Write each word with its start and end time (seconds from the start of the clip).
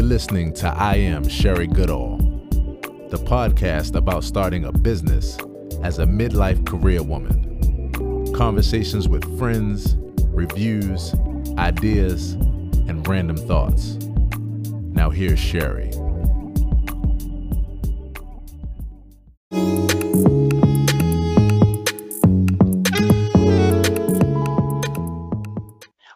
You're 0.00 0.08
listening 0.08 0.54
to 0.54 0.66
I 0.66 0.94
Am 0.94 1.28
Sherry 1.28 1.66
Goodall, 1.66 2.16
the 3.10 3.18
podcast 3.18 3.94
about 3.94 4.24
starting 4.24 4.64
a 4.64 4.72
business 4.72 5.36
as 5.82 5.98
a 5.98 6.06
midlife 6.06 6.66
career 6.66 7.02
woman. 7.02 8.32
Conversations 8.32 9.08
with 9.08 9.38
friends, 9.38 9.98
reviews, 10.28 11.14
ideas, 11.58 12.32
and 12.32 13.06
random 13.06 13.36
thoughts. 13.36 13.96
Now, 14.94 15.10
here's 15.10 15.38
Sherry. 15.38 15.90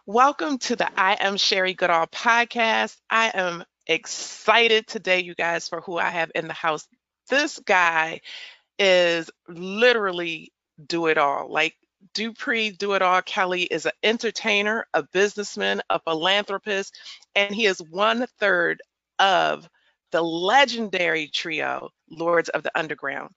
Welcome 0.07 0.57
to 0.59 0.75
the 0.75 0.89
I 0.99 1.17
Am 1.19 1.37
Sherry 1.37 1.75
Goodall 1.75 2.07
podcast. 2.07 2.97
I 3.11 3.31
am 3.35 3.63
excited 3.87 4.87
today, 4.87 5.19
you 5.21 5.35
guys, 5.35 5.67
for 5.67 5.81
who 5.81 5.97
I 5.97 6.09
have 6.09 6.31
in 6.35 6.47
the 6.47 6.53
house. 6.53 6.87
This 7.29 7.59
guy 7.59 8.21
is 8.77 9.29
literally 9.47 10.51
do 10.85 11.07
it 11.07 11.17
all. 11.17 11.51
Like 11.51 11.75
Dupree 12.13 12.71
Do 12.71 12.93
It 12.93 13.01
All 13.01 13.21
Kelly 13.21 13.63
is 13.63 13.85
an 13.85 13.91
entertainer, 14.03 14.85
a 14.93 15.03
businessman, 15.03 15.81
a 15.89 15.99
philanthropist, 15.99 16.97
and 17.35 17.53
he 17.53 17.65
is 17.65 17.79
one 17.79 18.25
third 18.39 18.81
of 19.19 19.67
the 20.11 20.21
legendary 20.21 21.27
trio 21.27 21.89
Lords 22.09 22.49
of 22.49 22.63
the 22.63 22.77
Underground. 22.77 23.31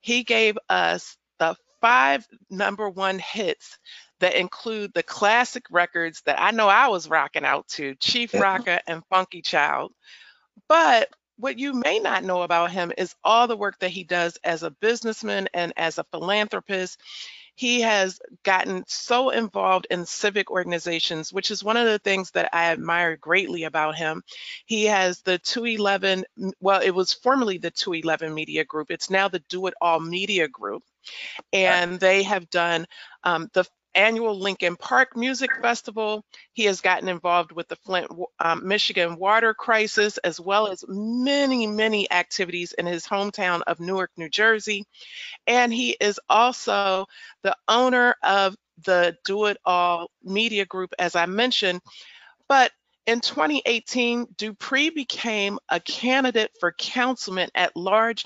He 0.00 0.22
gave 0.22 0.58
us 0.68 1.16
the 1.38 1.56
five 1.80 2.26
number 2.50 2.88
one 2.88 3.18
hits 3.18 3.78
that 4.24 4.36
include 4.36 4.90
the 4.94 5.02
classic 5.02 5.66
records 5.70 6.22
that 6.24 6.40
I 6.40 6.50
know 6.50 6.66
I 6.66 6.88
was 6.88 7.10
rocking 7.10 7.44
out 7.44 7.68
to 7.68 7.94
Chief 7.96 8.32
Rocka 8.32 8.80
and 8.86 9.04
Funky 9.10 9.42
Child. 9.42 9.92
But 10.66 11.10
what 11.36 11.58
you 11.58 11.74
may 11.74 11.98
not 11.98 12.24
know 12.24 12.40
about 12.40 12.70
him 12.70 12.90
is 12.96 13.14
all 13.22 13.46
the 13.46 13.56
work 13.56 13.78
that 13.80 13.90
he 13.90 14.02
does 14.02 14.38
as 14.42 14.62
a 14.62 14.70
businessman 14.70 15.50
and 15.52 15.74
as 15.76 15.98
a 15.98 16.04
philanthropist. 16.04 16.98
He 17.54 17.82
has 17.82 18.18
gotten 18.44 18.84
so 18.86 19.28
involved 19.28 19.88
in 19.90 20.06
civic 20.06 20.50
organizations, 20.50 21.30
which 21.30 21.50
is 21.50 21.62
one 21.62 21.76
of 21.76 21.84
the 21.84 21.98
things 21.98 22.30
that 22.30 22.48
I 22.50 22.72
admire 22.72 23.18
greatly 23.18 23.64
about 23.64 23.94
him. 23.94 24.22
He 24.64 24.86
has 24.86 25.20
the 25.20 25.36
211, 25.36 26.24
well, 26.60 26.80
it 26.80 26.92
was 26.92 27.12
formerly 27.12 27.58
the 27.58 27.70
211 27.70 28.32
Media 28.32 28.64
Group. 28.64 28.90
It's 28.90 29.10
now 29.10 29.28
the 29.28 29.42
Do 29.50 29.66
It 29.66 29.74
All 29.82 30.00
Media 30.00 30.48
Group. 30.48 30.82
And 31.52 32.00
they 32.00 32.22
have 32.22 32.48
done 32.48 32.86
um, 33.22 33.50
the 33.52 33.66
annual 33.94 34.38
Lincoln 34.38 34.76
Park 34.76 35.16
Music 35.16 35.50
Festival. 35.60 36.24
He 36.52 36.64
has 36.64 36.80
gotten 36.80 37.08
involved 37.08 37.52
with 37.52 37.68
the 37.68 37.76
Flint, 37.76 38.08
um, 38.40 38.66
Michigan 38.66 39.16
water 39.16 39.54
crisis, 39.54 40.18
as 40.18 40.40
well 40.40 40.66
as 40.66 40.84
many, 40.88 41.66
many 41.66 42.10
activities 42.10 42.72
in 42.72 42.86
his 42.86 43.06
hometown 43.06 43.62
of 43.66 43.80
Newark, 43.80 44.10
New 44.16 44.28
Jersey. 44.28 44.84
And 45.46 45.72
he 45.72 45.96
is 46.00 46.20
also 46.28 47.06
the 47.42 47.56
owner 47.68 48.16
of 48.22 48.56
the 48.84 49.16
Do 49.24 49.46
It 49.46 49.58
All 49.64 50.10
Media 50.22 50.64
Group, 50.64 50.94
as 50.98 51.14
I 51.14 51.26
mentioned. 51.26 51.80
But 52.48 52.72
in 53.06 53.20
2018, 53.20 54.26
Dupree 54.36 54.90
became 54.90 55.58
a 55.68 55.80
candidate 55.80 56.50
for 56.58 56.72
councilman 56.72 57.50
at 57.54 57.76
large 57.76 58.24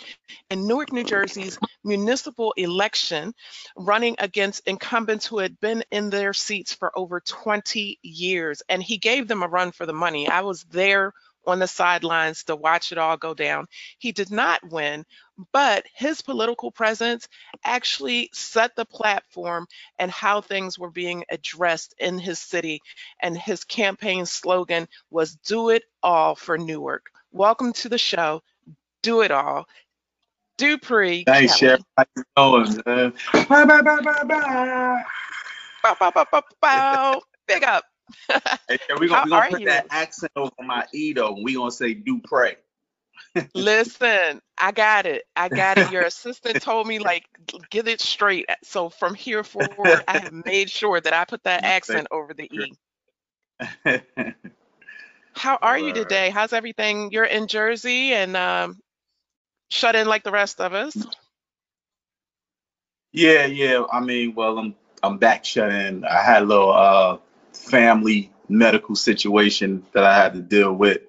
in 0.51 0.67
Newark, 0.67 0.93
New 0.93 1.05
Jersey's 1.05 1.59
municipal 1.85 2.53
election, 2.57 3.35
running 3.77 4.17
against 4.19 4.67
incumbents 4.69 5.27
who 5.27 5.39
had 5.39 5.59
been 5.61 5.85
in 5.91 6.11
their 6.11 6.33
seats 6.33 6.73
for 6.73 6.97
over 6.97 7.21
20 7.21 7.99
years. 8.03 8.63
And 8.69 8.83
he 8.83 8.99
gave 8.99 9.27
them 9.27 9.43
a 9.43 9.49
run 9.49 9.73
for 9.73 9.87
the 9.87 9.93
money. 9.93 10.29
I 10.29 10.43
was 10.43 10.63
there 10.65 11.13
on 11.47 11.59
the 11.59 11.67
sidelines 11.67 12.45
to 12.45 12.57
watch 12.57 12.93
it 12.93 12.99
all 12.99 13.17
go 13.17 13.35
down. 13.35 13.67
He 13.99 14.13
did 14.13 14.31
not 14.31 14.61
win, 14.71 15.05
but 15.53 15.87
his 15.95 16.23
political 16.23 16.71
presence 16.71 17.29
actually 17.65 18.31
set 18.33 18.75
the 18.77 18.85
platform 18.85 19.67
and 19.99 20.11
how 20.11 20.41
things 20.41 20.79
were 20.79 20.91
being 20.91 21.25
addressed 21.31 21.95
in 21.99 22.19
his 22.19 22.39
city. 22.39 22.81
And 23.21 23.37
his 23.37 23.65
campaign 23.65 24.27
slogan 24.27 24.89
was 25.11 25.37
Do 25.37 25.71
It 25.71 25.85
All 26.03 26.35
for 26.35 26.59
Newark. 26.59 27.07
Welcome 27.33 27.73
to 27.75 27.89
the 27.89 27.99
show, 27.99 28.43
Do 29.03 29.23
It 29.23 29.31
All. 29.31 29.67
Dupree. 30.57 31.25
Thanks, 31.25 31.57
Chef. 31.57 31.81
How 31.97 32.05
you 32.17 32.25
doing, 32.37 32.83
man? 32.85 33.13
Bye, 33.49 33.65
bye, 33.65 33.81
bye, 33.81 34.01
bye, 34.01 34.25
bye. 34.25 35.05
Bow, 35.85 35.97
bow, 36.01 36.11
bow, 36.11 36.27
bow, 36.33 36.43
bow. 36.61 37.23
Big 37.47 37.63
up 37.63 37.85
hey, 38.29 38.79
we're 38.91 39.01
we 39.01 39.09
gonna 39.09 39.51
put 39.51 39.61
you? 39.61 39.67
that 39.67 39.87
accent 39.91 40.33
over 40.37 40.53
my 40.61 40.87
E 40.93 41.13
though. 41.13 41.37
We're 41.39 41.59
gonna 41.59 41.71
say 41.71 41.95
do 41.95 42.21
pray. 42.25 42.57
Listen, 43.55 44.41
I 44.59 44.73
got 44.73 45.07
it. 45.07 45.25
I 45.37 45.49
got 45.49 45.79
it. 45.79 45.89
Your 45.89 46.03
assistant 46.07 46.61
told 46.61 46.87
me 46.87 46.99
like 46.99 47.27
get 47.71 47.89
it 47.89 48.01
straight. 48.01 48.47
So 48.63 48.89
from 48.89 49.15
here 49.15 49.45
forward, 49.45 50.03
I 50.07 50.19
have 50.19 50.33
made 50.33 50.71
sure 50.71 51.01
that 51.01 51.13
I 51.13 51.25
put 51.25 51.45
that 51.45 51.65
accent 51.65 52.09
over 52.11 52.35
the 52.35 52.45
E. 52.55 52.77
How 55.35 55.59
are 55.63 55.79
you 55.79 55.93
today? 55.93 56.31
How's 56.31 56.53
everything? 56.53 57.11
You're 57.13 57.25
in 57.25 57.47
Jersey 57.49 58.13
and 58.13 58.37
um, 58.37 58.79
shut 59.71 59.97
in 59.97 60.07
like 60.09 60.25
the 60.25 60.33
rest 60.33 60.61
of 60.61 60.75
us. 60.75 61.07
Yeah, 63.13 63.47
yeah. 63.47 63.85
I 63.91 64.01
mean, 64.01 64.35
well, 64.35 64.59
I'm 64.59 64.75
I'm 65.03 65.19
back 65.19 65.45
shut 65.45 65.73
in. 65.73 66.05
I 66.05 66.23
had 66.23 66.43
a 66.43 66.47
little 66.47 66.73
uh 66.73 67.19
family 67.53 68.33
medical 68.49 68.97
situation 68.97 69.85
that 69.93 70.05
I 70.05 70.17
had 70.17 70.35
to 70.35 70.41
deal 70.41 70.73
with 70.73 71.03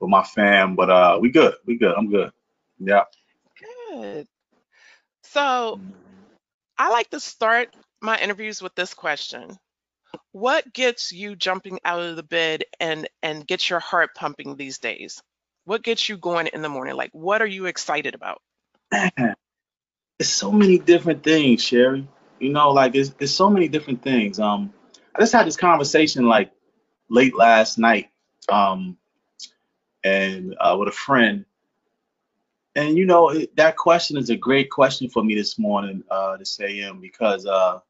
with 0.00 0.10
my 0.10 0.22
fam, 0.22 0.76
but 0.76 0.90
uh, 0.90 1.18
we 1.20 1.30
good. 1.30 1.54
We 1.64 1.76
good. 1.76 1.94
I'm 1.96 2.10
good. 2.10 2.32
Yeah. 2.78 3.04
Good. 3.90 4.26
So 5.24 5.80
I 6.78 6.90
like 6.90 7.10
to 7.10 7.20
start 7.20 7.74
my 8.00 8.18
interviews 8.18 8.62
with 8.62 8.74
this 8.74 8.94
question. 8.94 9.56
What 10.32 10.72
gets 10.72 11.12
you 11.12 11.36
jumping 11.36 11.78
out 11.84 12.00
of 12.00 12.16
the 12.16 12.22
bed 12.22 12.64
and 12.78 13.08
and 13.22 13.46
gets 13.46 13.68
your 13.68 13.80
heart 13.80 14.10
pumping 14.14 14.56
these 14.56 14.78
days? 14.78 15.22
What 15.64 15.82
gets 15.82 16.08
you 16.08 16.16
going 16.16 16.48
in 16.48 16.62
the 16.62 16.68
morning? 16.68 16.94
Like 16.94 17.10
what 17.12 17.42
are 17.42 17.46
you 17.46 17.66
excited 17.66 18.14
about? 18.14 18.40
It's 20.18 20.30
so 20.30 20.50
many 20.50 20.78
different 20.78 21.22
things, 21.22 21.62
Sherry. 21.62 22.08
You 22.38 22.48
know, 22.50 22.70
like 22.70 22.94
it's, 22.94 23.14
it's 23.20 23.32
so 23.32 23.50
many 23.50 23.68
different 23.68 24.02
things. 24.02 24.40
Um, 24.40 24.72
I 25.14 25.20
just 25.20 25.34
had 25.34 25.46
this 25.46 25.58
conversation 25.58 26.26
like 26.26 26.52
late 27.10 27.36
last 27.36 27.78
night, 27.78 28.08
um, 28.48 28.96
and 30.06 30.54
uh, 30.60 30.76
with 30.78 30.88
a 30.88 30.92
friend. 30.92 31.44
And 32.76 32.96
you 32.96 33.06
know 33.06 33.30
it, 33.30 33.56
that 33.56 33.76
question 33.76 34.16
is 34.18 34.30
a 34.30 34.36
great 34.36 34.70
question 34.70 35.08
for 35.08 35.24
me 35.24 35.34
this 35.34 35.58
morning, 35.58 36.04
uh, 36.10 36.36
this 36.36 36.60
AM, 36.60 37.00
because 37.00 37.46
uh, 37.46 37.80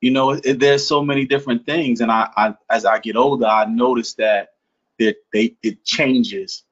you 0.00 0.10
know 0.10 0.32
it, 0.32 0.58
there's 0.58 0.86
so 0.86 1.02
many 1.02 1.24
different 1.24 1.64
things, 1.64 2.00
and 2.00 2.10
I, 2.10 2.28
I 2.36 2.54
as 2.68 2.84
I 2.84 2.98
get 2.98 3.16
older, 3.16 3.46
I 3.46 3.64
notice 3.66 4.14
that 4.14 4.54
it 4.98 5.18
they 5.32 5.56
it 5.62 5.84
changes 5.84 6.64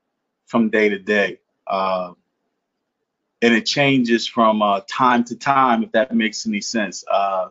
from 0.47 0.71
day 0.71 0.89
to 0.89 0.99
day. 0.99 1.39
Uh, 1.67 2.13
and 3.41 3.55
it 3.55 3.67
changes 3.67 4.27
from 4.27 4.63
uh, 4.63 4.81
time 4.89 5.23
to 5.23 5.37
time, 5.37 5.85
if 5.85 5.93
that 5.93 6.13
makes 6.13 6.45
any 6.45 6.61
sense. 6.61 7.05
Uh, 7.09 7.51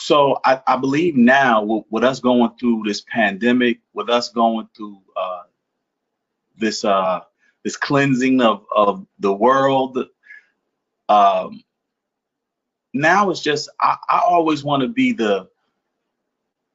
so 0.00 0.40
I, 0.44 0.60
I 0.66 0.76
believe 0.76 1.16
now 1.16 1.62
with, 1.62 1.84
with, 1.90 2.02
us 2.02 2.18
going 2.18 2.50
through 2.58 2.82
this 2.84 3.02
pandemic, 3.02 3.78
with 3.92 4.08
us 4.08 4.30
going 4.30 4.68
through 4.76 5.00
uh, 5.18 5.42
this 6.56 6.84
uh, 6.84 7.20
this 7.64 7.76
cleansing 7.76 8.40
of, 8.40 8.64
of 8.74 9.06
the 9.18 9.32
world, 9.32 9.98
um, 11.08 11.62
now 12.94 13.30
it's 13.30 13.40
just 13.40 13.68
I, 13.80 13.96
I 14.08 14.20
always 14.20 14.64
want 14.64 14.82
to 14.82 14.88
be 14.88 15.12
the 15.12 15.48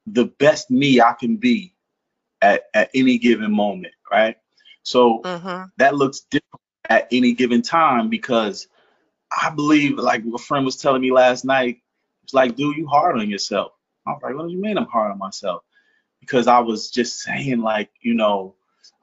the 0.06 0.26
best 0.26 0.70
me 0.70 1.00
I 1.00 1.14
can 1.14 1.36
be 1.36 1.74
at, 2.42 2.64
at 2.74 2.90
any 2.94 3.18
given 3.18 3.50
moment, 3.52 3.94
right? 4.10 4.36
So 4.82 5.20
mm-hmm. 5.20 5.64
that 5.78 5.94
looks 5.94 6.20
different 6.30 6.60
at 6.90 7.08
any 7.10 7.32
given 7.32 7.62
time 7.62 8.10
because 8.10 8.68
I 9.32 9.50
believe, 9.50 9.98
like 9.98 10.22
a 10.32 10.38
friend 10.38 10.64
was 10.64 10.76
telling 10.76 11.02
me 11.02 11.10
last 11.10 11.44
night, 11.44 11.78
it's 12.22 12.34
like, 12.34 12.56
dude, 12.56 12.76
you 12.76 12.86
hard 12.86 13.18
on 13.18 13.30
yourself. 13.30 13.72
I 14.06 14.12
was 14.12 14.20
like, 14.22 14.34
what 14.34 14.46
do 14.46 14.52
you 14.52 14.60
mean 14.60 14.76
I'm 14.76 14.86
hard 14.86 15.12
on 15.12 15.18
myself? 15.18 15.62
Because 16.24 16.46
I 16.46 16.60
was 16.60 16.90
just 16.90 17.20
saying, 17.20 17.60
like, 17.60 17.90
you 18.00 18.14
know, 18.14 18.54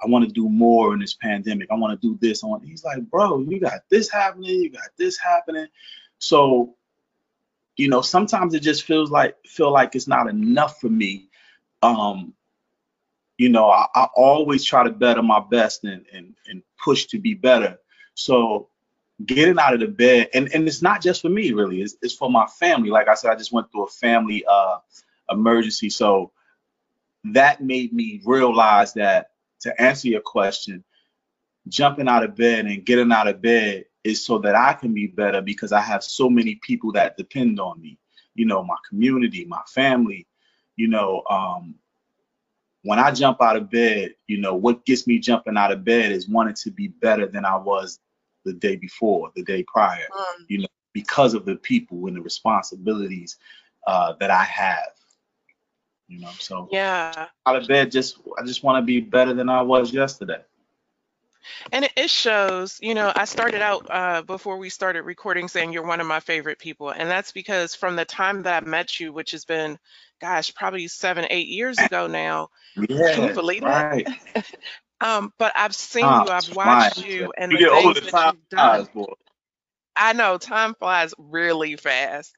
I 0.03 0.07
want 0.07 0.25
to 0.25 0.31
do 0.31 0.49
more 0.49 0.93
in 0.93 0.99
this 0.99 1.13
pandemic. 1.13 1.69
I 1.71 1.75
want 1.75 1.99
to 1.99 2.07
do 2.07 2.17
this. 2.19 2.43
I 2.43 2.47
want. 2.47 2.65
He's 2.65 2.83
like, 2.83 3.01
bro, 3.09 3.39
you 3.41 3.59
got 3.59 3.81
this 3.89 4.09
happening. 4.09 4.61
You 4.61 4.71
got 4.71 4.89
this 4.97 5.17
happening. 5.17 5.67
So, 6.17 6.75
you 7.77 7.87
know, 7.87 8.01
sometimes 8.01 8.53
it 8.53 8.61
just 8.61 8.83
feels 8.83 9.11
like 9.11 9.35
feel 9.45 9.71
like 9.71 9.95
it's 9.95 10.07
not 10.07 10.27
enough 10.27 10.79
for 10.79 10.89
me. 10.89 11.29
Um, 11.83 12.33
you 13.37 13.49
know, 13.49 13.69
I, 13.69 13.87
I 13.93 14.07
always 14.15 14.63
try 14.63 14.83
to 14.83 14.91
better 14.91 15.21
my 15.21 15.39
best 15.39 15.83
and 15.83 16.05
and 16.11 16.33
and 16.47 16.63
push 16.83 17.05
to 17.07 17.19
be 17.19 17.33
better. 17.35 17.77
So 18.15 18.69
getting 19.25 19.59
out 19.59 19.73
of 19.73 19.79
the 19.79 19.87
bed 19.87 20.29
and, 20.33 20.49
and 20.53 20.67
it's 20.67 20.81
not 20.81 21.01
just 21.01 21.21
for 21.21 21.29
me 21.29 21.51
really 21.51 21.81
it's, 21.81 21.95
it's 22.01 22.13
for 22.13 22.29
my 22.29 22.47
family 22.47 22.89
like 22.89 23.07
i 23.07 23.13
said 23.13 23.31
i 23.31 23.35
just 23.35 23.51
went 23.51 23.71
through 23.71 23.83
a 23.83 23.87
family 23.87 24.43
uh, 24.49 24.77
emergency 25.29 25.89
so 25.89 26.31
that 27.25 27.61
made 27.61 27.93
me 27.93 28.21
realize 28.25 28.93
that 28.93 29.31
to 29.61 29.81
answer 29.81 30.07
your 30.07 30.21
question, 30.21 30.83
jumping 31.67 32.07
out 32.07 32.23
of 32.23 32.35
bed 32.35 32.65
and 32.65 32.85
getting 32.85 33.11
out 33.11 33.27
of 33.27 33.41
bed 33.41 33.85
is 34.03 34.25
so 34.25 34.39
that 34.39 34.55
I 34.55 34.73
can 34.73 34.93
be 34.93 35.07
better 35.07 35.41
because 35.41 35.71
I 35.71 35.81
have 35.81 36.03
so 36.03 36.29
many 36.29 36.55
people 36.55 36.91
that 36.93 37.17
depend 37.17 37.59
on 37.59 37.79
me. 37.81 37.99
You 38.33 38.45
know, 38.45 38.63
my 38.63 38.77
community, 38.89 39.45
my 39.45 39.61
family. 39.67 40.27
You 40.75 40.87
know, 40.87 41.23
um, 41.29 41.75
when 42.83 42.97
I 42.97 43.11
jump 43.11 43.41
out 43.41 43.57
of 43.57 43.69
bed, 43.69 44.15
you 44.27 44.39
know, 44.39 44.55
what 44.55 44.85
gets 44.85 45.05
me 45.05 45.19
jumping 45.19 45.57
out 45.57 45.71
of 45.71 45.83
bed 45.83 46.11
is 46.11 46.27
wanting 46.27 46.55
to 46.63 46.71
be 46.71 46.87
better 46.87 47.27
than 47.27 47.45
I 47.45 47.57
was 47.57 47.99
the 48.45 48.53
day 48.53 48.75
before, 48.75 49.31
the 49.35 49.43
day 49.43 49.63
prior. 49.67 50.07
Mm. 50.11 50.45
You 50.47 50.57
know, 50.59 50.67
because 50.93 51.33
of 51.33 51.45
the 51.45 51.57
people 51.57 52.07
and 52.07 52.17
the 52.17 52.21
responsibilities 52.21 53.37
uh, 53.85 54.13
that 54.19 54.31
I 54.31 54.43
have. 54.43 54.91
You 56.11 56.19
know, 56.19 56.35
so 56.39 56.67
Yeah. 56.71 57.27
out 57.45 57.55
of 57.55 57.67
bed, 57.67 57.91
just 57.91 58.17
I 58.37 58.45
just 58.45 58.63
want 58.63 58.81
to 58.81 58.85
be 58.85 58.99
better 58.99 59.33
than 59.33 59.49
I 59.49 59.61
was 59.61 59.93
yesterday. 59.93 60.41
And 61.71 61.89
it, 61.95 62.09
shows, 62.09 62.77
you 62.81 62.93
know, 62.93 63.11
I 63.15 63.25
started 63.25 63.61
out 63.61 63.85
uh, 63.89 64.21
before 64.21 64.57
we 64.57 64.69
started 64.69 65.03
recording 65.03 65.47
saying 65.47 65.73
you're 65.73 65.85
one 65.87 66.01
of 66.01 66.07
my 66.07 66.19
favorite 66.19 66.59
people. 66.59 66.89
And 66.91 67.09
that's 67.09 67.31
because 67.31 67.75
from 67.75 67.95
the 67.95 68.05
time 68.05 68.43
that 68.43 68.63
I 68.63 68.65
met 68.67 68.99
you, 68.99 69.13
which 69.13 69.31
has 69.31 69.45
been, 69.45 69.79
gosh, 70.21 70.53
probably 70.53 70.87
seven, 70.87 71.25
eight 71.29 71.47
years 71.47 71.81
ago 71.81 72.07
now, 72.07 72.49
can 73.11 73.23
you 73.23 73.33
believe 73.33 73.65
that? 73.65 73.87
right. 73.91 74.07
Um, 75.01 75.33
but 75.39 75.53
I've 75.55 75.75
seen 75.75 76.21
you, 76.21 76.29
I've 76.29 76.45
flies. 76.45 76.95
watched 76.95 76.99
you, 76.99 77.33
and 77.35 77.51
You 77.51 77.57
the 77.57 77.75
things 77.75 78.01
that 78.01 78.13
you've 78.33 78.49
done. 78.49 78.87
I 79.95 80.13
know 80.13 80.37
time 80.37 80.75
flies 80.75 81.13
really 81.17 81.75
fast, 81.75 82.35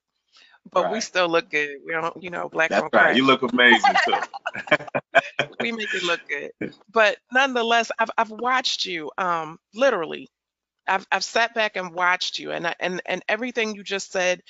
but 0.72 0.90
we 0.90 1.02
still 1.02 1.30
look 1.30 1.50
good. 1.50 1.78
We 1.86 1.94
don't, 1.94 2.22
you 2.22 2.30
know, 2.30 2.50
black 2.50 2.72
That's 2.72 2.78
on 2.78 2.90
right. 2.94 3.14
crack. 3.14 3.16
You 3.16 3.26
look 3.26 3.42
amazing 3.44 4.00
too. 4.06 4.22
we 5.62 5.72
make 5.72 5.94
it 5.94 6.04
look 6.04 6.22
good. 6.30 6.52
But 6.92 7.18
nonetheless, 7.32 7.92
I've 8.00 8.12
I've 8.18 8.32
watched 8.32 8.86
you 8.86 9.12
um 9.18 9.60
literally. 9.74 10.30
I've 10.88 11.08
I've 11.12 11.24
sat 11.24 11.56
back 11.56 11.78
and 11.78 11.94
watched 11.94 12.40
you 12.40 12.52
and 12.52 12.68
I, 12.68 12.76
and 12.80 13.02
and 13.06 13.24
everything 13.30 13.76
you 13.76 13.84
just 13.84 14.12
said, 14.12 14.42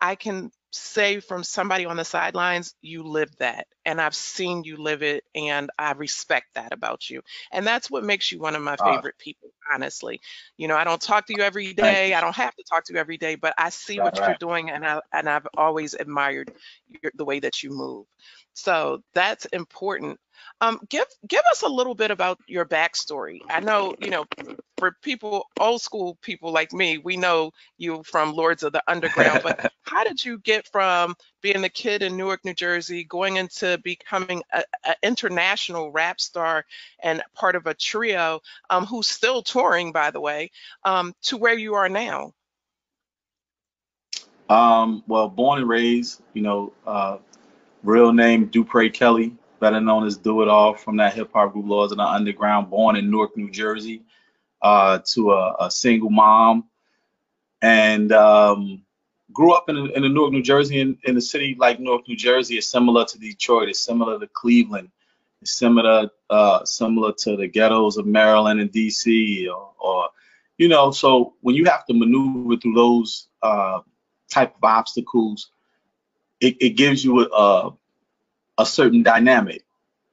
I 0.00 0.14
can 0.16 0.50
say 0.72 1.20
from 1.20 1.44
somebody 1.44 1.86
on 1.86 1.96
the 1.96 2.04
sidelines, 2.04 2.74
you 2.82 3.04
live 3.04 3.30
that. 3.38 3.66
And 3.84 4.00
I've 4.00 4.14
seen 4.14 4.64
you 4.64 4.76
live 4.76 5.02
it 5.02 5.24
and 5.34 5.70
I 5.78 5.92
respect 5.92 6.54
that 6.54 6.72
about 6.72 7.08
you. 7.10 7.22
And 7.52 7.66
that's 7.66 7.90
what 7.90 8.04
makes 8.04 8.30
you 8.32 8.38
one 8.40 8.54
of 8.54 8.62
my 8.62 8.76
Ah, 8.78 9.02
favorite 9.02 9.18
people, 9.18 9.50
honestly. 9.72 10.20
You 10.56 10.68
know, 10.68 10.76
I 10.76 10.84
don't 10.84 11.00
talk 11.00 11.26
to 11.26 11.34
you 11.34 11.42
every 11.42 11.72
day. 11.74 12.12
you. 12.12 12.14
I 12.14 12.20
don't 12.20 12.36
have 12.36 12.54
to 12.56 12.64
talk 12.64 12.84
to 12.84 12.94
you 12.94 12.98
every 13.00 13.18
day, 13.18 13.34
but 13.36 13.54
I 13.58 13.70
see 13.70 13.98
Right, 13.98 14.12
what 14.12 14.26
you're 14.26 14.34
doing 14.36 14.70
and 14.70 14.86
I 14.86 15.00
and 15.12 15.28
I've 15.28 15.46
always 15.56 15.94
admired 15.94 16.50
your, 16.88 17.12
the 17.14 17.24
way 17.24 17.40
that 17.40 17.62
you 17.62 17.70
move. 17.70 18.06
So 18.54 19.00
that's 19.14 19.44
important. 19.46 20.18
Um, 20.60 20.80
give 20.88 21.06
give 21.26 21.42
us 21.50 21.62
a 21.62 21.68
little 21.68 21.94
bit 21.94 22.10
about 22.10 22.38
your 22.46 22.64
backstory. 22.66 23.40
I 23.50 23.60
know, 23.60 23.94
you 23.98 24.10
know, 24.10 24.26
for 24.78 24.92
people, 25.02 25.44
old 25.58 25.80
school 25.82 26.16
people 26.22 26.52
like 26.52 26.72
me, 26.72 26.98
we 26.98 27.16
know 27.16 27.52
you 27.78 28.02
from 28.04 28.32
Lords 28.32 28.62
of 28.62 28.72
the 28.72 28.82
Underground, 28.88 29.42
but 29.42 29.56
how 29.82 30.04
did 30.04 30.24
you 30.24 30.38
get 30.38 30.66
from 30.72 31.14
being 31.42 31.64
a 31.64 31.68
kid 31.68 32.02
in 32.02 32.16
Newark, 32.16 32.44
New 32.44 32.54
Jersey, 32.54 33.04
going 33.04 33.36
into 33.36 33.78
becoming 33.78 34.42
an 34.52 34.94
international 35.02 35.90
rap 35.90 36.20
star 36.20 36.64
and 37.02 37.22
part 37.34 37.56
of 37.56 37.66
a 37.66 37.74
trio 37.74 38.40
um, 38.70 38.86
who's 38.86 39.08
still 39.08 39.42
touring, 39.42 39.92
by 39.92 40.10
the 40.10 40.20
way, 40.20 40.50
um, 40.84 41.14
to 41.22 41.36
where 41.36 41.58
you 41.58 41.74
are 41.74 41.88
now? 41.88 42.32
Um, 44.48 45.02
well, 45.06 45.28
born 45.28 45.60
and 45.60 45.68
raised, 45.68 46.22
you 46.34 46.42
know, 46.42 46.72
uh, 46.86 47.18
real 47.82 48.12
name 48.12 48.46
Dupre 48.46 48.90
Kelly, 48.90 49.34
better 49.60 49.80
known 49.80 50.06
as 50.06 50.16
Do 50.16 50.42
It 50.42 50.48
All 50.48 50.74
from 50.74 50.96
that 50.96 51.14
hip 51.14 51.30
hop 51.32 51.52
group 51.52 51.66
Lords 51.66 51.92
of 51.92 51.98
the 51.98 52.04
Underground, 52.04 52.70
born 52.70 52.96
in 52.96 53.10
Newark, 53.10 53.36
New 53.36 53.50
Jersey, 53.50 54.02
uh, 54.60 55.00
to 55.06 55.32
a, 55.32 55.56
a 55.60 55.70
single 55.70 56.10
mom, 56.10 56.64
and 57.62 58.12
um, 58.12 58.82
grew 59.32 59.52
up 59.52 59.68
in, 59.68 59.76
in 59.76 60.02
the 60.02 60.08
Newark, 60.08 60.32
New 60.32 60.42
Jersey, 60.42 60.80
in, 60.80 60.98
in 61.04 61.16
a 61.16 61.20
city 61.20 61.56
like 61.58 61.80
Newark, 61.80 62.06
New 62.08 62.16
Jersey 62.16 62.58
is 62.58 62.68
similar 62.68 63.04
to 63.06 63.18
Detroit, 63.18 63.68
it's 63.68 63.80
similar 63.80 64.18
to 64.18 64.26
Cleveland, 64.28 64.90
it's 65.40 65.52
similar 65.52 66.10
uh, 66.30 66.64
similar 66.64 67.12
to 67.12 67.36
the 67.36 67.48
ghettos 67.48 67.96
of 67.96 68.06
Maryland 68.06 68.60
and 68.60 68.70
D.C. 68.70 69.48
or, 69.48 69.72
or 69.78 70.08
you 70.58 70.68
know, 70.68 70.90
so 70.90 71.34
when 71.40 71.54
you 71.54 71.64
have 71.64 71.84
to 71.86 71.94
maneuver 71.94 72.56
through 72.56 72.74
those 72.74 73.28
uh, 73.42 73.80
type 74.30 74.54
of 74.54 74.64
obstacles, 74.64 75.50
it, 76.40 76.56
it 76.60 76.70
gives 76.70 77.04
you 77.04 77.28
a, 77.32 77.70
a 78.58 78.66
certain 78.66 79.02
dynamic. 79.02 79.64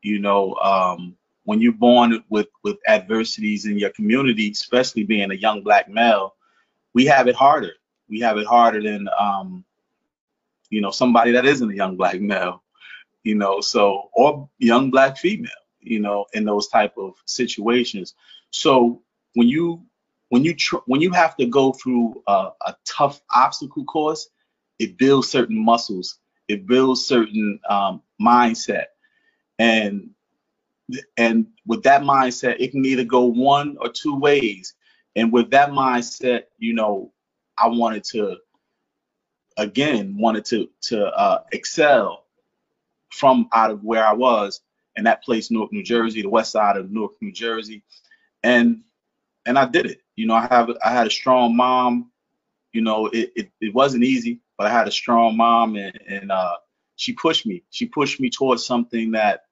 You 0.01 0.19
know, 0.19 0.55
um, 0.55 1.15
when 1.43 1.61
you're 1.61 1.73
born 1.73 2.23
with 2.29 2.47
with 2.63 2.77
adversities 2.87 3.65
in 3.65 3.77
your 3.77 3.89
community, 3.91 4.51
especially 4.51 5.03
being 5.03 5.31
a 5.31 5.35
young 5.35 5.61
black 5.61 5.89
male, 5.89 6.35
we 6.93 7.05
have 7.05 7.27
it 7.27 7.35
harder. 7.35 7.73
We 8.09 8.21
have 8.21 8.37
it 8.37 8.47
harder 8.47 8.81
than 8.81 9.09
um, 9.19 9.65
you 10.69 10.81
know 10.81 10.91
somebody 10.91 11.33
that 11.33 11.45
isn't 11.45 11.71
a 11.71 11.75
young 11.75 11.97
black 11.97 12.19
male. 12.21 12.63
You 13.23 13.35
know, 13.35 13.61
so 13.61 14.09
or 14.13 14.49
young 14.59 14.91
black 14.91 15.17
female. 15.17 15.51
You 15.81 15.99
know, 16.01 16.25
in 16.33 16.45
those 16.45 16.67
type 16.67 16.93
of 16.97 17.13
situations. 17.25 18.15
So 18.51 19.01
when 19.35 19.47
you 19.47 19.83
when 20.29 20.43
you 20.43 20.55
tr- 20.55 20.85
when 20.87 21.01
you 21.01 21.11
have 21.11 21.35
to 21.37 21.45
go 21.47 21.73
through 21.73 22.23
a, 22.27 22.49
a 22.67 22.75
tough 22.85 23.21
obstacle 23.33 23.85
course, 23.85 24.29
it 24.79 24.97
builds 24.97 25.29
certain 25.29 25.57
muscles, 25.63 26.19
it 26.47 26.67
builds 26.67 27.05
certain 27.05 27.59
um, 27.69 28.01
mindset, 28.21 28.85
and 29.59 30.11
and 31.17 31.47
with 31.65 31.83
that 31.83 32.01
mindset, 32.01 32.57
it 32.59 32.71
can 32.71 32.85
either 32.85 33.03
go 33.03 33.25
one 33.25 33.77
or 33.81 33.89
two 33.89 34.17
ways. 34.17 34.73
And 35.15 35.31
with 35.31 35.51
that 35.51 35.71
mindset, 35.71 36.43
you 36.57 36.73
know, 36.73 37.11
I 37.61 37.67
wanted 37.67 38.03
to 38.05 38.37
again 39.57 40.17
wanted 40.17 40.45
to 40.45 40.69
to 40.81 41.05
uh, 41.07 41.43
excel 41.51 42.25
from 43.11 43.49
out 43.53 43.71
of 43.71 43.83
where 43.83 44.05
I 44.05 44.13
was, 44.13 44.61
and 44.95 45.05
that 45.07 45.23
place, 45.23 45.51
Newark, 45.51 45.73
New 45.73 45.83
Jersey, 45.83 46.21
the 46.21 46.29
west 46.29 46.51
side 46.51 46.77
of 46.77 46.91
Newark, 46.91 47.13
New 47.21 47.31
Jersey, 47.31 47.83
and 48.43 48.81
and 49.45 49.57
I 49.57 49.65
did 49.65 49.85
it. 49.85 50.01
You 50.15 50.27
know, 50.27 50.35
I 50.35 50.47
have 50.47 50.69
I 50.83 50.91
had 50.91 51.07
a 51.07 51.11
strong 51.11 51.55
mom. 51.55 52.11
You 52.71 52.81
know, 52.81 53.07
it 53.07 53.31
it, 53.35 53.51
it 53.61 53.73
wasn't 53.73 54.03
easy, 54.03 54.41
but 54.57 54.67
I 54.67 54.71
had 54.71 54.87
a 54.87 54.91
strong 54.91 55.37
mom, 55.37 55.75
and 55.75 55.99
and 56.07 56.31
uh, 56.31 56.55
she 56.95 57.13
pushed 57.13 57.45
me. 57.45 57.63
She 57.69 57.85
pushed 57.85 58.19
me 58.19 58.29
towards 58.29 58.65
something 58.65 59.11
that 59.11 59.43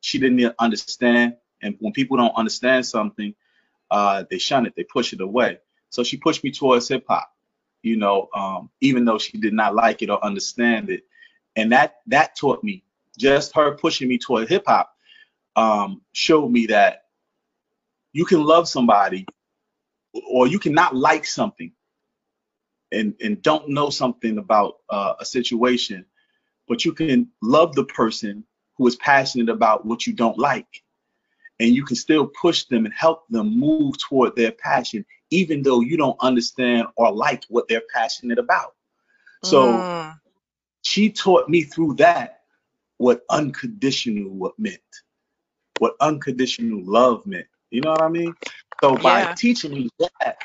she 0.00 0.18
didn't 0.18 0.54
understand. 0.58 1.36
And 1.62 1.76
when 1.80 1.92
people 1.92 2.16
don't 2.16 2.34
understand 2.36 2.86
something, 2.86 3.34
uh, 3.90 4.24
they 4.30 4.38
shun 4.38 4.66
it, 4.66 4.74
they 4.76 4.84
push 4.84 5.12
it 5.12 5.20
away. 5.20 5.58
So 5.90 6.04
she 6.04 6.16
pushed 6.16 6.44
me 6.44 6.50
towards 6.50 6.88
hip 6.88 7.04
hop. 7.08 7.28
You 7.86 7.96
know, 7.96 8.28
um, 8.34 8.70
even 8.80 9.04
though 9.04 9.18
she 9.18 9.38
did 9.38 9.52
not 9.52 9.74
like 9.74 10.02
it 10.02 10.10
or 10.10 10.24
understand 10.24 10.90
it, 10.90 11.04
and 11.54 11.70
that 11.72 12.00
that 12.08 12.36
taught 12.36 12.64
me. 12.64 12.82
Just 13.18 13.54
her 13.54 13.76
pushing 13.76 14.08
me 14.08 14.18
toward 14.18 14.48
hip 14.48 14.64
hop 14.66 14.92
um, 15.54 16.02
showed 16.12 16.50
me 16.50 16.66
that 16.66 17.04
you 18.12 18.24
can 18.24 18.44
love 18.44 18.68
somebody 18.68 19.26
or 20.28 20.46
you 20.46 20.58
cannot 20.58 20.94
like 20.94 21.24
something 21.24 21.72
and 22.92 23.14
and 23.22 23.42
don't 23.42 23.68
know 23.68 23.90
something 23.90 24.38
about 24.38 24.78
uh, 24.90 25.14
a 25.20 25.24
situation, 25.24 26.04
but 26.68 26.84
you 26.84 26.92
can 26.92 27.28
love 27.42 27.74
the 27.74 27.84
person 27.84 28.44
who 28.76 28.86
is 28.86 28.96
passionate 28.96 29.48
about 29.48 29.86
what 29.86 30.06
you 30.06 30.12
don't 30.12 30.38
like, 30.38 30.82
and 31.60 31.70
you 31.74 31.84
can 31.84 31.96
still 31.96 32.26
push 32.26 32.64
them 32.64 32.84
and 32.84 32.94
help 32.94 33.26
them 33.28 33.58
move 33.58 33.96
toward 33.98 34.36
their 34.36 34.52
passion, 34.52 35.04
even 35.30 35.62
though 35.62 35.80
you 35.80 35.96
don't 35.96 36.16
understand 36.20 36.86
or 36.96 37.12
like 37.12 37.44
what 37.48 37.68
they're 37.68 37.82
passionate 37.92 38.38
about. 38.38 38.74
So 39.42 39.88
Mm, 39.88 40.18
she 40.82 41.10
taught 41.10 41.48
me 41.48 41.62
through 41.62 41.94
that 41.96 42.40
what 42.98 43.22
unconditional 43.30 44.30
what 44.30 44.58
meant, 44.58 44.80
what 45.78 45.94
unconditional 46.00 46.80
love 46.84 47.26
meant. 47.26 47.46
You 47.70 47.82
know 47.82 47.90
what 47.92 48.02
I 48.02 48.08
mean? 48.08 48.36
So 48.82 48.96
by 48.96 49.24
yeah. 49.24 49.36
teaching 49.36 49.72
me 49.74 49.88
that, 49.98 50.36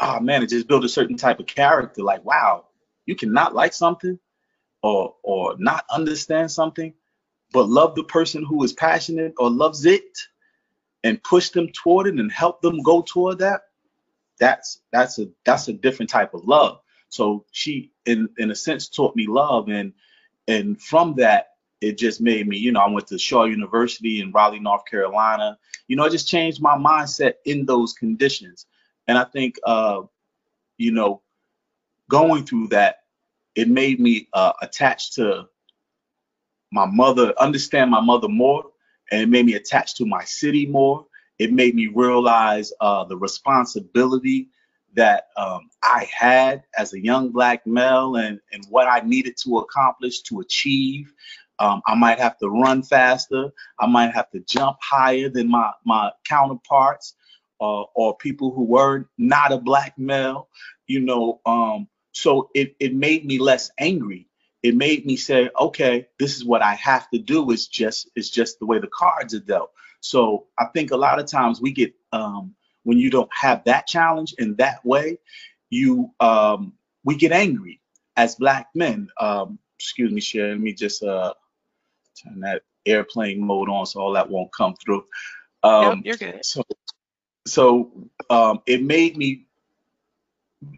oh 0.00 0.20
man, 0.20 0.42
it 0.42 0.48
just 0.50 0.68
built 0.68 0.84
a 0.84 0.88
certain 0.88 1.16
type 1.16 1.40
of 1.40 1.46
character. 1.46 2.02
Like, 2.02 2.24
wow, 2.24 2.66
you 3.06 3.14
cannot 3.16 3.54
like 3.54 3.72
something 3.72 4.18
or 4.82 5.14
or 5.22 5.56
not 5.58 5.84
understand 5.92 6.50
something, 6.50 6.94
but 7.52 7.68
love 7.68 7.94
the 7.94 8.04
person 8.04 8.44
who 8.44 8.62
is 8.64 8.72
passionate 8.72 9.34
or 9.38 9.50
loves 9.50 9.86
it 9.86 10.18
and 11.04 11.22
push 11.22 11.50
them 11.50 11.68
toward 11.72 12.06
it 12.08 12.18
and 12.18 12.32
help 12.32 12.62
them 12.62 12.82
go 12.82 13.02
toward 13.02 13.38
that. 13.40 13.62
That's 14.38 14.80
that's 14.92 15.18
a 15.18 15.28
that's 15.44 15.68
a 15.68 15.72
different 15.72 16.10
type 16.10 16.34
of 16.34 16.44
love. 16.46 16.80
So 17.08 17.44
she 17.52 17.92
in 18.04 18.28
in 18.38 18.50
a 18.50 18.54
sense 18.54 18.88
taught 18.88 19.16
me 19.16 19.26
love 19.28 19.68
and 19.68 19.92
and 20.48 20.80
from 20.80 21.14
that 21.16 21.48
it 21.82 21.98
just 21.98 22.22
made 22.22 22.48
me, 22.48 22.56
you 22.56 22.72
know, 22.72 22.80
I 22.80 22.88
went 22.90 23.06
to 23.08 23.18
Shaw 23.18 23.44
University 23.44 24.20
in 24.20 24.32
Raleigh, 24.32 24.60
North 24.60 24.86
Carolina. 24.86 25.58
You 25.88 25.96
know, 25.96 26.04
it 26.04 26.10
just 26.10 26.26
changed 26.26 26.60
my 26.62 26.74
mindset 26.76 27.34
in 27.44 27.66
those 27.66 27.92
conditions. 27.92 28.66
And 29.08 29.18
I 29.18 29.24
think 29.24 29.56
uh, 29.64 30.02
you 30.78 30.92
know, 30.92 31.22
going 32.10 32.44
through 32.44 32.68
that, 32.68 33.00
it 33.54 33.68
made 33.68 34.00
me 34.00 34.28
uh, 34.32 34.52
attached 34.62 35.14
to 35.14 35.48
my 36.72 36.86
mother, 36.86 37.32
understand 37.38 37.90
my 37.90 38.00
mother 38.00 38.28
more, 38.28 38.64
and 39.10 39.22
it 39.22 39.28
made 39.28 39.46
me 39.46 39.54
attach 39.54 39.94
to 39.96 40.06
my 40.06 40.24
city 40.24 40.66
more. 40.66 41.06
It 41.38 41.52
made 41.52 41.74
me 41.74 41.88
realize 41.88 42.72
uh, 42.80 43.04
the 43.04 43.16
responsibility 43.16 44.48
that 44.94 45.28
um, 45.36 45.70
I 45.82 46.08
had 46.10 46.64
as 46.76 46.94
a 46.94 47.00
young 47.00 47.30
black 47.30 47.66
male 47.66 48.16
and, 48.16 48.40
and 48.52 48.64
what 48.70 48.88
I 48.88 49.00
needed 49.00 49.36
to 49.44 49.58
accomplish 49.58 50.22
to 50.22 50.40
achieve. 50.40 51.12
Um, 51.58 51.82
I 51.86 51.94
might 51.94 52.18
have 52.18 52.38
to 52.38 52.48
run 52.48 52.82
faster. 52.82 53.50
I 53.78 53.86
might 53.86 54.12
have 54.14 54.30
to 54.30 54.40
jump 54.40 54.78
higher 54.82 55.28
than 55.28 55.50
my, 55.50 55.72
my 55.84 56.12
counterparts 56.24 57.14
uh, 57.60 57.82
or 57.94 58.16
people 58.16 58.52
who 58.52 58.64
were 58.64 59.08
not 59.18 59.52
a 59.52 59.58
black 59.58 59.98
male, 59.98 60.48
you 60.86 61.00
know. 61.00 61.40
Um, 61.46 61.88
so 62.12 62.50
it, 62.54 62.76
it 62.80 62.94
made 62.94 63.26
me 63.26 63.38
less 63.38 63.70
angry. 63.78 64.28
It 64.62 64.74
made 64.76 65.06
me 65.06 65.16
say, 65.16 65.50
okay, 65.58 66.08
this 66.18 66.36
is 66.36 66.44
what 66.44 66.62
I 66.62 66.74
have 66.74 67.08
to 67.10 67.18
do. 67.18 67.50
It's 67.52 67.66
just 67.66 68.10
it's 68.16 68.30
just 68.30 68.58
the 68.58 68.66
way 68.66 68.78
the 68.78 68.88
cards 68.88 69.34
are 69.34 69.40
dealt. 69.40 69.70
So 70.06 70.46
I 70.58 70.66
think 70.66 70.92
a 70.92 70.96
lot 70.96 71.18
of 71.18 71.26
times 71.26 71.60
we 71.60 71.72
get 71.72 71.92
um, 72.12 72.54
when 72.84 72.98
you 72.98 73.10
don't 73.10 73.30
have 73.32 73.64
that 73.64 73.86
challenge 73.86 74.34
in 74.38 74.54
that 74.56 74.84
way, 74.84 75.18
you 75.70 76.10
um, 76.20 76.74
we 77.04 77.16
get 77.16 77.32
angry 77.32 77.80
as 78.16 78.36
black 78.36 78.68
men. 78.74 79.08
Um, 79.20 79.58
excuse 79.78 80.12
me, 80.12 80.20
Sharon. 80.20 80.52
Let 80.52 80.60
me 80.60 80.72
just 80.72 81.02
uh, 81.02 81.34
turn 82.22 82.40
that 82.40 82.62
airplane 82.86 83.44
mode 83.44 83.68
on 83.68 83.84
so 83.86 84.00
all 84.00 84.12
that 84.12 84.30
won't 84.30 84.52
come 84.52 84.74
through. 84.76 85.04
Um, 85.64 86.04
yep, 86.04 86.20
you're 86.20 86.32
good. 86.32 86.44
So, 86.44 86.62
so 87.46 88.08
um, 88.30 88.60
it 88.66 88.82
made 88.82 89.16
me. 89.16 89.46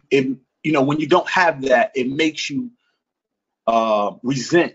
It 0.09 0.35
you 0.63 0.71
know 0.71 0.81
when 0.81 0.99
you 0.99 1.07
don't 1.07 1.29
have 1.29 1.61
that, 1.63 1.91
it 1.95 2.09
makes 2.09 2.49
you 2.49 2.71
uh, 3.67 4.13
resent 4.23 4.73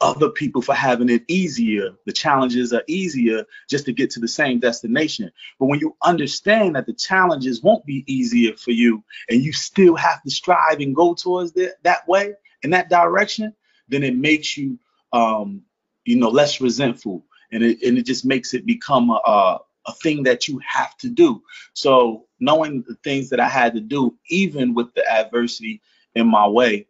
other 0.00 0.30
people 0.30 0.62
for 0.62 0.74
having 0.74 1.08
it 1.08 1.24
easier. 1.28 1.90
The 2.06 2.12
challenges 2.12 2.72
are 2.72 2.82
easier 2.86 3.44
just 3.68 3.84
to 3.84 3.92
get 3.92 4.10
to 4.10 4.20
the 4.20 4.28
same 4.28 4.58
destination. 4.58 5.30
But 5.58 5.66
when 5.66 5.80
you 5.80 5.96
understand 6.02 6.76
that 6.76 6.86
the 6.86 6.94
challenges 6.94 7.62
won't 7.62 7.84
be 7.84 8.04
easier 8.06 8.56
for 8.56 8.70
you 8.70 9.04
and 9.28 9.42
you 9.42 9.52
still 9.52 9.96
have 9.96 10.22
to 10.22 10.30
strive 10.30 10.80
and 10.80 10.94
go 10.94 11.14
towards 11.14 11.52
that, 11.52 11.82
that 11.82 12.08
way 12.08 12.34
in 12.62 12.70
that 12.70 12.88
direction, 12.88 13.54
then 13.88 14.02
it 14.02 14.16
makes 14.16 14.56
you, 14.56 14.78
um, 15.12 15.62
you 16.04 16.16
know, 16.16 16.30
less 16.30 16.60
resentful. 16.60 17.24
And 17.52 17.62
it, 17.62 17.82
and 17.82 17.98
it 17.98 18.06
just 18.06 18.24
makes 18.24 18.54
it 18.54 18.64
become 18.64 19.10
a, 19.10 19.20
a, 19.26 19.58
a 19.86 19.92
thing 19.94 20.22
that 20.22 20.48
you 20.48 20.60
have 20.66 20.96
to 20.98 21.08
do. 21.08 21.42
So 21.74 22.26
knowing 22.38 22.84
the 22.86 22.94
things 23.02 23.28
that 23.30 23.40
I 23.40 23.48
had 23.48 23.74
to 23.74 23.80
do, 23.80 24.16
even 24.28 24.72
with 24.72 24.94
the 24.94 25.04
adversity 25.10 25.82
in 26.14 26.26
my 26.26 26.46
way, 26.46 26.86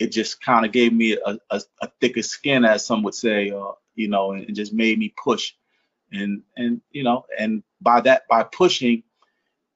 it 0.00 0.10
just 0.10 0.42
kind 0.42 0.64
of 0.64 0.72
gave 0.72 0.94
me 0.94 1.12
a, 1.12 1.38
a, 1.50 1.60
a, 1.82 1.88
thicker 2.00 2.22
skin, 2.22 2.64
as 2.64 2.86
some 2.86 3.02
would 3.02 3.14
say, 3.14 3.50
uh, 3.50 3.72
you 3.94 4.08
know, 4.08 4.32
and, 4.32 4.56
just 4.56 4.72
made 4.72 4.98
me 4.98 5.14
push. 5.22 5.52
And 6.10 6.42
and 6.56 6.80
you 6.90 7.04
know, 7.04 7.26
and 7.38 7.62
by 7.80 8.00
that 8.00 8.26
by 8.28 8.42
pushing, 8.42 9.04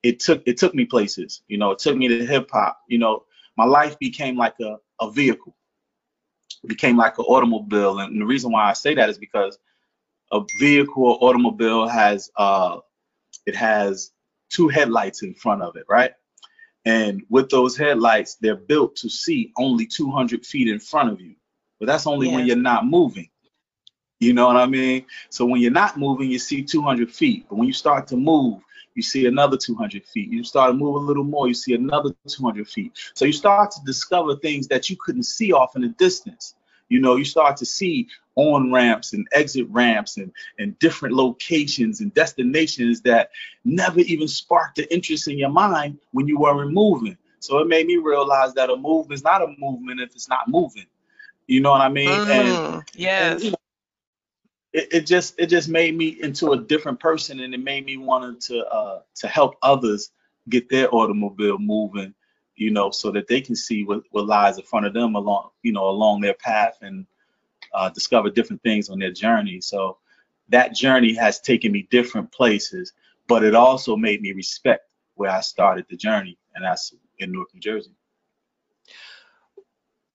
it 0.02 0.18
took 0.18 0.42
it 0.46 0.56
took 0.56 0.74
me 0.74 0.86
places. 0.86 1.42
You 1.46 1.58
know, 1.58 1.70
it 1.70 1.78
took 1.78 1.96
me 1.96 2.08
to 2.08 2.26
hip 2.26 2.50
hop. 2.50 2.80
You 2.88 2.98
know, 2.98 3.24
my 3.56 3.64
life 3.64 3.98
became 3.98 4.36
like 4.36 4.54
a, 4.60 4.78
a 5.00 5.10
vehicle. 5.10 5.54
It 6.64 6.68
became 6.68 6.96
like 6.96 7.18
an 7.18 7.26
automobile. 7.26 8.00
And 8.00 8.20
the 8.20 8.24
reason 8.24 8.50
why 8.50 8.68
I 8.68 8.72
say 8.72 8.94
that 8.94 9.10
is 9.10 9.18
because 9.18 9.58
a 10.32 10.40
vehicle 10.58 11.04
or 11.04 11.18
automobile 11.20 11.86
has 11.86 12.30
uh 12.36 12.78
it 13.46 13.54
has 13.54 14.10
two 14.48 14.68
headlights 14.68 15.22
in 15.22 15.34
front 15.34 15.62
of 15.62 15.76
it, 15.76 15.84
right? 15.88 16.12
And 16.84 17.22
with 17.30 17.48
those 17.48 17.76
headlights, 17.76 18.36
they're 18.36 18.56
built 18.56 18.96
to 18.96 19.08
see 19.08 19.52
only 19.56 19.86
200 19.86 20.44
feet 20.44 20.68
in 20.68 20.78
front 20.78 21.10
of 21.10 21.20
you. 21.20 21.34
But 21.80 21.86
that's 21.86 22.06
only 22.06 22.28
yeah. 22.28 22.34
when 22.34 22.46
you're 22.46 22.56
not 22.56 22.86
moving. 22.86 23.28
You 24.20 24.32
know 24.32 24.46
what 24.46 24.56
I 24.56 24.66
mean? 24.66 25.06
So 25.30 25.44
when 25.44 25.60
you're 25.60 25.70
not 25.70 25.98
moving, 25.98 26.30
you 26.30 26.38
see 26.38 26.62
200 26.62 27.10
feet. 27.10 27.46
But 27.48 27.56
when 27.56 27.66
you 27.66 27.72
start 27.72 28.06
to 28.08 28.16
move, 28.16 28.62
you 28.94 29.02
see 29.02 29.26
another 29.26 29.56
200 29.56 30.04
feet. 30.06 30.30
You 30.30 30.44
start 30.44 30.70
to 30.70 30.74
move 30.74 30.94
a 30.94 30.98
little 30.98 31.24
more, 31.24 31.48
you 31.48 31.54
see 31.54 31.74
another 31.74 32.10
200 32.28 32.68
feet. 32.68 32.92
So 33.14 33.24
you 33.24 33.32
start 33.32 33.70
to 33.72 33.80
discover 33.84 34.36
things 34.36 34.68
that 34.68 34.88
you 34.88 34.96
couldn't 34.96 35.24
see 35.24 35.52
off 35.52 35.76
in 35.76 35.82
the 35.82 35.88
distance. 35.88 36.54
You 36.88 37.00
know, 37.00 37.16
you 37.16 37.24
start 37.24 37.56
to 37.58 37.66
see 37.66 38.08
on 38.36 38.72
ramps 38.72 39.12
and 39.12 39.26
exit 39.32 39.66
ramps 39.70 40.16
and, 40.16 40.32
and 40.58 40.78
different 40.78 41.14
locations 41.14 42.00
and 42.00 42.12
destinations 42.14 43.00
that 43.02 43.30
never 43.64 44.00
even 44.00 44.28
sparked 44.28 44.76
the 44.76 44.92
interest 44.92 45.28
in 45.28 45.38
your 45.38 45.50
mind 45.50 45.98
when 46.12 46.26
you 46.26 46.38
weren't 46.38 46.72
moving. 46.72 47.16
So 47.40 47.58
it 47.58 47.68
made 47.68 47.86
me 47.86 47.96
realize 47.96 48.54
that 48.54 48.70
a 48.70 48.76
move 48.76 49.12
is 49.12 49.22
not 49.22 49.42
a 49.42 49.54
movement 49.58 50.00
if 50.00 50.10
it's 50.14 50.28
not 50.28 50.48
moving. 50.48 50.86
You 51.46 51.60
know 51.60 51.70
what 51.70 51.82
I 51.82 51.88
mean? 51.88 52.08
Mm, 52.08 52.30
and 52.30 52.84
yes. 52.94 53.34
And, 53.34 53.44
you 53.44 53.50
know, 53.50 53.56
it, 54.72 54.88
it, 54.92 55.06
just 55.06 55.34
it 55.38 55.46
just 55.46 55.68
made 55.68 55.96
me 55.96 56.16
into 56.20 56.52
a 56.52 56.58
different 56.58 56.98
person 56.98 57.40
and 57.40 57.54
it 57.54 57.62
made 57.62 57.84
me 57.84 57.96
want 57.96 58.40
to 58.42 58.64
uh, 58.66 59.00
to 59.16 59.28
help 59.28 59.56
others 59.62 60.10
get 60.48 60.68
their 60.68 60.92
automobile 60.94 61.58
moving 61.58 62.14
you 62.56 62.70
know, 62.70 62.90
so 62.90 63.10
that 63.10 63.28
they 63.28 63.40
can 63.40 63.56
see 63.56 63.84
what, 63.84 64.02
what 64.10 64.26
lies 64.26 64.58
in 64.58 64.64
front 64.64 64.86
of 64.86 64.94
them 64.94 65.14
along, 65.14 65.50
you 65.62 65.72
know, 65.72 65.88
along 65.88 66.20
their 66.20 66.34
path 66.34 66.78
and 66.82 67.06
uh, 67.72 67.88
discover 67.90 68.30
different 68.30 68.62
things 68.62 68.88
on 68.88 68.98
their 68.98 69.12
journey. 69.12 69.60
So 69.60 69.98
that 70.48 70.74
journey 70.74 71.14
has 71.14 71.40
taken 71.40 71.72
me 71.72 71.88
different 71.90 72.30
places, 72.32 72.92
but 73.26 73.42
it 73.44 73.54
also 73.54 73.96
made 73.96 74.20
me 74.20 74.32
respect 74.32 74.90
where 75.14 75.30
I 75.30 75.40
started 75.40 75.86
the 75.88 75.96
journey, 75.96 76.38
and 76.54 76.64
that's 76.64 76.92
in 77.18 77.32
Newark, 77.32 77.54
New 77.54 77.60
Jersey. 77.60 77.92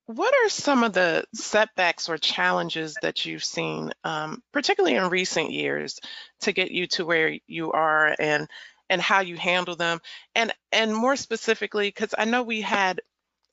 What 0.06 0.34
are 0.34 0.50
some 0.50 0.84
of 0.84 0.94
the 0.94 1.24
setbacks 1.36 2.10
or 2.10 2.18
challenges 2.18 2.96
that 3.04 3.26
you've 3.26 3.44
seen, 3.44 3.92
um, 4.04 4.42
particularly 4.52 4.96
in 4.96 5.10
recent 5.10 5.52
years, 5.52 6.00
to 6.42 6.52
get 6.52 6.72
you 6.72 6.88
to 6.88 7.06
where 7.06 7.38
you 7.46 7.72
are? 7.72 8.16
And 8.20 8.50
and 8.90 9.02
how 9.02 9.20
you 9.20 9.36
handle 9.38 9.76
them 9.76 10.00
and 10.36 10.54
and 10.72 10.94
more 10.94 11.16
specifically 11.16 11.88
because 11.88 12.14
i 12.18 12.26
know 12.26 12.44
we 12.44 12.62
had 12.62 13.02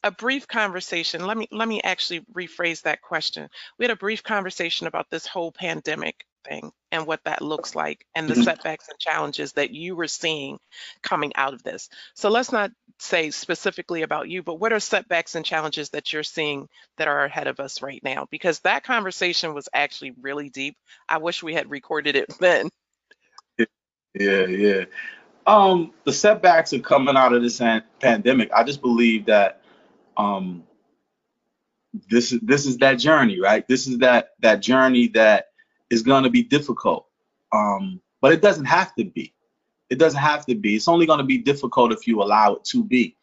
a 0.06 0.10
brief 0.12 0.46
conversation 0.46 1.26
let 1.26 1.36
me 1.36 1.48
let 1.50 1.66
me 1.66 1.80
actually 1.82 2.20
rephrase 2.32 2.82
that 2.82 3.02
question. 3.02 3.48
We 3.76 3.84
had 3.84 3.90
a 3.90 3.96
brief 3.96 4.22
conversation 4.22 4.86
about 4.86 5.10
this 5.10 5.26
whole 5.26 5.50
pandemic 5.50 6.24
thing 6.44 6.70
and 6.92 7.08
what 7.08 7.24
that 7.24 7.42
looks 7.42 7.74
like 7.74 8.06
and 8.14 8.28
the 8.28 8.34
mm-hmm. 8.34 8.44
setbacks 8.44 8.88
and 8.88 8.96
challenges 9.00 9.54
that 9.54 9.72
you 9.72 9.96
were 9.96 10.06
seeing 10.06 10.58
coming 11.02 11.32
out 11.34 11.54
of 11.54 11.64
this. 11.64 11.88
So 12.14 12.30
let's 12.30 12.52
not 12.52 12.70
say 13.00 13.30
specifically 13.30 14.02
about 14.02 14.28
you 14.28 14.44
but 14.44 14.60
what 14.60 14.72
are 14.72 14.78
setbacks 14.78 15.34
and 15.34 15.44
challenges 15.44 15.90
that 15.90 16.12
you're 16.12 16.22
seeing 16.22 16.68
that 16.98 17.08
are 17.08 17.24
ahead 17.24 17.48
of 17.48 17.58
us 17.58 17.82
right 17.82 18.00
now? 18.04 18.28
Because 18.30 18.60
that 18.60 18.84
conversation 18.84 19.54
was 19.54 19.68
actually 19.74 20.12
really 20.20 20.50
deep. 20.50 20.76
I 21.08 21.18
wish 21.18 21.42
we 21.42 21.54
had 21.54 21.68
recorded 21.68 22.14
it 22.14 22.32
then. 22.40 22.70
Yeah 24.14 24.46
yeah 24.46 24.84
um, 25.46 25.92
the 26.04 26.12
setbacks 26.12 26.72
are 26.72 26.80
coming 26.80 27.16
out 27.16 27.32
of 27.32 27.42
this 27.42 27.60
pandemic. 28.00 28.50
I 28.52 28.64
just 28.64 28.82
believe 28.82 29.26
that 29.26 29.62
um, 30.16 30.64
this 32.10 32.32
is 32.32 32.40
this 32.40 32.66
is 32.66 32.78
that 32.78 32.94
journey, 32.94 33.40
right? 33.40 33.66
This 33.68 33.86
is 33.86 33.98
that 33.98 34.30
that 34.40 34.60
journey 34.60 35.08
that 35.08 35.48
is 35.90 36.02
going 36.02 36.24
to 36.24 36.30
be 36.30 36.42
difficult, 36.42 37.06
um, 37.52 38.00
but 38.20 38.32
it 38.32 38.42
doesn't 38.42 38.64
have 38.64 38.94
to 38.96 39.04
be. 39.04 39.32
It 39.88 39.98
doesn't 39.98 40.20
have 40.20 40.44
to 40.46 40.54
be. 40.56 40.74
It's 40.74 40.88
only 40.88 41.06
going 41.06 41.20
to 41.20 41.24
be 41.24 41.38
difficult 41.38 41.92
if 41.92 42.08
you 42.08 42.22
allow 42.22 42.54
it 42.54 42.64
to 42.64 42.82
be. 42.82 43.16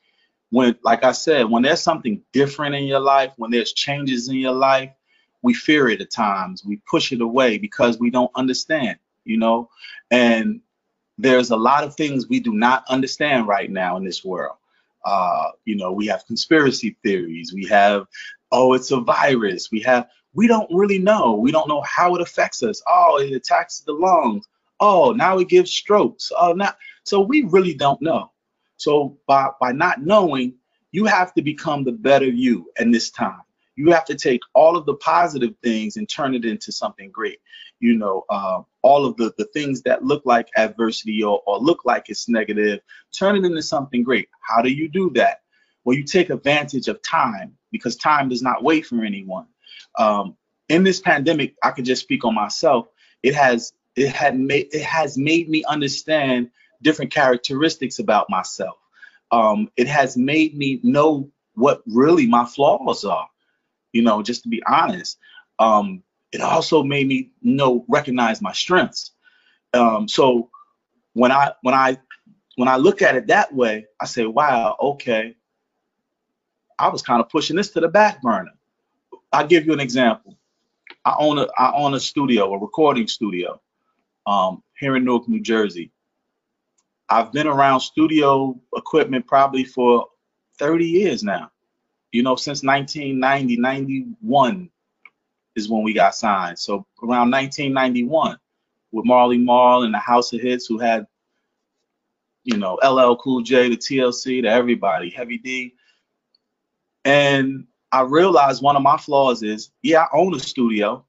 When, 0.49 0.77
like 0.83 1.03
I 1.03 1.11
said, 1.11 1.49
when 1.49 1.63
there's 1.63 1.81
something 1.81 2.21
different 2.31 2.75
in 2.75 2.85
your 2.85 2.99
life, 2.99 3.33
when 3.37 3.51
there's 3.51 3.73
changes 3.73 4.29
in 4.29 4.35
your 4.35 4.53
life, 4.53 4.91
we 5.41 5.53
fear 5.53 5.89
it 5.89 5.99
at 5.99 6.11
times. 6.11 6.63
We 6.63 6.77
push 6.89 7.11
it 7.11 7.19
away 7.19 7.57
because 7.57 7.99
we 7.99 8.09
don't 8.09 8.31
understand, 8.35 8.97
you 9.25 9.37
know. 9.37 9.69
And 10.09 10.61
there's 11.17 11.51
a 11.51 11.55
lot 11.55 11.83
of 11.83 11.95
things 11.95 12.27
we 12.27 12.39
do 12.39 12.53
not 12.53 12.83
understand 12.89 13.47
right 13.47 13.69
now 13.69 13.97
in 13.97 14.03
this 14.03 14.23
world. 14.23 14.57
Uh, 15.05 15.51
you 15.65 15.75
know, 15.75 15.91
we 15.91 16.07
have 16.07 16.25
conspiracy 16.25 16.97
theories. 17.03 17.53
We 17.53 17.65
have, 17.67 18.07
oh, 18.51 18.73
it's 18.73 18.91
a 18.91 18.99
virus. 19.01 19.69
We 19.71 19.81
have, 19.81 20.07
we 20.33 20.47
don't 20.47 20.69
really 20.73 20.99
know. 20.99 21.35
We 21.35 21.51
don't 21.51 21.67
know 21.67 21.81
how 21.81 22.15
it 22.15 22.21
affects 22.21 22.63
us. 22.63 22.81
Oh, 22.87 23.19
it 23.19 23.33
attacks 23.33 23.81
the 23.81 23.93
lungs. 23.93 24.47
Oh, 24.79 25.11
now 25.11 25.37
it 25.39 25.49
gives 25.49 25.71
strokes. 25.71 26.31
Oh, 26.37 26.53
now, 26.53 26.73
so 27.03 27.21
we 27.21 27.43
really 27.43 27.73
don't 27.73 28.01
know. 28.01 28.31
So 28.77 29.17
by 29.27 29.49
by 29.61 29.71
not 29.71 30.01
knowing, 30.01 30.55
you 30.91 31.05
have 31.05 31.33
to 31.35 31.41
become 31.41 31.83
the 31.83 31.91
better 31.91 32.25
you 32.25 32.71
in 32.79 32.91
this 32.91 33.11
time 33.11 33.41
you 33.75 33.91
have 33.91 34.05
to 34.05 34.15
take 34.15 34.41
all 34.53 34.77
of 34.77 34.85
the 34.85 34.95
positive 34.95 35.55
things 35.63 35.97
and 35.97 36.07
turn 36.07 36.35
it 36.35 36.45
into 36.45 36.71
something 36.71 37.09
great 37.11 37.39
you 37.83 37.97
know 37.97 38.23
uh, 38.29 38.61
all 38.81 39.05
of 39.05 39.15
the 39.17 39.33
the 39.37 39.45
things 39.53 39.81
that 39.83 40.03
look 40.03 40.23
like 40.25 40.47
adversity 40.57 41.21
or, 41.23 41.41
or 41.45 41.59
look 41.59 41.85
like 41.85 42.05
it's 42.09 42.29
negative 42.29 42.79
turn 43.17 43.35
it 43.35 43.45
into 43.45 43.61
something 43.61 44.03
great. 44.03 44.29
How 44.41 44.61
do 44.61 44.69
you 44.69 44.89
do 44.89 45.11
that? 45.15 45.41
Well 45.83 45.97
you 45.97 46.03
take 46.03 46.29
advantage 46.29 46.87
of 46.87 47.01
time 47.01 47.57
because 47.71 47.95
time 47.95 48.29
does 48.29 48.41
not 48.41 48.63
wait 48.63 48.85
for 48.85 49.03
anyone. 49.03 49.47
Um, 49.97 50.37
in 50.69 50.83
this 50.83 51.01
pandemic 51.01 51.55
i 51.61 51.71
could 51.71 51.85
just 51.85 52.01
speak 52.01 52.23
on 52.25 52.33
myself. 52.33 52.87
It 53.21 53.35
has 53.35 53.73
it 53.95 54.09
had 54.09 54.39
made 54.39 54.67
it 54.71 54.83
has 54.83 55.17
made 55.17 55.49
me 55.49 55.63
understand 55.65 56.49
different 56.81 57.11
characteristics 57.11 57.99
about 57.99 58.29
myself. 58.29 58.77
Um, 59.31 59.69
it 59.77 59.87
has 59.87 60.15
made 60.15 60.55
me 60.55 60.79
know 60.83 61.29
what 61.55 61.81
really 61.85 62.27
my 62.27 62.45
flaws 62.45 63.03
are 63.03 63.27
you 63.93 64.01
know, 64.01 64.21
just 64.21 64.43
to 64.43 64.49
be 64.49 64.61
honest. 64.67 65.17
Um, 65.59 66.03
it 66.33 66.41
also 66.41 66.83
made 66.83 67.07
me 67.07 67.29
know 67.43 67.85
recognize 67.87 68.41
my 68.41 68.51
strengths. 68.53 69.11
Um, 69.73 70.07
so 70.07 70.49
when 71.13 71.31
I 71.31 71.53
when 71.61 71.75
I 71.75 71.97
when 72.55 72.67
I 72.67 72.77
look 72.77 73.01
at 73.01 73.15
it 73.15 73.27
that 73.27 73.53
way, 73.53 73.85
I 74.01 74.05
say, 74.05 74.25
wow, 74.25 74.75
okay, 74.81 75.35
I 76.79 76.89
was 76.89 77.03
kind 77.03 77.21
of 77.21 77.29
pushing 77.29 77.55
this 77.55 77.69
to 77.71 77.79
the 77.79 77.87
back 77.87 78.21
burner. 78.21 78.51
I'll 79.31 79.47
give 79.47 79.65
you 79.65 79.73
an 79.73 79.79
example. 79.79 80.37
I 81.05 81.15
own 81.19 81.37
a 81.37 81.47
I 81.57 81.71
own 81.75 81.93
a 81.93 81.99
studio, 81.99 82.51
a 82.51 82.59
recording 82.59 83.07
studio, 83.07 83.61
um, 84.25 84.63
here 84.79 84.95
in 84.95 85.05
Newark, 85.05 85.29
New 85.29 85.41
Jersey. 85.41 85.91
I've 87.09 87.31
been 87.31 87.47
around 87.47 87.81
studio 87.81 88.59
equipment 88.75 89.27
probably 89.27 89.65
for 89.65 90.07
30 90.57 90.85
years 90.85 91.23
now. 91.23 91.51
You 92.11 92.23
know, 92.23 92.35
since 92.35 92.63
1990, 92.63 93.57
91 93.57 94.69
is 95.55 95.69
when 95.69 95.83
we 95.83 95.93
got 95.93 96.15
signed. 96.15 96.59
So 96.59 96.85
around 97.01 97.31
1991 97.31 98.37
with 98.91 99.05
Marley 99.05 99.37
Marl 99.37 99.83
and 99.83 99.93
the 99.93 99.99
House 99.99 100.33
of 100.33 100.41
Hits 100.41 100.65
who 100.65 100.77
had, 100.77 101.07
you 102.43 102.57
know, 102.57 102.77
LL 102.83 103.15
Cool 103.15 103.41
J, 103.41 103.69
the 103.69 103.77
TLC, 103.77 104.41
to 104.41 104.47
everybody, 104.47 105.09
Heavy 105.09 105.37
D. 105.37 105.75
And 107.05 107.65
I 107.91 108.01
realized 108.01 108.61
one 108.61 108.75
of 108.75 108.81
my 108.81 108.97
flaws 108.97 109.43
is, 109.43 109.71
yeah, 109.81 110.01
I 110.01 110.07
own 110.13 110.33
a 110.33 110.39
studio 110.39 111.05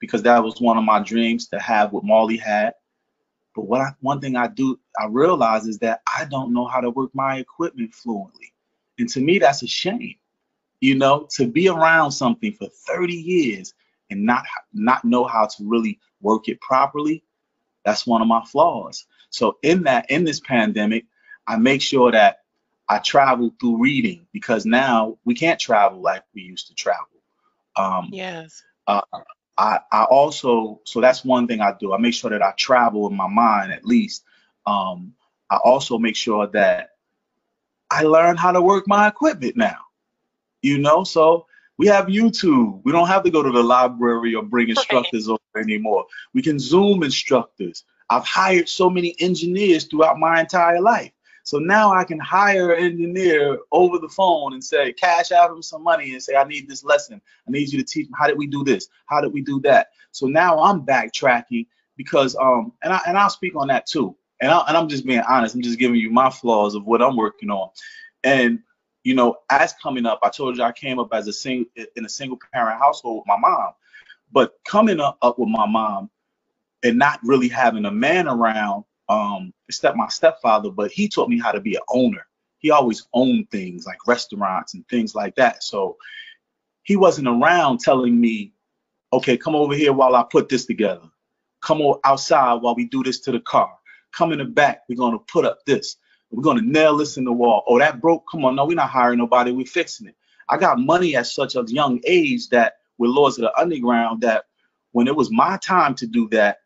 because 0.00 0.22
that 0.22 0.42
was 0.42 0.60
one 0.60 0.76
of 0.76 0.84
my 0.84 1.00
dreams 1.00 1.48
to 1.48 1.58
have 1.58 1.92
what 1.92 2.04
Marley 2.04 2.36
had. 2.36 2.74
But 3.54 3.62
what 3.62 3.80
I, 3.80 3.90
one 4.00 4.20
thing 4.20 4.36
I 4.36 4.48
do, 4.48 4.78
I 5.00 5.06
realize 5.06 5.66
is 5.66 5.78
that 5.78 6.02
I 6.06 6.26
don't 6.26 6.52
know 6.52 6.66
how 6.66 6.80
to 6.80 6.90
work 6.90 7.10
my 7.14 7.38
equipment 7.38 7.94
fluently. 7.94 8.52
And 8.98 9.08
to 9.10 9.20
me, 9.20 9.38
that's 9.38 9.62
a 9.62 9.66
shame. 9.66 10.16
You 10.80 10.96
know, 10.96 11.26
to 11.36 11.46
be 11.46 11.68
around 11.68 12.12
something 12.12 12.52
for 12.52 12.68
30 12.68 13.14
years 13.14 13.74
and 14.10 14.24
not 14.24 14.44
not 14.72 15.04
know 15.04 15.24
how 15.24 15.46
to 15.46 15.64
really 15.64 15.98
work 16.20 16.48
it 16.48 16.60
properly, 16.60 17.22
that's 17.84 18.06
one 18.06 18.22
of 18.22 18.28
my 18.28 18.44
flaws. 18.44 19.06
So 19.30 19.58
in 19.62 19.84
that, 19.84 20.10
in 20.10 20.24
this 20.24 20.40
pandemic, 20.40 21.06
I 21.46 21.56
make 21.56 21.82
sure 21.82 22.12
that 22.12 22.40
I 22.88 22.98
travel 22.98 23.52
through 23.60 23.82
reading 23.82 24.26
because 24.32 24.64
now 24.64 25.18
we 25.24 25.34
can't 25.34 25.58
travel 25.58 26.00
like 26.00 26.22
we 26.34 26.42
used 26.42 26.68
to 26.68 26.74
travel. 26.74 27.06
Um, 27.76 28.08
yes. 28.12 28.62
Uh, 28.86 29.00
I, 29.58 29.80
I 29.90 30.04
also, 30.04 30.80
so 30.84 31.00
that's 31.00 31.24
one 31.24 31.46
thing 31.46 31.60
I 31.60 31.74
do. 31.78 31.92
I 31.92 31.98
make 31.98 32.14
sure 32.14 32.30
that 32.30 32.42
I 32.42 32.52
travel 32.52 33.08
in 33.08 33.16
my 33.16 33.28
mind 33.28 33.72
at 33.72 33.84
least. 33.84 34.24
Um, 34.66 35.14
I 35.50 35.56
also 35.56 35.98
make 35.98 36.16
sure 36.16 36.46
that 36.48 36.90
I 37.90 38.02
learn 38.02 38.36
how 38.36 38.52
to 38.52 38.60
work 38.60 38.84
my 38.86 39.08
equipment 39.08 39.56
now. 39.56 39.78
You 40.62 40.78
know, 40.78 41.04
so 41.04 41.46
we 41.78 41.86
have 41.86 42.06
YouTube. 42.06 42.80
We 42.84 42.92
don't 42.92 43.08
have 43.08 43.22
to 43.24 43.30
go 43.30 43.42
to 43.42 43.50
the 43.50 43.62
library 43.62 44.34
or 44.34 44.42
bring 44.42 44.68
instructors 44.68 45.28
over 45.28 45.40
anymore. 45.56 46.06
We 46.34 46.42
can 46.42 46.58
Zoom 46.58 47.02
instructors. 47.02 47.84
I've 48.08 48.24
hired 48.24 48.68
so 48.68 48.88
many 48.88 49.14
engineers 49.20 49.84
throughout 49.84 50.18
my 50.18 50.40
entire 50.40 50.80
life. 50.80 51.12
So 51.46 51.58
now 51.58 51.92
I 51.92 52.02
can 52.02 52.18
hire 52.18 52.72
an 52.72 52.84
engineer 52.84 53.58
over 53.70 53.98
the 53.98 54.08
phone 54.08 54.52
and 54.52 54.64
say, 54.64 54.92
cash 54.92 55.30
out 55.30 55.50
him 55.50 55.62
some 55.62 55.84
money 55.84 56.12
and 56.12 56.22
say, 56.22 56.34
I 56.34 56.42
need 56.42 56.68
this 56.68 56.82
lesson. 56.82 57.20
I 57.46 57.50
need 57.52 57.72
you 57.72 57.78
to 57.78 57.84
teach 57.84 58.08
me 58.08 58.14
how 58.18 58.26
did 58.26 58.36
we 58.36 58.48
do 58.48 58.64
this? 58.64 58.88
How 59.06 59.20
did 59.20 59.32
we 59.32 59.42
do 59.42 59.60
that? 59.60 59.90
So 60.10 60.26
now 60.26 60.58
I'm 60.58 60.84
backtracking 60.84 61.66
because 61.96 62.34
um 62.36 62.72
and 62.82 62.92
I 62.92 63.00
and 63.06 63.16
I'll 63.16 63.30
speak 63.30 63.54
on 63.54 63.68
that 63.68 63.86
too. 63.86 64.16
And 64.40 64.50
I 64.50 64.64
and 64.66 64.76
I'm 64.76 64.88
just 64.88 65.06
being 65.06 65.20
honest. 65.20 65.54
I'm 65.54 65.62
just 65.62 65.78
giving 65.78 66.00
you 66.00 66.10
my 66.10 66.30
flaws 66.30 66.74
of 66.74 66.84
what 66.84 67.00
I'm 67.00 67.16
working 67.16 67.50
on. 67.50 67.70
And 68.24 68.58
you 69.06 69.14
know, 69.14 69.38
as 69.50 69.74
coming 69.82 70.06
up, 70.06 70.20
I 70.24 70.30
told 70.30 70.58
you 70.58 70.64
I 70.64 70.72
came 70.72 71.00
up 71.00 71.10
as 71.14 71.28
a 71.28 71.34
single 71.34 71.70
in 71.96 72.06
a 72.06 72.10
single 72.10 72.38
parent 72.54 72.80
household 72.80 73.18
with 73.20 73.28
my 73.28 73.38
mom. 73.38 73.72
But 74.32 74.54
coming 74.66 75.00
up, 75.00 75.18
up 75.22 75.38
with 75.38 75.48
my 75.50 75.66
mom 75.66 76.10
and 76.84 76.98
not 76.98 77.20
really 77.24 77.48
having 77.48 77.86
a 77.86 77.92
man 77.92 78.28
around 78.28 78.84
um, 79.10 79.54
except 79.68 79.96
my 79.98 80.08
stepfather, 80.08 80.70
but 80.70 80.92
he 80.92 81.08
taught 81.08 81.30
me 81.30 81.40
how 81.40 81.52
to 81.52 81.60
be 81.60 81.76
an 81.76 81.82
owner. 81.90 82.26
He 82.58 82.72
always 82.72 83.08
owned 83.14 83.50
things 83.50 83.86
like 83.86 84.06
restaurants 84.08 84.74
and 84.74 84.88
things 84.88 85.14
like 85.14 85.36
that. 85.36 85.64
So 85.64 85.98
he 86.84 86.96
wasn't 86.96 87.28
around 87.28 87.80
telling 87.80 88.20
me, 88.20 88.52
okay, 89.12 89.36
come 89.38 89.56
over 89.56 89.74
here 89.74 89.92
while 89.94 90.16
I 90.16 90.24
put 90.30 90.48
this 90.48 90.66
together. 90.66 91.02
Come 91.62 91.82
outside 92.04 92.54
while 92.62 92.76
we 92.76 92.86
do 92.86 93.02
this 93.04 93.20
to 93.22 93.32
the 93.32 93.40
car. 93.40 93.72
Come 94.12 94.32
in 94.32 94.38
the 94.40 94.46
back, 94.46 94.82
we're 94.88 94.96
gonna 94.96 95.18
put 95.20 95.44
up 95.46 95.60
this. 95.66 95.96
We're 96.30 96.42
gonna 96.42 96.62
nail 96.62 96.96
this 96.96 97.16
in 97.16 97.24
the 97.24 97.32
wall. 97.32 97.64
Oh, 97.68 97.78
that 97.78 98.00
broke. 98.00 98.24
Come 98.30 98.44
on, 98.44 98.56
no, 98.56 98.66
we're 98.66 98.74
not 98.74 98.90
hiring 98.90 99.18
nobody. 99.18 99.52
We're 99.52 99.66
fixing 99.66 100.08
it. 100.08 100.16
I 100.48 100.56
got 100.56 100.78
money 100.78 101.16
at 101.16 101.26
such 101.26 101.56
a 101.56 101.64
young 101.66 102.00
age 102.06 102.48
that 102.50 102.74
with 102.98 103.10
Lords 103.10 103.38
of 103.38 103.42
the 103.42 103.60
Underground 103.60 104.22
that 104.22 104.44
when 104.92 105.08
it 105.08 105.16
was 105.16 105.30
my 105.30 105.58
time 105.58 105.94
to 105.96 106.06
do 106.06 106.28
that, 106.30 106.58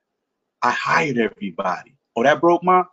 I 0.62 0.70
hired 0.70 1.18
everybody. 1.18 1.96
Oh, 2.16 2.22
that 2.22 2.40
broke 2.40 2.62
my 2.62 2.84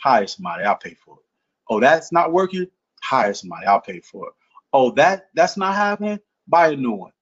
hire 0.00 0.26
somebody, 0.26 0.64
I'll 0.64 0.76
pay 0.76 0.94
for 0.94 1.14
it. 1.16 1.24
Oh, 1.68 1.80
that's 1.80 2.12
not 2.12 2.32
working, 2.32 2.66
hire 3.02 3.34
somebody, 3.34 3.66
I'll 3.66 3.80
pay 3.80 4.00
for 4.00 4.28
it. 4.28 4.32
Oh, 4.72 4.90
that 4.92 5.28
that's 5.34 5.56
not 5.56 5.74
happening, 5.74 6.18
buy 6.48 6.68
a 6.68 6.76
new 6.76 6.92
one. 6.92 7.12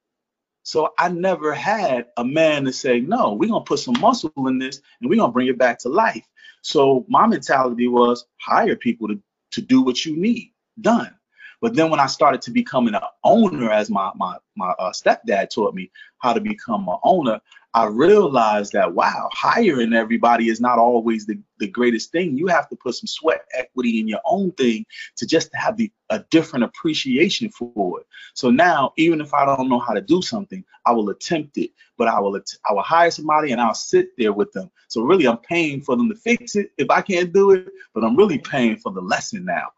So 0.62 0.92
I 0.98 1.09
never 1.09 1.55
had 1.55 2.07
a 2.18 2.24
man 2.24 2.64
to 2.66 2.72
say, 2.72 3.01
no, 3.01 3.33
we're 3.33 3.48
gonna 3.48 3.64
put 3.64 3.79
some 3.81 3.98
muscle 4.01 4.31
in 4.46 4.59
this 4.59 4.81
and 5.01 5.09
we're 5.09 5.16
gonna 5.16 5.33
bring 5.33 5.48
it 5.48 5.59
back 5.59 5.79
to 5.81 5.88
life. 5.88 6.27
So 6.62 7.05
my 7.09 7.27
mentality 7.27 7.88
was 7.88 8.27
hire 8.40 8.77
people 8.77 9.09
to, 9.09 9.21
to 9.53 9.62
do 9.62 9.83
what 9.83 10.05
you 10.05 10.16
need 10.16 10.53
done. 10.81 11.14
But 11.61 11.75
then 11.75 11.90
when 11.90 12.01
I 12.01 12.07
started 12.07 12.40
to 12.42 12.51
becoming 12.53 12.94
an 12.94 13.03
owner, 13.25 13.71
as 13.71 13.90
my 13.90 14.12
my 14.14 14.37
my 14.57 14.71
uh, 14.79 14.92
stepdad 14.92 15.51
taught 15.51 15.75
me 15.75 15.90
how 16.18 16.33
to 16.33 16.40
become 16.40 16.88
an 16.88 16.99
owner, 17.03 17.40
I 17.79 17.85
realized 17.85 18.73
that 18.73 18.93
wow, 18.93 19.29
hiring 19.33 19.93
everybody 19.93 20.49
is 20.49 20.61
not 20.61 20.81
always 20.81 21.27
the, 21.27 21.41
the 21.61 21.69
greatest 21.69 22.11
thing. 22.11 22.37
You 22.37 22.49
have 22.49 22.69
to 22.71 22.77
put 22.77 22.97
some 22.97 23.07
sweat 23.07 23.43
equity 23.55 24.01
in 24.01 24.09
your 24.09 24.19
own 24.25 24.51
thing 24.53 24.85
to 25.14 25.25
just 25.25 25.55
have 25.55 25.77
the 25.77 25.88
a 26.11 26.25
different 26.31 26.64
appreciation 26.64 27.51
for 27.51 28.01
it. 28.01 28.07
So 28.35 28.51
now, 28.51 28.95
even 28.97 29.21
if 29.21 29.33
I 29.33 29.45
don't 29.45 29.69
know 29.69 29.79
how 29.79 29.93
to 29.93 30.01
do 30.01 30.23
something, 30.23 30.64
I 30.87 30.91
will 30.91 31.11
attempt 31.11 31.57
it. 31.57 31.71
But 31.97 32.09
I 32.09 32.19
will 32.19 32.37
I 32.69 32.73
will 32.73 32.83
hire 32.83 33.12
somebody 33.12 33.53
and 33.53 33.61
I'll 33.61 33.75
sit 33.75 34.09
there 34.19 34.33
with 34.33 34.51
them. 34.51 34.73
So 34.88 35.03
really, 35.03 35.29
I'm 35.29 35.38
paying 35.38 35.81
for 35.81 35.97
them 35.97 36.09
to 36.09 36.17
fix 36.17 36.57
it 36.57 36.73
if 36.79 36.91
I 36.91 37.01
can't 37.01 37.33
do 37.33 37.53
it, 37.53 37.69
but 37.95 38.03
I'm 38.03 38.17
really 38.17 38.38
paying 38.38 38.77
for 38.79 38.91
the 38.91 39.03
lesson 39.03 39.45
now 39.45 39.69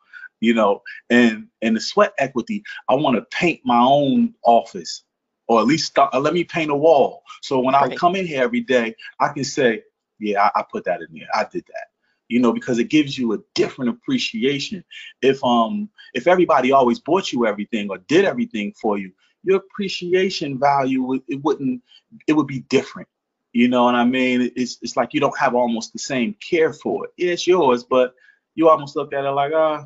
you 0.43 0.55
know, 0.55 0.81
and 1.11 1.49
and 1.61 1.77
the 1.77 1.81
sweat 1.81 2.15
equity, 2.17 2.63
I 2.89 2.95
want 2.95 3.17
to 3.17 3.37
paint 3.37 3.61
my 3.63 3.79
own 3.79 4.33
office 4.43 5.05
or 5.51 5.59
at 5.59 5.67
least 5.67 5.87
start, 5.87 6.15
uh, 6.15 6.21
let 6.21 6.33
me 6.33 6.45
paint 6.45 6.71
a 6.71 6.77
wall. 6.77 7.25
So 7.43 7.59
when 7.59 7.75
right. 7.75 7.91
I 7.91 7.97
come 7.97 8.15
in 8.15 8.25
here 8.25 8.45
every 8.45 8.61
day, 8.61 8.95
I 9.19 9.31
can 9.31 9.43
say, 9.43 9.83
yeah, 10.21 10.45
I, 10.45 10.61
I 10.61 10.65
put 10.71 10.85
that 10.85 11.01
in 11.01 11.09
there. 11.13 11.27
I 11.35 11.45
did 11.51 11.65
that. 11.67 11.89
You 12.29 12.39
know, 12.39 12.53
because 12.53 12.79
it 12.79 12.85
gives 12.85 13.19
you 13.19 13.33
a 13.33 13.39
different 13.57 13.91
appreciation. 13.91 14.85
If 15.23 15.43
um 15.43 15.91
if 16.15 16.29
everybody 16.29 16.71
always 16.71 17.01
bought 17.01 17.33
you 17.33 17.49
everything 17.49 17.91
or 17.91 17.99
did 17.99 18.25
everything 18.25 18.73
for 18.81 18.97
you, 18.97 19.11
your 19.43 19.57
appreciation 19.57 20.57
value 20.57 21.21
it 21.27 21.43
wouldn't 21.43 21.83
it 22.29 22.35
would 22.35 22.47
be 22.47 22.61
different. 22.61 23.09
You 23.53 23.67
know 23.67 23.83
what 23.87 23.97
I 23.97 24.05
mean? 24.05 24.53
It's 24.55 24.79
it's 24.83 24.97
like 24.97 25.13
you 25.15 25.19
don't 25.19 25.37
have 25.37 25.57
almost 25.57 25.93
the 25.93 25.99
same 25.99 26.35
care 26.35 26.73
for 26.73 27.07
it. 27.07 27.11
Yeah, 27.17 27.33
it's 27.33 27.49
yours, 27.49 27.83
but 27.83 28.15
you 28.55 28.69
almost 28.69 28.95
look 28.95 29.13
at 29.13 29.25
it 29.25 29.31
like, 29.31 29.53
ah, 29.53 29.85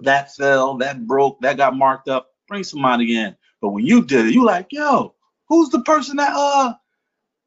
that 0.00 0.34
fell, 0.34 0.78
that 0.78 1.06
broke, 1.06 1.38
that 1.42 1.58
got 1.58 1.76
marked 1.76 2.08
up. 2.08 2.30
Bring 2.48 2.64
somebody 2.64 3.18
in. 3.18 3.36
But 3.64 3.70
when 3.70 3.86
you 3.86 4.04
did 4.04 4.26
it, 4.26 4.34
you 4.34 4.44
like, 4.44 4.66
yo, 4.72 5.14
who's 5.48 5.70
the 5.70 5.80
person 5.84 6.18
that 6.18 6.34
uh, 6.34 6.74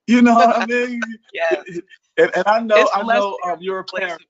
you 0.08 0.24
know 0.24 0.34
what 0.34 0.58
I 0.58 0.66
mean? 0.66 1.00
yeah. 1.32 1.62
And, 2.20 2.32
and 2.36 2.44
I 2.48 2.60
know, 2.62 2.76
it's 2.78 2.92
I 2.96 3.04
know, 3.04 3.38
um, 3.46 3.60
you're 3.62 3.78
a 3.78 3.84
parent, 3.84 4.24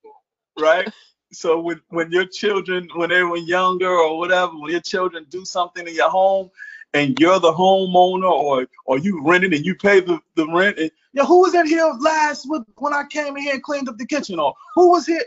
right? 0.59 0.91
So 1.31 1.59
when 1.59 1.81
when 1.89 2.11
your 2.11 2.25
children, 2.25 2.89
when 2.95 3.09
they 3.09 3.23
were 3.23 3.37
younger 3.37 3.89
or 3.89 4.17
whatever, 4.17 4.57
when 4.57 4.71
your 4.71 4.81
children 4.81 5.25
do 5.29 5.45
something 5.45 5.87
in 5.87 5.93
your 5.93 6.09
home, 6.09 6.49
and 6.93 7.17
you're 7.19 7.39
the 7.39 7.51
homeowner 7.51 8.29
or 8.29 8.67
or 8.85 8.97
you 8.97 9.21
rented 9.23 9.53
and 9.53 9.65
you 9.65 9.75
pay 9.75 9.99
the, 10.01 10.19
the 10.35 10.47
rent 10.47 10.77
and 10.79 10.91
yeah, 11.13 11.23
who 11.25 11.41
was 11.41 11.53
in 11.53 11.65
here 11.65 11.89
last 11.99 12.49
with, 12.49 12.63
when 12.75 12.93
I 12.93 13.03
came 13.09 13.35
in 13.37 13.43
here 13.43 13.53
and 13.53 13.63
cleaned 13.63 13.89
up 13.89 13.97
the 13.97 14.05
kitchen 14.05 14.39
or 14.39 14.53
who 14.75 14.89
was 14.91 15.05
here 15.05 15.23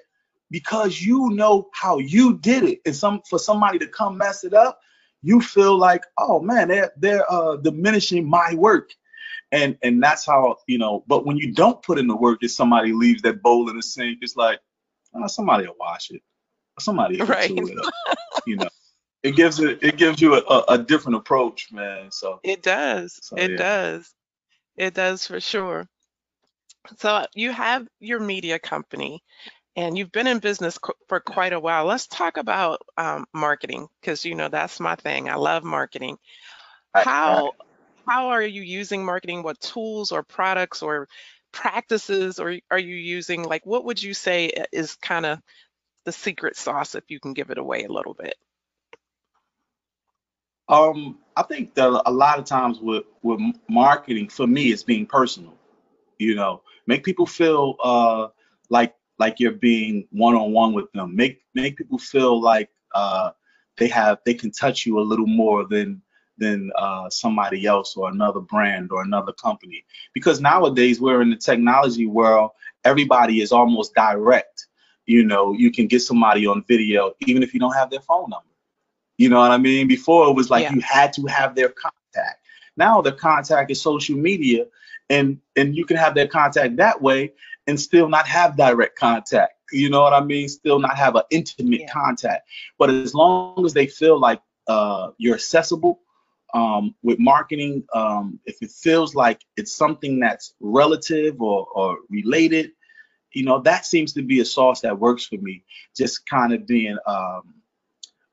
because 0.50 1.00
you 1.00 1.30
know 1.30 1.68
how 1.74 1.98
you 1.98 2.38
did 2.38 2.64
it 2.64 2.80
and 2.86 2.96
some 2.96 3.20
for 3.28 3.38
somebody 3.38 3.78
to 3.78 3.86
come 3.86 4.16
mess 4.16 4.42
it 4.44 4.54
up 4.54 4.80
you 5.22 5.40
feel 5.40 5.76
like, 5.76 6.04
oh 6.18 6.40
man, 6.40 6.68
they're 6.68 6.92
they're 6.96 7.30
uh, 7.30 7.56
diminishing 7.56 8.28
my 8.28 8.54
work, 8.54 8.90
and 9.52 9.76
and 9.82 10.02
that's 10.02 10.24
how 10.26 10.56
you 10.66 10.78
know. 10.78 11.04
But 11.06 11.26
when 11.26 11.36
you 11.36 11.52
don't 11.52 11.82
put 11.82 11.98
in 11.98 12.06
the 12.06 12.16
work, 12.16 12.38
if 12.42 12.52
somebody 12.52 12.92
leaves 12.92 13.22
that 13.22 13.42
bowl 13.42 13.68
in 13.68 13.76
the 13.76 13.82
sink, 13.82 14.18
it's 14.22 14.36
like, 14.36 14.60
oh, 15.14 15.26
somebody 15.26 15.66
will 15.66 15.76
wash 15.78 16.10
it, 16.10 16.22
somebody 16.78 17.18
will 17.18 17.26
right. 17.26 17.50
it 17.50 17.86
up, 17.86 18.18
you 18.46 18.56
know. 18.56 18.68
It 19.22 19.36
gives 19.36 19.60
it 19.60 19.82
it 19.82 19.98
gives 19.98 20.20
you 20.20 20.34
a, 20.34 20.64
a, 20.68 20.78
different 20.78 21.16
approach, 21.16 21.70
man. 21.72 22.10
So 22.10 22.40
it 22.42 22.62
does, 22.62 23.18
so, 23.20 23.36
it 23.36 23.50
yeah. 23.50 23.56
does, 23.58 24.14
it 24.76 24.94
does 24.94 25.26
for 25.26 25.40
sure. 25.40 25.86
So 26.96 27.26
you 27.34 27.52
have 27.52 27.86
your 27.98 28.20
media 28.20 28.58
company, 28.58 29.22
and 29.76 29.96
you've 29.96 30.12
been 30.12 30.26
in 30.26 30.38
business 30.38 30.78
for 31.08 31.20
quite 31.20 31.52
a 31.52 31.60
while. 31.60 31.84
Let's 31.84 32.06
talk 32.06 32.36
about 32.36 32.82
um, 32.96 33.26
marketing 33.32 33.88
because 34.00 34.24
you 34.24 34.34
know 34.34 34.48
that's 34.48 34.80
my 34.80 34.96
thing. 34.96 35.28
I 35.28 35.36
love 35.36 35.64
marketing. 35.64 36.18
How 36.94 37.52
how 38.06 38.28
are 38.28 38.42
you 38.42 38.62
using 38.62 39.04
marketing? 39.04 39.42
What 39.42 39.60
tools 39.60 40.12
or 40.12 40.22
products 40.22 40.82
or 40.82 41.08
practices 41.52 42.38
or 42.38 42.58
are 42.70 42.78
you 42.78 42.96
using? 42.96 43.44
Like, 43.44 43.64
what 43.64 43.84
would 43.84 44.02
you 44.02 44.14
say 44.14 44.50
is 44.72 44.96
kind 44.96 45.26
of 45.26 45.40
the 46.04 46.12
secret 46.12 46.56
sauce 46.56 46.94
if 46.94 47.04
you 47.08 47.20
can 47.20 47.34
give 47.34 47.50
it 47.50 47.58
away 47.58 47.84
a 47.84 47.92
little 47.92 48.14
bit? 48.14 48.34
Um, 50.68 51.18
I 51.36 51.42
think 51.42 51.74
that 51.74 52.02
a 52.06 52.12
lot 52.12 52.38
of 52.38 52.44
times 52.44 52.78
with 52.80 53.04
with 53.22 53.40
marketing, 53.68 54.28
for 54.28 54.46
me, 54.46 54.72
it's 54.72 54.84
being 54.84 55.06
personal. 55.06 55.54
You 56.18 56.34
know, 56.34 56.62
make 56.86 57.04
people 57.04 57.26
feel 57.26 57.76
uh, 57.82 58.28
like 58.68 58.94
like 59.20 59.38
you're 59.38 59.52
being 59.52 60.08
one 60.10 60.34
on 60.34 60.52
one 60.52 60.72
with 60.72 60.90
them. 60.92 61.14
Make 61.14 61.42
make 61.54 61.76
people 61.76 61.98
feel 61.98 62.40
like 62.40 62.70
uh, 62.94 63.30
they 63.76 63.86
have 63.88 64.18
they 64.24 64.34
can 64.34 64.50
touch 64.50 64.86
you 64.86 64.98
a 64.98 65.02
little 65.02 65.26
more 65.26 65.66
than 65.68 66.02
than 66.38 66.72
uh, 66.76 67.08
somebody 67.10 67.66
else 67.66 67.96
or 67.96 68.08
another 68.08 68.40
brand 68.40 68.90
or 68.90 69.02
another 69.02 69.32
company. 69.34 69.84
Because 70.14 70.40
nowadays 70.40 71.00
we're 71.00 71.20
in 71.20 71.28
the 71.28 71.36
technology 71.36 72.06
world, 72.06 72.52
everybody 72.82 73.42
is 73.42 73.52
almost 73.52 73.94
direct. 73.94 74.66
You 75.04 75.24
know, 75.24 75.52
you 75.52 75.70
can 75.70 75.86
get 75.86 76.00
somebody 76.00 76.46
on 76.46 76.64
video 76.66 77.12
even 77.26 77.42
if 77.42 77.52
you 77.52 77.60
don't 77.60 77.74
have 77.74 77.90
their 77.90 78.00
phone 78.00 78.30
number. 78.30 78.46
You 79.18 79.28
know 79.28 79.38
what 79.38 79.50
I 79.50 79.58
mean? 79.58 79.86
Before 79.86 80.28
it 80.28 80.32
was 80.34 80.48
like 80.48 80.62
yeah. 80.62 80.72
you 80.72 80.80
had 80.80 81.12
to 81.12 81.26
have 81.26 81.54
their 81.54 81.68
contact. 81.68 82.42
Now 82.78 83.02
the 83.02 83.12
contact 83.12 83.70
is 83.70 83.82
social 83.82 84.16
media, 84.16 84.64
and 85.10 85.38
and 85.56 85.76
you 85.76 85.84
can 85.84 85.98
have 85.98 86.14
their 86.14 86.26
contact 86.26 86.76
that 86.76 87.02
way 87.02 87.34
and 87.70 87.80
still 87.80 88.08
not 88.08 88.26
have 88.26 88.56
direct 88.56 88.98
contact. 88.98 89.54
You 89.72 89.88
know 89.88 90.02
what 90.02 90.12
I 90.12 90.22
mean? 90.22 90.48
Still 90.48 90.80
not 90.80 90.96
have 90.96 91.14
an 91.14 91.22
intimate 91.30 91.82
yeah. 91.82 91.92
contact. 91.92 92.48
But 92.78 92.90
as 92.90 93.14
long 93.14 93.64
as 93.64 93.72
they 93.72 93.86
feel 93.86 94.18
like 94.18 94.42
uh, 94.66 95.10
you're 95.16 95.36
accessible 95.36 96.00
um, 96.52 96.94
with 97.02 97.18
marketing, 97.20 97.84
um, 97.94 98.40
if 98.44 98.60
it 98.60 98.72
feels 98.72 99.14
like 99.14 99.40
it's 99.56 99.74
something 99.74 100.18
that's 100.18 100.54
relative 100.60 101.40
or, 101.40 101.66
or 101.72 101.98
related, 102.10 102.72
you 103.32 103.44
know, 103.44 103.60
that 103.60 103.86
seems 103.86 104.12
to 104.14 104.22
be 104.22 104.40
a 104.40 104.44
sauce 104.44 104.80
that 104.80 104.98
works 104.98 105.24
for 105.24 105.36
me. 105.36 105.62
Just 105.96 106.28
kind 106.28 106.52
of 106.52 106.66
being 106.66 106.98
um, 107.06 107.54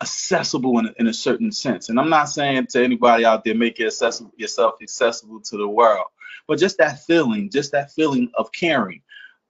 accessible 0.01 0.79
in, 0.79 0.91
in 0.97 1.05
a 1.05 1.13
certain 1.13 1.51
sense. 1.51 1.89
And 1.89 1.99
I'm 1.99 2.09
not 2.09 2.29
saying 2.29 2.67
to 2.71 2.83
anybody 2.83 3.23
out 3.23 3.43
there 3.43 3.53
make 3.53 3.79
it 3.79 3.85
accessible, 3.85 4.33
yourself 4.35 4.75
accessible 4.81 5.41
to 5.41 5.57
the 5.57 5.67
world, 5.67 6.07
but 6.47 6.57
just 6.57 6.79
that 6.79 7.03
feeling, 7.03 7.51
just 7.51 7.71
that 7.73 7.91
feeling 7.91 8.31
of 8.35 8.51
caring. 8.51 9.01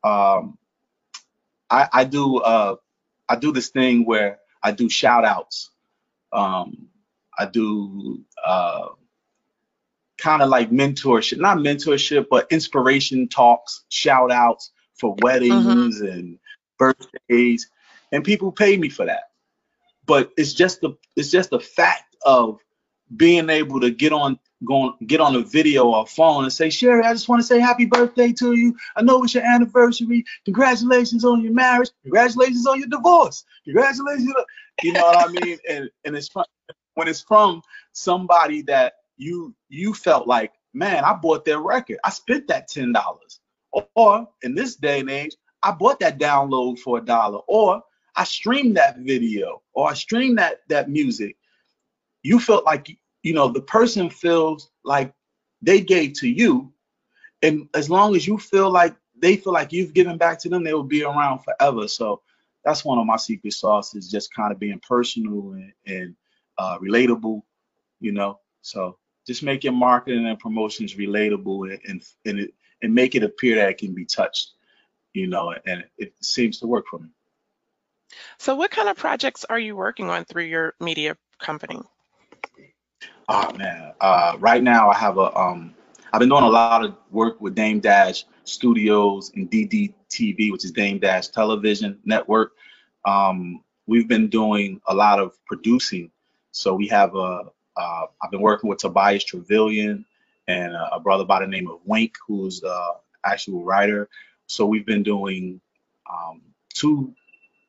Um, 0.04 0.58
I, 1.70 1.88
I 1.92 2.04
do 2.04 2.38
uh, 2.38 2.76
I 3.28 3.36
do 3.36 3.52
this 3.52 3.70
thing 3.70 4.06
where 4.06 4.40
I 4.64 4.72
do 4.72 4.90
shout 4.90 5.26
outs. 5.26 5.70
Um, 6.32 6.88
I 7.38 7.46
do 7.46 8.24
uh, 8.44 8.90
kind 10.18 10.42
of 10.42 10.50
like 10.50 10.72
mentorship, 10.72 11.40
not 11.40 11.58
mentorship, 11.58 12.28
but 12.30 12.52
inspiration 12.52 13.28
talks, 13.28 13.84
shout 13.90 14.32
outs 14.32 14.72
for 15.00 15.16
weddings 15.22 16.02
mm-hmm. 16.02 16.06
and 16.06 16.40
birthdays. 16.78 17.70
And 18.12 18.24
people 18.24 18.52
pay 18.52 18.78
me 18.78 18.90
for 18.90 19.06
that 19.06 19.28
but 20.08 20.32
it's 20.38 20.54
just 20.54 20.82
the 20.82 20.98
it's 21.16 21.30
just 21.30 21.52
the 21.52 21.60
fact 21.60 22.16
of 22.26 22.58
being 23.16 23.50
able 23.52 23.82
to 23.82 23.92
get 23.92 24.12
on 24.12 24.40
going 24.66 24.94
get 25.06 25.22
on 25.22 25.36
a 25.36 25.42
video 25.42 25.88
or 25.88 26.08
phone 26.08 26.44
and 26.44 26.52
say, 26.52 26.70
Sherry, 26.70 27.04
I 27.04 27.14
just 27.14 27.30
want 27.30 27.42
to 27.42 27.48
say 27.48 27.60
happy 27.60 27.86
birthday 27.86 28.32
to 28.34 28.54
you. 28.54 28.76
I 28.96 29.02
know 29.04 29.24
it's 29.24 29.34
your 29.34 29.44
anniversary. 29.44 30.24
Congratulations 30.46 31.24
on 31.24 31.42
your 31.42 31.54
marriage. 31.54 31.90
Congratulations 32.04 32.66
on 32.66 32.80
your 32.80 32.88
divorce. 32.88 33.46
Congratulations. 33.66 34.34
You 34.84 34.94
know 34.94 35.02
what 35.02 35.30
I 35.30 35.32
mean? 35.32 35.58
And 35.70 35.90
and 36.06 36.16
it's 36.16 36.30
when 36.96 37.08
it's 37.08 37.22
from 37.22 37.62
somebody 37.94 38.62
that 38.64 38.94
you 39.18 39.54
you 39.70 39.94
felt 39.94 40.28
like, 40.28 40.54
man, 40.74 41.04
I 41.04 41.14
bought 41.14 41.46
their 41.46 41.60
record. 41.60 41.98
I 42.04 42.10
spent 42.10 42.48
that 42.48 42.68
ten 42.68 42.92
dollars. 42.92 43.40
Or 43.96 44.28
in 44.42 44.56
this 44.56 44.76
day 44.76 45.02
and 45.02 45.10
age, 45.10 45.36
I 45.62 45.72
bought 45.72 46.00
that 46.00 46.18
download 46.18 46.80
for 46.80 46.98
a 46.98 47.02
dollar. 47.02 47.40
Or 47.48 47.84
I 48.16 48.24
streamed 48.24 48.78
that 48.78 48.98
video 48.98 49.62
or 49.74 49.90
I 49.90 49.94
streamed 49.94 50.40
that 50.40 50.62
that 50.70 50.90
music, 50.90 51.38
you 52.24 52.40
felt 52.40 52.66
like 52.66 52.98
you 53.28 53.34
know 53.34 53.50
the 53.50 53.62
person 53.62 54.10
feels 54.10 54.70
like 54.86 55.14
they 55.62 55.82
gave 55.82 56.14
to 56.14 56.30
you, 56.30 56.72
and 57.42 57.68
as 57.74 57.90
long 57.90 58.16
as 58.16 58.26
you 58.26 58.38
feel 58.38 58.70
like 58.72 58.96
they 59.20 59.36
feel 59.36 59.52
like 59.52 59.74
you've 59.74 59.94
given 59.94 60.18
back 60.18 60.40
to 60.40 60.50
them, 60.50 60.64
they 60.64 60.74
will 60.74 60.84
be 60.84 61.04
around 61.04 61.40
forever. 61.40 61.90
So 61.90 62.22
that's 62.64 62.86
one 62.86 63.00
of 63.00 63.06
my 63.06 63.18
secret 63.18 63.52
sauces, 63.52 64.10
just 64.10 64.34
kind 64.34 64.54
of 64.54 64.60
being 64.60 64.80
personal 64.80 65.52
and, 65.52 65.74
and 65.86 66.16
uh, 66.58 66.78
relatable, 66.80 67.42
you 68.00 68.14
know. 68.14 68.40
So 68.62 68.98
just 69.26 69.44
make 69.44 69.66
your 69.66 69.74
marketing 69.74 70.26
and 70.26 70.40
promotions 70.40 70.96
relatable 70.96 71.70
and 71.70 71.82
and 71.86 72.04
and, 72.26 72.40
it, 72.40 72.54
and 72.82 72.96
make 72.96 73.14
it 73.16 73.24
appear 73.24 73.58
that 73.58 73.72
it 73.72 73.78
can 73.78 73.94
be 73.94 74.06
touched, 74.06 74.52
you 75.14 75.28
know. 75.28 75.54
And 75.66 75.84
it 75.98 76.14
seems 76.22 76.60
to 76.60 76.68
work 76.68 76.86
for 76.90 77.00
me. 77.00 77.10
So 78.38 78.56
what 78.56 78.72
kind 78.72 78.88
of 78.88 78.96
projects 78.96 79.44
are 79.44 79.60
you 79.60 79.76
working 79.76 80.10
on 80.10 80.24
through 80.24 80.46
your 80.46 80.76
media 80.80 81.18
company? 81.40 81.82
Oh 83.30 83.52
man, 83.54 83.94
uh, 84.00 84.38
right 84.40 84.64
now 84.64 84.90
I 84.90 84.96
have 84.96 85.18
a 85.18 85.38
um, 85.38 85.76
I've 86.14 86.20
been 86.20 86.30
doing 86.30 86.44
a 86.44 86.50
lot 86.50 86.86
of 86.86 86.96
work 87.12 87.42
with 87.42 87.56
Dame 87.56 87.80
Dash 87.80 88.26
Studios 88.46 89.32
and 89.36 89.52
DDTV, 89.52 90.52
which 90.52 90.64
is 90.64 90.72
Dame 90.72 91.00
Dash 91.00 91.28
Television 91.28 92.00
Network. 92.06 92.54
Um, 93.06 93.64
we've 93.86 94.08
been 94.08 94.30
doing 94.30 94.82
a 94.88 94.96
lot 94.96 95.20
of 95.20 95.34
producing. 95.46 96.12
So 96.52 96.74
we 96.74 96.88
have 96.88 97.16
a, 97.16 97.44
uh, 97.76 98.06
I've 98.22 98.32
been 98.32 98.42
working 98.42 98.70
with 98.70 98.80
Tobias 98.80 99.26
Truvillion 99.26 100.06
and 100.48 100.74
a, 100.74 100.96
a 100.96 101.00
brother 101.00 101.26
by 101.26 101.42
the 101.42 101.48
name 101.48 101.68
of 101.68 101.80
Wink, 101.86 102.16
who's 102.26 102.62
the 102.62 102.94
actual 103.26 103.64
writer. 103.64 104.10
So 104.48 104.66
we've 104.66 104.86
been 104.86 105.04
doing 105.04 105.60
um, 106.12 106.42
two 106.74 107.14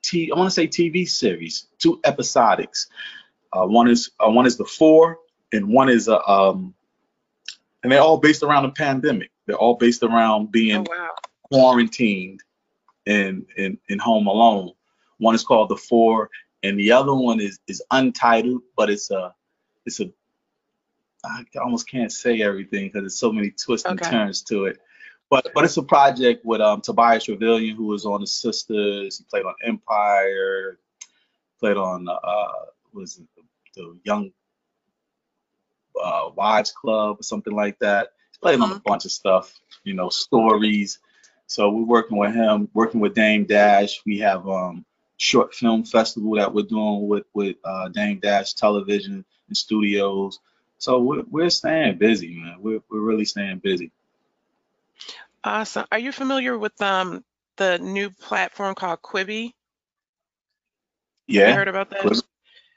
T, 0.03 0.31
I 0.33 0.39
want 0.39 0.47
to 0.47 0.55
say 0.55 0.67
TV 0.67 1.09
series, 1.09 1.67
two 1.79 2.01
episodics. 2.05 2.87
Uh, 3.53 3.67
one 3.67 3.89
is 3.89 4.11
uh, 4.21 4.31
one 4.31 4.47
is 4.47 4.57
the 4.57 4.65
four, 4.65 5.19
and 5.53 5.69
one 5.69 5.89
is 5.89 6.09
a 6.09 6.27
um, 6.29 6.75
and 7.83 7.93
they're 7.93 8.01
all 8.01 8.19
based 8.19 8.43
around 8.43 8.65
a 8.65 8.71
pandemic. 8.71 9.31
They're 9.47 9.57
all 9.57 9.77
based 9.77 10.03
around 10.03 10.53
being 10.53 10.87
oh, 10.89 10.91
wow. 10.91 11.15
quarantined 11.51 12.43
and 13.07 13.47
in, 13.57 13.79
in 13.89 13.99
home 13.99 14.27
alone. 14.27 14.73
One 15.19 15.35
is 15.35 15.45
called 15.45 15.71
the 15.71 15.77
four, 15.77 16.31
and 16.63 16.79
the 16.79 16.93
other 16.93 17.15
one 17.15 17.41
is 17.41 17.59
is 17.67 17.83
untitled, 17.91 18.63
but 18.77 18.91
it's 18.91 19.11
a 19.11 19.35
it's 19.87 20.01
a 20.01 20.11
I 21.25 21.45
almost 21.61 21.89
can't 21.89 22.13
say 22.13 22.43
everything 22.43 22.87
because 22.87 23.03
there's 23.03 23.19
so 23.19 23.33
many 23.33 23.51
twists 23.51 23.87
okay. 23.87 23.93
and 23.93 24.03
turns 24.03 24.43
to 24.43 24.67
it. 24.67 24.79
But 25.31 25.49
but 25.55 25.65
it's 25.65 25.77
a 25.77 25.83
project 25.83 26.45
with 26.45 26.61
um, 26.61 26.81
Tobias 26.81 27.27
Truvillion, 27.27 27.75
who 27.75 27.87
was 27.87 28.07
on 28.07 28.21
The 28.21 28.27
Sisters. 28.27 29.19
He 29.19 29.25
played 29.25 29.45
on 29.45 29.55
Empire, 29.63 30.79
played 31.59 31.77
on 31.77 32.09
uh, 32.09 32.49
was 32.93 33.21
the 33.75 33.99
Young 34.05 34.31
uh, 36.03 36.31
Wives 36.35 36.73
Club 36.73 37.21
or 37.21 37.23
something 37.23 37.55
like 37.55 37.79
that. 37.81 38.09
He's 38.31 38.39
played 38.39 38.61
on 38.61 38.71
a 38.71 38.75
mm-hmm. 38.75 38.83
bunch 38.85 39.05
of 39.05 39.13
stuff, 39.13 39.55
you 39.85 39.95
know, 39.95 40.09
stories. 40.09 40.99
So 41.47 41.71
we're 41.71 41.85
working 41.85 42.19
with 42.19 42.35
him, 42.35 42.69
working 42.75 43.01
with 43.01 43.15
Dame 43.15 43.45
Dash. 43.45 44.01
We 44.05 44.19
have 44.19 44.49
um 44.49 44.85
short 45.17 45.55
film 45.55 45.85
festival 45.85 46.37
that 46.37 46.53
we're 46.55 46.63
doing 46.63 47.09
with 47.09 47.25
with 47.35 47.57
uh, 47.65 47.89
Dame 47.89 48.19
Dash 48.19 48.55
Television 48.55 49.25
and 49.49 49.57
Studios. 49.57 50.41
So 50.79 51.01
we're, 51.01 51.25
we're 51.29 51.51
staying 51.51 51.99
busy, 51.99 52.39
man. 52.39 52.57
We're 52.61 52.81
we're 52.91 53.01
really 53.01 53.25
staying 53.25 53.59
busy. 53.59 53.91
Awesome. 55.43 55.87
Are 55.91 55.99
you 55.99 56.13
familiar 56.13 56.57
with 56.57 56.81
um 56.83 57.25
the 57.57 57.79
new 57.79 58.11
platform 58.11 58.75
called 58.75 59.03
Quibi? 59.03 59.55
Yeah. 61.27 61.49
You 61.49 61.55
heard 61.55 61.69
about 61.69 61.91
that? 61.91 62.23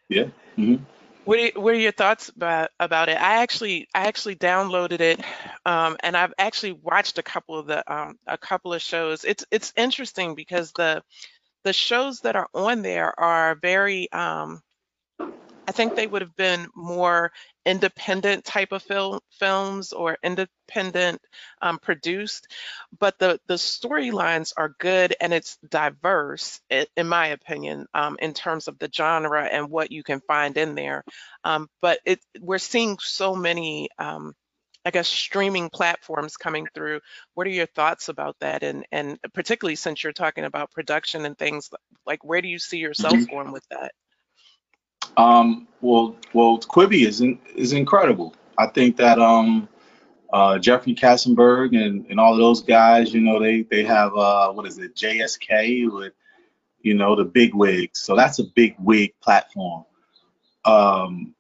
Yeah. 0.10 0.26
Mm-hmm. 0.58 0.84
What 1.24 1.40
are, 1.40 1.62
what 1.62 1.74
are 1.76 1.80
your 1.80 1.92
thoughts 1.92 2.30
about 2.30 2.72
about 2.80 3.10
it? 3.10 3.18
I 3.18 3.42
actually 3.44 3.88
I 3.94 4.08
actually 4.08 4.36
downloaded 4.36 5.02
it, 5.02 5.22
um, 5.66 5.96
and 6.02 6.18
I've 6.18 6.34
actually 6.38 6.74
watched 6.74 7.20
a 7.20 7.24
couple 7.24 7.60
of 7.60 7.68
the 7.68 7.94
um, 7.94 8.18
a 8.28 8.38
couple 8.38 8.74
of 8.74 8.82
shows. 8.82 9.24
It's 9.24 9.46
it's 9.52 9.72
interesting 9.78 10.34
because 10.36 10.72
the 10.72 11.04
the 11.64 11.74
shows 11.74 12.22
that 12.22 12.36
are 12.36 12.50
on 12.56 12.82
there 12.82 13.18
are 13.20 13.56
very 13.56 14.12
um, 14.12 14.62
I 15.68 15.72
think 15.72 15.96
they 15.96 16.08
would 16.08 16.22
have 16.22 16.36
been 16.36 16.68
more 16.76 17.32
independent 17.66 18.44
type 18.46 18.72
of 18.72 18.82
film 18.84 19.20
films 19.40 19.94
or 19.94 20.18
independent 20.24 21.22
um, 21.62 21.80
produced, 21.80 22.48
but 23.00 23.18
the 23.20 23.40
the 23.48 23.56
storylines 23.56 24.54
are 24.58 24.76
good 24.80 25.16
and 25.22 25.34
it's 25.34 25.58
diverse, 25.70 26.60
in 26.70 27.08
my 27.08 27.28
opinion, 27.28 27.86
um, 27.94 28.18
in 28.22 28.34
terms 28.34 28.68
of 28.68 28.78
the 28.80 28.90
genre 28.94 29.44
and 29.44 29.70
what 29.70 29.92
you 29.92 30.04
can 30.04 30.22
find 30.22 30.58
in 30.58 30.76
there. 30.76 31.04
Um, 31.44 31.68
but 31.82 32.00
it 32.06 32.20
we're 32.40 32.58
seeing 32.58 32.98
so 33.00 33.36
many. 33.36 33.90
Um, 33.98 34.34
I 34.84 34.90
guess 34.90 35.08
streaming 35.08 35.70
platforms 35.70 36.38
coming 36.38 36.68
through. 36.74 37.02
What 37.36 37.46
are 37.46 37.52
your 37.52 37.68
thoughts 37.68 38.10
about 38.10 38.36
that? 38.40 38.64
And 38.64 38.84
and 38.92 39.20
particularly 39.32 39.76
since 39.76 40.04
you're 40.04 40.12
talking 40.12 40.44
about 40.44 40.72
production 40.72 41.26
and 41.26 41.38
things 41.38 41.70
like 42.06 42.24
where 42.24 42.42
do 42.42 42.48
you 42.48 42.58
see 42.58 42.80
yourself 42.80 43.14
mm-hmm. 43.14 43.32
going 43.32 43.52
with 43.52 43.64
that? 43.70 43.92
Um, 45.18 45.68
well, 45.82 46.16
well, 46.34 46.60
Quibi 46.60 47.06
is 47.06 47.22
in, 47.22 47.40
is 47.56 47.74
incredible. 47.74 48.36
I 48.58 48.68
think 48.68 48.98
that 48.98 49.20
um, 49.20 49.68
uh, 50.32 50.60
Jeffrey 50.60 50.96
Katzenberg 50.96 51.76
and, 51.76 52.06
and 52.10 52.20
all 52.20 52.34
of 52.34 52.40
those 52.40 52.62
guys, 52.62 53.14
you 53.14 53.22
know, 53.22 53.40
they 53.40 53.64
they 53.64 53.84
have 53.84 54.16
uh, 54.16 54.52
what 54.52 54.66
is 54.68 54.78
it, 54.78 54.96
JSK 54.96 55.92
with, 55.92 56.14
you 56.82 56.94
know, 56.94 57.16
the 57.16 57.26
big 57.26 57.54
wigs. 57.54 58.00
So 58.00 58.16
that's 58.16 58.40
a 58.40 58.44
big 58.44 58.76
wig 58.80 59.14
platform. 59.22 59.86
Um, 60.64 61.36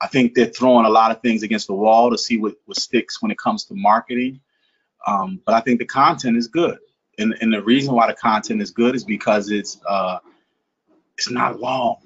I 0.00 0.06
think 0.06 0.34
they're 0.34 0.46
throwing 0.46 0.86
a 0.86 0.90
lot 0.90 1.10
of 1.10 1.20
things 1.20 1.42
against 1.42 1.66
the 1.66 1.74
wall 1.74 2.10
to 2.10 2.18
see 2.18 2.38
what, 2.38 2.54
what 2.64 2.78
sticks 2.78 3.20
when 3.20 3.30
it 3.30 3.38
comes 3.38 3.64
to 3.64 3.74
marketing. 3.74 4.40
Um, 5.06 5.40
but 5.44 5.54
I 5.54 5.60
think 5.60 5.78
the 5.78 5.86
content 5.86 6.36
is 6.36 6.48
good. 6.48 6.78
And, 7.18 7.36
and 7.40 7.52
the 7.52 7.62
reason 7.62 7.94
why 7.94 8.06
the 8.06 8.14
content 8.14 8.62
is 8.62 8.70
good 8.70 8.94
is 8.94 9.04
because 9.04 9.50
it's 9.50 9.78
uh, 9.86 10.18
it's 11.18 11.30
not 11.30 11.60
long. 11.60 11.96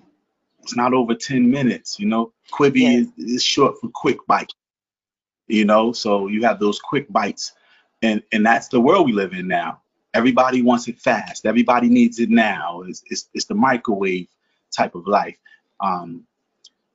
It's 0.65 0.77
not 0.77 0.95
over 0.95 1.15
10 1.15 1.51
minutes. 1.51 2.01
You 2.01 2.07
know, 2.07 2.33
Quibi 2.51 2.81
Yeah. 2.81 2.99
is, 3.01 3.09
is 3.19 3.43
short 3.43 3.79
for 3.81 3.89
quick 3.93 4.19
bite. 4.27 4.53
You 5.47 5.67
know, 5.67 5.93
so 5.93 6.27
you 6.29 6.43
have 6.45 6.59
those 6.59 6.81
quick 6.81 7.13
bites, 7.13 7.53
and 8.03 8.23
and 8.33 8.45
that's 8.47 8.69
the 8.69 8.81
world 8.81 9.05
we 9.07 9.13
live 9.13 9.35
in 9.35 9.47
now. 9.47 9.83
Everybody 10.15 10.63
wants 10.63 10.89
it 10.89 10.99
fast. 10.99 11.45
Everybody 11.45 11.89
needs 11.91 12.19
it 12.19 12.31
now. 12.31 12.81
It's 12.89 13.03
it's, 13.11 13.29
it's 13.35 13.45
the 13.45 13.55
microwave 13.55 14.29
type 14.75 14.95
of 14.95 15.07
life. 15.07 15.37
Um, 15.81 16.27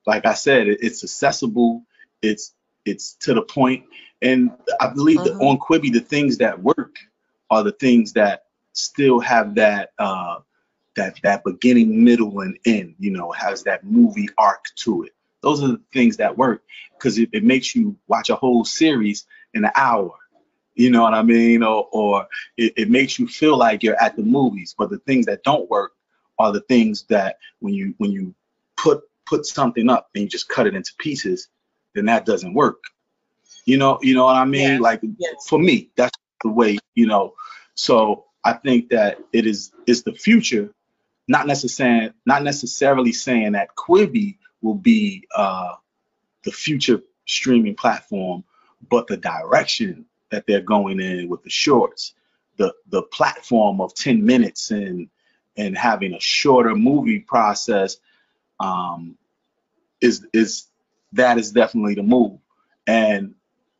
like 0.08 0.25
I 0.25 0.34
said, 0.34 0.67
it, 0.67 0.79
it's 0.82 1.03
accessible. 1.03 1.84
It's 2.23 2.55
it's 2.86 3.13
to 3.21 3.36
the 3.36 3.43
point, 3.43 3.86
and 4.23 4.51
I 4.79 4.88
believe 4.88 5.23
that 5.25 5.34
Mhm. 5.34 5.47
on 5.47 5.60
Quibi, 5.60 5.93
the 5.93 5.99
things 5.99 6.39
that 6.39 6.60
work 6.60 6.97
are 7.51 7.62
the 7.62 7.73
things 7.73 8.13
that 8.13 8.45
still 8.73 9.19
have 9.19 9.53
that 9.55 9.91
uh, 9.99 10.39
that 10.95 11.17
that 11.23 11.43
beginning, 11.43 12.04
middle, 12.04 12.41
and 12.41 12.58
end. 12.65 12.95
You 12.99 13.12
know, 13.12 13.32
has 13.32 13.63
that 13.63 13.84
movie 13.84 14.30
arc 14.38 14.65
to 14.78 15.04
it. 15.04 15.13
Those 15.41 15.63
are 15.63 15.69
the 15.69 15.82
things 15.93 16.17
that 16.17 16.38
work 16.38 16.63
because 16.97 17.17
it, 17.17 17.30
it 17.32 17.43
makes 17.43 17.75
you 17.75 17.95
watch 18.08 18.30
a 18.30 18.36
whole 18.36 18.65
series 18.65 19.25
in 19.54 19.63
an 19.65 19.71
hour. 19.75 20.13
You 20.75 20.91
know 20.91 21.02
what 21.02 21.13
I 21.13 21.23
mean? 21.23 21.63
Or, 21.63 21.88
or 21.91 22.28
it, 22.58 22.73
it 22.78 22.89
makes 22.89 23.19
you 23.19 23.28
feel 23.28 23.58
like 23.58 23.84
you're 23.84 24.02
at 24.02 24.15
the 24.15 24.23
movies. 24.23 24.75
But 24.78 24.89
the 24.89 24.99
things 24.99 25.25
that 25.25 25.43
don't 25.43 25.69
work 25.69 25.93
are 26.38 26.52
the 26.52 26.62
things 26.62 27.04
that 27.10 27.38
when 27.60 27.73
you 27.73 27.93
when 27.97 28.12
you 28.12 28.34
put 28.78 29.04
put 29.25 29.45
something 29.45 29.89
up 29.89 30.10
and 30.15 30.23
you 30.23 30.30
just 30.30 30.49
cut 30.49 30.67
it 30.67 30.75
into 30.75 30.93
pieces, 30.97 31.49
then 31.93 32.06
that 32.06 32.25
doesn't 32.25 32.54
work. 32.54 32.82
You 33.65 33.78
know, 33.78 33.99
you 34.02 34.15
know 34.15 34.25
what 34.25 34.36
I 34.36 34.45
mean? 34.45 34.71
Yes, 34.71 34.82
Like 34.82 35.02
yes. 35.17 35.47
for 35.47 35.60
me, 35.60 35.89
that's 35.95 36.17
the 36.43 36.49
way, 36.49 36.78
you 36.95 37.06
know. 37.08 37.34
So 37.75 38.25
I 38.43 38.54
think 38.54 38.89
that 38.89 39.19
it 39.34 39.45
is 39.45 39.71
is 39.86 40.04
the 40.04 40.13
future, 40.13 40.73
not 41.30 41.48
necessarily 41.48 42.12
not 42.26 42.44
necessarily 42.44 43.13
saying 43.13 43.54
that 43.54 43.76
Quibi 43.76 44.38
will 44.62 44.76
be 44.76 45.26
uh, 45.34 45.76
the 46.44 46.52
future 46.52 47.02
streaming 47.26 47.76
platform, 47.76 48.44
but 48.89 49.08
the 49.08 49.15
direction 49.15 50.06
that 50.32 50.46
they're 50.48 50.62
going 50.62 51.00
in 51.00 51.30
with 51.30 51.44
the 51.44 51.50
shorts, 51.50 52.15
the 52.58 52.74
the 52.89 53.04
platform 53.04 53.80
of 53.80 53.94
10 53.94 54.26
minutes 54.26 54.72
and 54.72 55.08
and 55.56 55.78
having 55.78 56.13
a 56.13 56.20
shorter 56.20 56.76
movie 56.76 57.20
process 57.20 57.98
um, 58.60 59.15
is 60.02 60.26
is 60.34 60.65
that 61.13 61.38
is 61.38 61.52
definitely 61.52 61.94
the 61.96 62.04
move. 62.04 62.39
And 62.88 63.36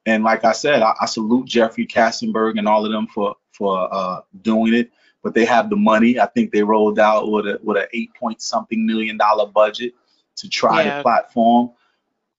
and 0.06 0.24
like 0.24 0.46
I 0.46 0.52
said, 0.52 0.84
I, 0.84 0.94
I 1.02 1.08
salute 1.08 1.48
Jeffrey 1.48 1.88
Katzenberg 1.88 2.60
and 2.60 2.68
all 2.68 2.86
of 2.86 2.92
them 2.92 3.08
for 3.08 3.36
for 3.54 3.92
uh, 3.92 4.22
doing 4.40 4.76
it. 4.76 4.92
But 5.24 5.34
they 5.34 5.46
have 5.46 5.70
the 5.70 5.76
money. 5.76 6.20
I 6.20 6.28
think 6.28 6.52
they 6.52 6.64
rolled 6.64 7.00
out 7.00 7.30
with 7.32 7.46
a 7.48 7.60
with 7.62 7.78
a 7.78 7.88
eight 7.94 8.14
point 8.16 8.42
something 8.42 8.86
million 8.86 9.18
dollar 9.18 9.48
budget 9.48 9.94
to 10.38 10.50
try 10.50 10.84
Yeah. 10.84 10.98
the 10.98 11.04
platform. 11.04 11.72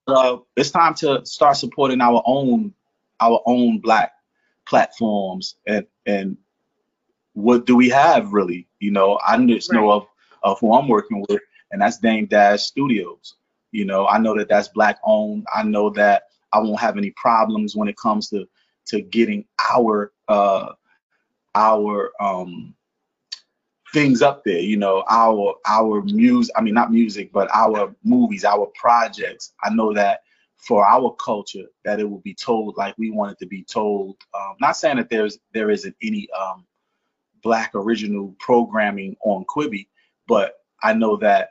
Uh, 0.06 0.38
it's 0.56 0.70
time 0.70 0.94
to 0.94 1.24
start 1.24 1.56
supporting 1.56 2.00
our 2.00 2.22
own 2.26 2.72
our 3.20 3.42
own 3.46 3.78
black 3.78 4.12
platforms 4.66 5.56
and 5.66 5.86
and 6.06 6.36
what 7.34 7.66
do 7.66 7.76
we 7.76 7.88
have 7.90 8.32
really? 8.32 8.66
You 8.80 8.90
know, 8.90 9.18
I 9.26 9.44
just 9.46 9.72
know 9.72 9.90
of 9.90 10.06
of 10.42 10.58
who 10.60 10.74
I'm 10.74 10.88
working 10.88 11.24
with, 11.28 11.40
and 11.70 11.82
that's 11.82 11.98
Dame 11.98 12.26
Dash 12.26 12.62
Studios. 12.62 13.34
You 13.72 13.84
know, 13.84 14.06
I 14.06 14.18
know 14.18 14.36
that 14.36 14.48
that's 14.48 14.68
black 14.68 14.98
owned. 15.04 15.46
I 15.54 15.62
know 15.62 15.90
that 15.90 16.24
I 16.52 16.58
won't 16.58 16.80
have 16.80 16.96
any 16.96 17.10
problems 17.10 17.76
when 17.76 17.88
it 17.88 17.96
comes 17.96 18.28
to 18.30 18.48
to 18.86 19.00
getting 19.00 19.44
our 19.72 20.12
uh 20.28 20.72
our 21.54 22.12
um 22.20 22.74
things 23.92 24.22
up 24.22 24.44
there 24.44 24.60
you 24.60 24.76
know 24.76 25.04
our 25.08 25.54
our 25.66 26.02
music 26.02 26.54
i 26.56 26.60
mean 26.60 26.74
not 26.74 26.92
music 26.92 27.32
but 27.32 27.48
our 27.54 27.94
movies 28.04 28.44
our 28.44 28.70
projects 28.74 29.52
i 29.64 29.70
know 29.70 29.92
that 29.92 30.20
for 30.56 30.86
our 30.86 31.14
culture 31.16 31.64
that 31.84 31.98
it 31.98 32.08
will 32.08 32.20
be 32.20 32.34
told 32.34 32.76
like 32.76 32.94
we 32.98 33.10
want 33.10 33.32
it 33.32 33.38
to 33.38 33.46
be 33.46 33.64
told 33.64 34.16
um, 34.34 34.54
not 34.60 34.76
saying 34.76 34.96
that 34.96 35.10
there's 35.10 35.38
there 35.52 35.70
isn't 35.70 35.96
any 36.02 36.28
um 36.38 36.64
black 37.42 37.72
original 37.74 38.34
programming 38.38 39.16
on 39.24 39.44
quibi 39.44 39.88
but 40.28 40.58
i 40.82 40.92
know 40.92 41.16
that 41.16 41.50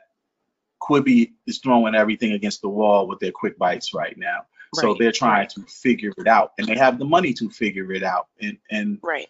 quibi 0.80 1.32
is 1.46 1.58
throwing 1.58 1.94
everything 1.94 2.32
against 2.32 2.62
the 2.62 2.68
wall 2.68 3.06
with 3.06 3.18
their 3.18 3.32
quick 3.32 3.58
bites 3.58 3.92
right 3.92 4.16
now 4.16 4.40
so 4.72 4.94
they're 4.98 5.10
trying 5.10 5.40
right. 5.40 5.50
to 5.50 5.62
figure 5.62 6.12
it 6.16 6.28
out 6.28 6.52
and 6.58 6.66
they 6.68 6.76
have 6.76 6.98
the 6.98 7.04
money 7.04 7.32
to 7.34 7.50
figure 7.50 7.92
it 7.92 8.04
out 8.04 8.28
and 8.40 8.56
and 8.70 8.98
Right. 9.02 9.28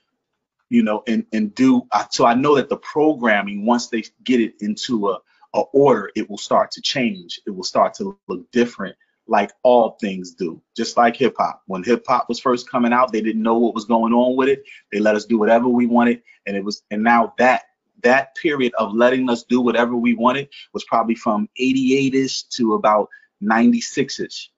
You 0.70 0.82
know, 0.82 1.02
and 1.06 1.26
and 1.32 1.54
do. 1.54 1.86
I- 1.92 2.06
So 2.10 2.24
I 2.24 2.34
know 2.34 2.56
that 2.56 2.68
the 2.68 2.76
programming, 2.78 3.66
once 3.66 3.88
they 3.88 4.04
get 4.24 4.40
it 4.40 4.54
into 4.60 5.10
a, 5.10 5.18
a 5.52 5.60
order, 5.72 6.10
it 6.16 6.30
will 6.30 6.38
start 6.38 6.70
to 6.72 6.80
change. 6.80 7.40
It 7.46 7.50
will 7.50 7.64
start 7.64 7.94
to 7.94 8.18
look 8.28 8.50
different, 8.52 8.96
like 9.26 9.52
all 9.62 9.98
things 10.00 10.32
do. 10.34 10.62
Just 10.76 10.96
like 10.96 11.16
hip 11.16 11.34
hop. 11.36 11.62
When 11.66 11.82
hip 11.82 12.04
hop 12.08 12.28
was 12.28 12.40
first 12.40 12.70
coming 12.70 12.92
out, 12.92 13.12
they 13.12 13.20
didn't 13.20 13.42
know 13.42 13.58
what 13.58 13.74
was 13.74 13.84
going 13.84 14.12
on 14.12 14.36
with 14.36 14.48
it. 14.48 14.62
They 14.92 15.00
let 15.00 15.16
us 15.16 15.26
do 15.26 15.38
whatever 15.38 15.68
we 15.68 15.86
wanted, 15.86 16.22
and 16.46 16.56
it 16.56 16.64
was. 16.64 16.82
And 16.90 17.02
now 17.02 17.34
that 17.38 17.64
that 18.02 18.34
period 18.36 18.72
of 18.78 18.94
letting 18.94 19.28
us 19.28 19.44
do 19.44 19.60
whatever 19.60 19.94
we 19.94 20.14
wanted 20.14 20.48
was 20.72 20.84
probably 20.84 21.14
from 21.14 21.48
88ish 21.60 22.48
to 22.56 22.74
about 22.74 23.08
96ish. 23.42 24.48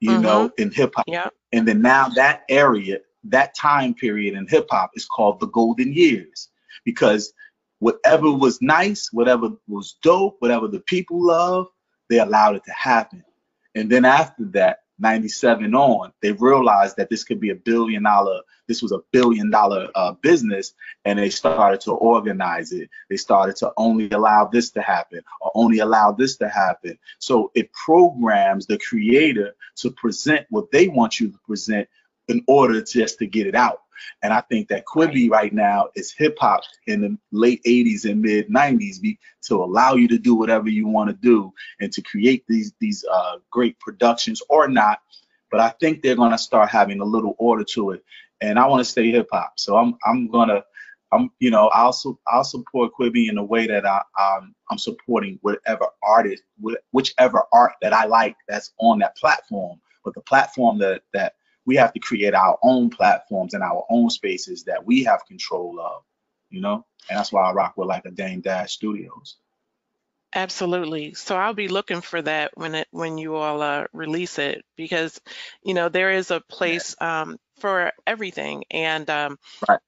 You 0.00 0.18
know, 0.18 0.48
mm-hmm. 0.48 0.62
in 0.62 0.70
hip 0.70 0.92
hop. 0.96 1.04
Yeah. 1.06 1.28
And 1.52 1.66
then 1.66 1.80
now 1.80 2.08
that 2.10 2.42
area, 2.50 2.98
that 3.24 3.54
time 3.54 3.94
period 3.94 4.34
in 4.34 4.46
hip 4.46 4.66
hop 4.70 4.90
is 4.94 5.06
called 5.06 5.40
the 5.40 5.46
golden 5.46 5.92
years 5.92 6.48
because 6.84 7.32
whatever 7.78 8.32
was 8.32 8.60
nice, 8.62 9.12
whatever 9.12 9.50
was 9.68 9.96
dope, 10.02 10.36
whatever 10.40 10.68
the 10.68 10.80
people 10.80 11.24
love, 11.24 11.66
they 12.08 12.18
allowed 12.18 12.56
it 12.56 12.64
to 12.64 12.72
happen. 12.72 13.24
And 13.74 13.90
then 13.90 14.04
after 14.04 14.44
that, 14.52 14.80
97 14.98 15.74
on, 15.74 16.12
they 16.22 16.32
realized 16.32 16.96
that 16.96 17.10
this 17.10 17.24
could 17.24 17.40
be 17.40 17.50
a 17.50 17.56
billion 17.56 18.04
dollar, 18.04 18.40
this 18.68 18.80
was 18.80 18.92
a 18.92 19.00
billion 19.10 19.50
dollar 19.50 19.88
uh, 19.94 20.12
business, 20.12 20.74
and 21.04 21.18
they 21.18 21.30
started 21.30 21.80
to 21.80 21.92
organize 21.92 22.70
it. 22.72 22.88
They 23.10 23.16
started 23.16 23.56
to 23.56 23.72
only 23.76 24.08
allow 24.10 24.46
this 24.46 24.70
to 24.70 24.82
happen 24.82 25.20
or 25.40 25.50
only 25.54 25.80
allow 25.80 26.12
this 26.12 26.36
to 26.36 26.48
happen. 26.48 26.96
So 27.18 27.50
it 27.54 27.72
programs 27.72 28.66
the 28.66 28.78
creator 28.78 29.54
to 29.76 29.90
present 29.90 30.46
what 30.50 30.70
they 30.70 30.86
want 30.86 31.18
you 31.18 31.30
to 31.30 31.38
present 31.44 31.88
in 32.28 32.42
order 32.48 32.82
just 32.82 33.18
to 33.18 33.26
get 33.26 33.46
it 33.46 33.54
out. 33.54 33.80
And 34.22 34.32
I 34.32 34.40
think 34.42 34.68
that 34.68 34.84
Quibi 34.86 35.30
right 35.30 35.52
now 35.52 35.88
is 35.94 36.12
hip 36.12 36.36
hop 36.40 36.62
in 36.86 37.00
the 37.02 37.18
late 37.32 37.62
80s 37.64 38.04
and 38.10 38.20
mid 38.20 38.48
90s 38.48 39.00
be, 39.00 39.18
to 39.44 39.62
allow 39.62 39.94
you 39.94 40.08
to 40.08 40.18
do 40.18 40.34
whatever 40.34 40.68
you 40.68 40.86
want 40.88 41.10
to 41.10 41.16
do 41.16 41.52
and 41.80 41.92
to 41.92 42.02
create 42.02 42.44
these 42.48 42.72
these 42.80 43.04
uh, 43.10 43.36
great 43.50 43.78
productions 43.80 44.42
or 44.48 44.68
not. 44.68 45.00
But 45.50 45.60
I 45.60 45.70
think 45.80 46.02
they're 46.02 46.16
gonna 46.16 46.38
start 46.38 46.70
having 46.70 47.00
a 47.00 47.04
little 47.04 47.34
order 47.38 47.64
to 47.74 47.92
it. 47.92 48.04
And 48.40 48.58
I 48.58 48.66
want 48.66 48.80
to 48.80 48.90
stay 48.90 49.10
hip 49.10 49.28
hop, 49.32 49.54
so 49.56 49.76
I'm 49.76 49.96
I'm 50.04 50.28
gonna 50.28 50.64
I'm 51.12 51.30
you 51.38 51.50
know 51.50 51.68
I'll 51.68 51.92
su- 51.92 52.18
I'll 52.26 52.44
support 52.44 52.92
Quibi 52.98 53.28
in 53.28 53.36
the 53.36 53.42
way 53.42 53.66
that 53.66 53.86
I 53.86 54.02
um, 54.20 54.54
I'm 54.70 54.78
supporting 54.78 55.38
whatever 55.42 55.86
artist 56.02 56.42
wh- 56.62 56.82
whichever 56.92 57.42
art 57.52 57.72
that 57.80 57.92
I 57.92 58.06
like 58.06 58.36
that's 58.48 58.72
on 58.78 58.98
that 58.98 59.16
platform. 59.16 59.80
But 60.04 60.14
the 60.14 60.20
platform 60.22 60.78
that 60.80 61.02
that 61.14 61.34
we 61.66 61.76
have 61.76 61.92
to 61.94 62.00
create 62.00 62.34
our 62.34 62.58
own 62.62 62.90
platforms 62.90 63.54
and 63.54 63.62
our 63.62 63.84
own 63.90 64.10
spaces 64.10 64.64
that 64.64 64.86
we 64.86 65.04
have 65.04 65.26
control 65.26 65.80
of, 65.80 66.02
you 66.50 66.60
know, 66.60 66.86
and 67.10 67.18
that's 67.18 67.32
why 67.32 67.42
I 67.42 67.52
rock 67.52 67.74
with 67.76 67.88
like 67.88 68.06
a 68.06 68.10
Dame 68.12 68.40
Dash 68.42 68.72
Studios. 68.74 69.38
Absolutely. 70.34 71.14
So 71.14 71.36
I'll 71.36 71.54
be 71.54 71.68
looking 71.68 72.02
for 72.02 72.22
that 72.22 72.52
when 72.56 72.76
it 72.76 72.88
when 72.92 73.18
you 73.18 73.34
all 73.36 73.62
uh, 73.62 73.86
release 73.92 74.38
it 74.38 74.64
because 74.76 75.20
you 75.64 75.74
know 75.74 75.88
there 75.88 76.12
is 76.12 76.30
a 76.30 76.40
place 76.40 76.94
um, 77.00 77.38
for 77.58 77.92
everything 78.06 78.64
and 78.70 79.10
um, 79.10 79.38
Right. 79.68 79.80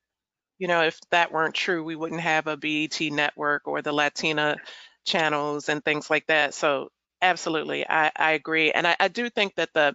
you 0.58 0.68
know 0.68 0.82
if 0.84 1.00
that 1.12 1.32
weren't 1.32 1.54
true 1.54 1.84
we 1.84 1.96
wouldn't 1.96 2.20
have 2.22 2.46
a 2.48 2.56
BET 2.56 3.00
network 3.12 3.68
or 3.68 3.82
the 3.82 3.92
Latina 3.92 4.58
channels 5.06 5.68
and 5.68 5.84
things 5.84 6.10
like 6.10 6.26
that. 6.28 6.54
So 6.54 6.90
absolutely, 7.22 7.88
I, 7.88 8.12
I 8.16 8.32
agree 8.32 8.72
and 8.72 8.86
I, 8.86 8.96
I 9.00 9.08
do 9.08 9.30
think 9.30 9.56
that 9.56 9.70
the 9.74 9.94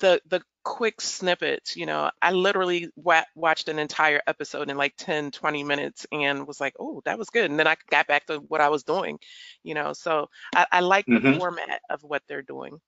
the 0.00 0.20
the 0.28 0.42
quick 0.68 1.00
snippets 1.00 1.76
you 1.76 1.86
know 1.86 2.10
i 2.22 2.32
literally 2.32 2.90
wa- 2.96 3.24
watched 3.34 3.68
an 3.68 3.78
entire 3.78 4.20
episode 4.26 4.70
in 4.70 4.76
like 4.76 4.94
10 4.96 5.30
20 5.30 5.64
minutes 5.64 6.06
and 6.12 6.46
was 6.46 6.60
like 6.60 6.74
oh 6.78 7.00
that 7.04 7.18
was 7.18 7.30
good 7.30 7.50
and 7.50 7.58
then 7.58 7.66
i 7.66 7.76
got 7.90 8.06
back 8.06 8.26
to 8.26 8.38
what 8.48 8.60
i 8.60 8.68
was 8.68 8.84
doing 8.84 9.18
you 9.64 9.74
know 9.74 9.92
so 9.92 10.28
i, 10.54 10.66
I 10.72 10.80
like 10.80 11.06
the 11.12 11.20
Mhm. 11.20 11.38
format 11.38 11.80
of 11.90 12.02
what 12.02 12.22
they're 12.28 12.42
doing 12.42 12.78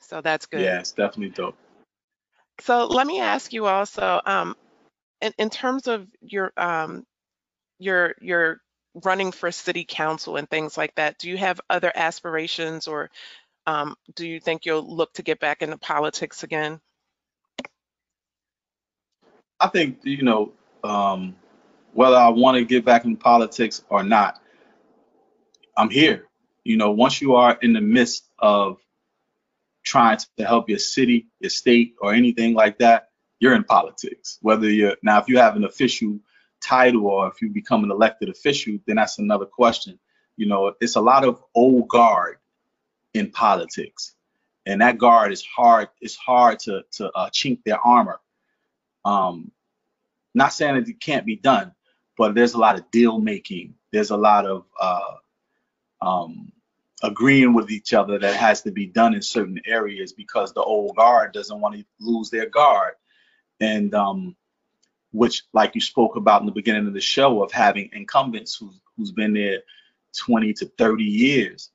So 0.00 0.20
that's 0.20 0.46
good. 0.46 0.74
Yeah, 0.74 0.80
it's 0.80 0.92
definitely 0.92 1.30
dope. 1.30 1.56
So 2.60 2.86
let 2.86 3.06
me 3.06 3.20
ask 3.20 3.52
you 3.52 3.66
also, 3.66 4.20
um, 4.24 4.56
in, 5.20 5.32
in 5.38 5.50
terms 5.50 5.86
of 5.88 6.06
your 6.20 6.52
um, 6.56 7.04
your 7.78 8.14
your 8.20 8.60
running 9.04 9.32
for 9.32 9.50
city 9.52 9.84
council 9.88 10.36
and 10.36 10.48
things 10.48 10.76
like 10.76 10.94
that, 10.96 11.18
do 11.18 11.28
you 11.28 11.36
have 11.38 11.60
other 11.70 11.92
aspirations 11.94 12.86
or 12.88 13.10
um, 13.66 13.96
do 14.14 14.26
you 14.26 14.40
think 14.40 14.66
you'll 14.66 14.96
look 14.96 15.12
to 15.14 15.22
get 15.22 15.40
back 15.40 15.62
into 15.62 15.78
politics 15.78 16.42
again? 16.42 16.80
I 19.60 19.68
think 19.68 20.00
you 20.02 20.22
know 20.22 20.52
um, 20.82 21.36
whether 21.92 22.16
I 22.16 22.28
want 22.28 22.58
to 22.58 22.64
get 22.64 22.84
back 22.84 23.04
in 23.04 23.16
politics 23.16 23.82
or 23.88 24.02
not, 24.02 24.40
I'm 25.76 25.90
here. 25.90 26.26
You 26.64 26.76
know, 26.76 26.90
once 26.90 27.20
you 27.20 27.34
are 27.34 27.58
in 27.62 27.72
the 27.72 27.80
midst 27.80 28.28
of 28.38 28.78
trying 29.84 30.18
to 30.38 30.44
help 30.44 30.68
your 30.68 30.78
city, 30.78 31.28
your 31.40 31.50
state, 31.50 31.94
or 32.00 32.14
anything 32.14 32.54
like 32.54 32.78
that, 32.78 33.08
you're 33.38 33.54
in 33.54 33.64
politics. 33.64 34.38
Whether 34.40 34.70
you're 34.70 34.96
now, 35.02 35.18
if 35.18 35.28
you 35.28 35.38
have 35.38 35.56
an 35.56 35.64
official 35.64 36.18
title 36.62 37.06
or 37.06 37.28
if 37.28 37.42
you 37.42 37.50
become 37.50 37.84
an 37.84 37.90
elected 37.90 38.28
official, 38.28 38.78
then 38.86 38.96
that's 38.96 39.18
another 39.18 39.46
question. 39.46 39.98
You 40.36 40.46
know, 40.46 40.74
it's 40.80 40.96
a 40.96 41.00
lot 41.00 41.24
of 41.24 41.42
old 41.54 41.88
guard 41.88 42.38
in 43.14 43.30
politics, 43.30 44.14
and 44.66 44.80
that 44.80 44.98
guard 44.98 45.32
is 45.32 45.42
hard. 45.42 45.88
It's 46.00 46.16
hard 46.16 46.58
to 46.60 46.82
to 46.92 47.10
uh, 47.12 47.30
chink 47.30 47.62
their 47.64 47.78
armor. 47.78 48.20
Um, 49.04 49.50
not 50.34 50.52
saying 50.52 50.74
that 50.74 50.88
it 50.88 51.00
can't 51.00 51.24
be 51.24 51.36
done, 51.36 51.72
but 52.18 52.34
there's 52.34 52.54
a 52.54 52.58
lot 52.58 52.78
of 52.78 52.90
deal 52.90 53.18
making. 53.18 53.74
There's 53.92 54.10
a 54.10 54.16
lot 54.16 54.46
of 54.46 54.64
uh, 54.80 55.14
um, 56.02 56.52
agreeing 57.02 57.54
with 57.54 57.70
each 57.70 57.92
other 57.92 58.18
that 58.18 58.34
has 58.34 58.62
to 58.62 58.72
be 58.72 58.86
done 58.86 59.14
in 59.14 59.22
certain 59.22 59.60
areas 59.66 60.12
because 60.12 60.52
the 60.52 60.62
old 60.62 60.96
guard 60.96 61.32
doesn't 61.32 61.60
want 61.60 61.76
to 61.76 61.84
lose 62.00 62.30
their 62.30 62.48
guard. 62.48 62.94
And 63.60 63.94
um, 63.94 64.36
which, 65.12 65.44
like 65.52 65.74
you 65.74 65.80
spoke 65.80 66.16
about 66.16 66.40
in 66.40 66.46
the 66.46 66.52
beginning 66.52 66.86
of 66.86 66.94
the 66.94 67.00
show, 67.00 67.42
of 67.42 67.52
having 67.52 67.90
incumbents 67.92 68.56
who, 68.56 68.72
who's 68.96 69.12
been 69.12 69.32
there 69.32 69.60
20 70.18 70.52
to 70.54 70.66
30 70.76 71.04
years, 71.04 71.70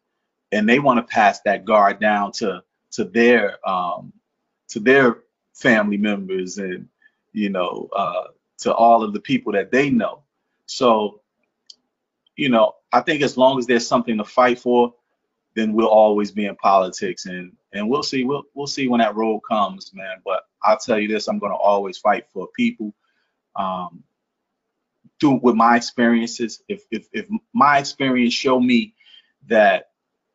and 0.51 0.67
they 0.67 0.79
want 0.79 0.97
to 0.97 1.13
pass 1.13 1.41
that 1.41 1.65
guard 1.65 1.99
down 1.99 2.31
to 2.33 2.63
to 2.91 3.03
their 3.05 3.57
um, 3.67 4.11
to 4.69 4.79
their 4.79 5.23
family 5.53 5.97
members 5.97 6.57
and 6.57 6.87
you 7.33 7.49
know 7.49 7.89
uh, 7.95 8.25
to 8.59 8.73
all 8.73 9.03
of 9.03 9.13
the 9.13 9.19
people 9.19 9.53
that 9.53 9.71
they 9.71 9.89
know. 9.89 10.23
So, 10.65 11.21
you 12.35 12.49
know, 12.49 12.75
I 12.91 13.01
think 13.01 13.21
as 13.21 13.37
long 13.37 13.59
as 13.59 13.65
there's 13.65 13.87
something 13.87 14.17
to 14.17 14.23
fight 14.23 14.59
for, 14.59 14.93
then 15.55 15.73
we'll 15.73 15.87
always 15.87 16.31
be 16.31 16.45
in 16.45 16.55
politics 16.55 17.25
and 17.25 17.55
and 17.73 17.89
we'll 17.89 18.03
see 18.03 18.23
we'll 18.23 18.43
we'll 18.53 18.67
see 18.67 18.87
when 18.87 18.99
that 18.99 19.15
road 19.15 19.41
comes, 19.49 19.91
man. 19.93 20.17
But 20.25 20.43
I'll 20.63 20.77
tell 20.77 20.99
you 20.99 21.07
this, 21.07 21.27
I'm 21.27 21.39
gonna 21.39 21.55
always 21.55 21.97
fight 21.97 22.25
for 22.31 22.47
people. 22.55 22.93
Um 23.55 24.03
through 25.19 25.39
with 25.43 25.55
my 25.55 25.75
experiences, 25.75 26.63
if 26.69 26.83
if 26.91 27.07
if 27.13 27.25
my 27.53 27.79
experience 27.79 28.33
show 28.33 28.59
me 28.59 28.95
that 29.47 29.88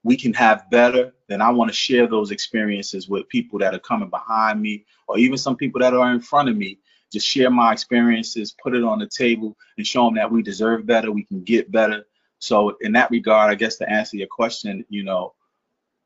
we 0.04 0.16
can 0.16 0.32
have 0.34 0.70
better, 0.70 1.12
then 1.26 1.42
I 1.42 1.50
want 1.50 1.70
to 1.70 1.76
share 1.76 2.06
those 2.06 2.30
experiences 2.30 3.08
with 3.08 3.28
people 3.28 3.58
that 3.58 3.74
are 3.74 3.80
coming 3.80 4.10
behind 4.10 4.62
me 4.62 4.84
or 5.08 5.18
even 5.18 5.36
some 5.38 5.56
people 5.56 5.80
that 5.80 5.94
are 5.94 6.12
in 6.12 6.20
front 6.20 6.48
of 6.48 6.56
me. 6.56 6.78
Just 7.12 7.26
share 7.26 7.50
my 7.50 7.72
experiences, 7.72 8.54
put 8.62 8.74
it 8.74 8.84
on 8.84 8.98
the 8.98 9.08
table, 9.08 9.56
and 9.76 9.86
show 9.86 10.04
them 10.04 10.14
that 10.14 10.30
we 10.30 10.42
deserve 10.42 10.86
better, 10.86 11.10
we 11.10 11.24
can 11.24 11.42
get 11.42 11.72
better, 11.72 12.04
so 12.44 12.76
in 12.82 12.92
that 12.92 13.10
regard, 13.10 13.50
I 13.50 13.54
guess 13.54 13.76
to 13.76 13.88
answer 13.90 14.18
your 14.18 14.26
question, 14.26 14.84
you 14.90 15.02
know, 15.02 15.32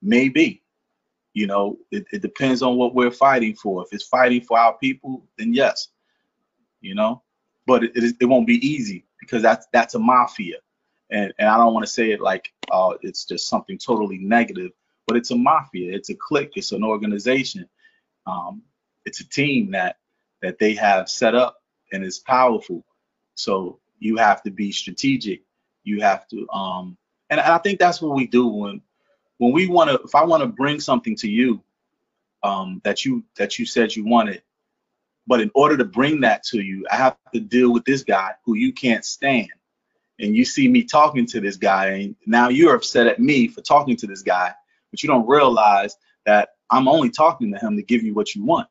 maybe, 0.01 0.63
you 1.35 1.49
know, 1.49 1.79
it, 1.91 2.05
it 2.13 2.23
depends 2.23 2.63
on 2.63 2.77
what 2.77 2.95
we're 2.95 3.11
fighting 3.11 3.57
for. 3.57 3.83
If 3.83 3.89
it's 3.93 4.07
fighting 4.07 4.43
for 4.43 4.57
our 4.57 4.79
people, 4.79 5.27
then 5.37 5.53
yes, 5.53 5.89
you 6.81 6.95
know, 6.95 7.23
but 7.67 7.83
it, 7.83 7.91
it, 7.97 8.15
it 8.21 8.25
won't 8.27 8.47
be 8.47 8.65
easy 8.65 9.05
because 9.19 9.43
that's 9.43 9.67
that's 9.73 9.97
a 9.97 9.99
mafia, 9.99 10.59
and 11.11 11.33
and 11.39 11.49
I 11.49 11.57
don't 11.57 11.75
want 11.75 11.87
to 11.87 11.93
say 11.93 12.11
it 12.13 12.21
like 12.21 12.53
uh, 12.71 12.95
it's 13.03 13.25
just 13.25 13.49
something 13.49 13.79
totally 13.79 14.19
negative, 14.19 14.73
but 15.07 15.17
it's 15.17 15.31
a 15.31 15.37
mafia, 15.37 15.95
it's 15.95 16.11
a 16.11 16.15
clique, 16.15 16.53
it's 16.57 16.73
an 16.73 16.85
organization, 16.85 17.69
um, 18.27 18.63
it's 19.05 19.21
a 19.21 19.29
team 19.29 19.71
that 19.73 19.97
that 20.43 20.59
they 20.59 20.75
have 20.75 21.09
set 21.09 21.35
up 21.35 21.63
and 21.93 22.05
is 22.05 22.19
powerful. 22.19 22.85
So 23.35 23.81
you 23.99 24.17
have 24.17 24.43
to 24.43 24.51
be 24.51 24.73
strategic. 24.73 25.43
You 25.85 26.01
have 26.03 26.29
to 26.29 26.49
um 26.51 26.97
and, 27.31 27.41
I 27.41 27.59
think 27.59 27.79
that's 27.79 28.01
what 28.01 28.15
we 28.15 28.27
do 28.27 28.47
when 28.47 28.83
when 29.39 29.53
we 29.53 29.69
want 29.69 29.91
to 29.91 30.01
if 30.05 30.15
I 30.15 30.25
want 30.25 30.43
to 30.43 30.49
bring 30.49 30.81
something 30.81 31.17
to 31.17 31.31
you 31.31 31.63
um 32.43 32.81
that 32.85 33.05
you 33.05 33.25
that 33.37 33.59
you 33.59 33.67
said 33.67 33.95
you 33.95 34.05
wanted 34.05 34.43
but 35.27 35.41
in 35.41 35.51
order 35.55 35.77
to 35.77 35.85
bring 35.85 36.21
that 36.21 36.43
to 36.45 36.61
you 36.61 36.87
I 36.91 36.97
have 36.97 37.17
to 37.35 37.41
deal 37.41 37.73
with 37.73 37.85
this 37.85 38.03
guy 38.03 38.33
who 38.45 38.55
you 38.55 38.73
can't 38.73 39.05
stand 39.05 39.49
and 40.19 40.35
you 40.35 40.45
see 40.45 40.69
me 40.69 40.83
talking 40.83 41.27
to 41.27 41.41
this 41.41 41.57
guy 41.57 41.87
and 41.87 42.17
now 42.27 42.49
you're 42.49 42.75
upset 42.75 43.07
at 43.07 43.21
me 43.21 43.49
for 43.49 43.61
talking 43.61 43.97
to 43.97 44.07
this 44.07 44.23
guy 44.23 44.53
but 44.91 45.03
you 45.03 45.09
don't 45.09 45.27
realize 45.27 45.97
that 46.27 46.51
I'm 46.71 46.89
only 46.89 47.11
talking 47.11 47.53
to 47.53 47.59
him 47.59 47.77
to 47.77 47.83
give 47.83 48.03
you 48.03 48.15
what 48.15 48.35
you 48.35 48.45
want 48.45 48.69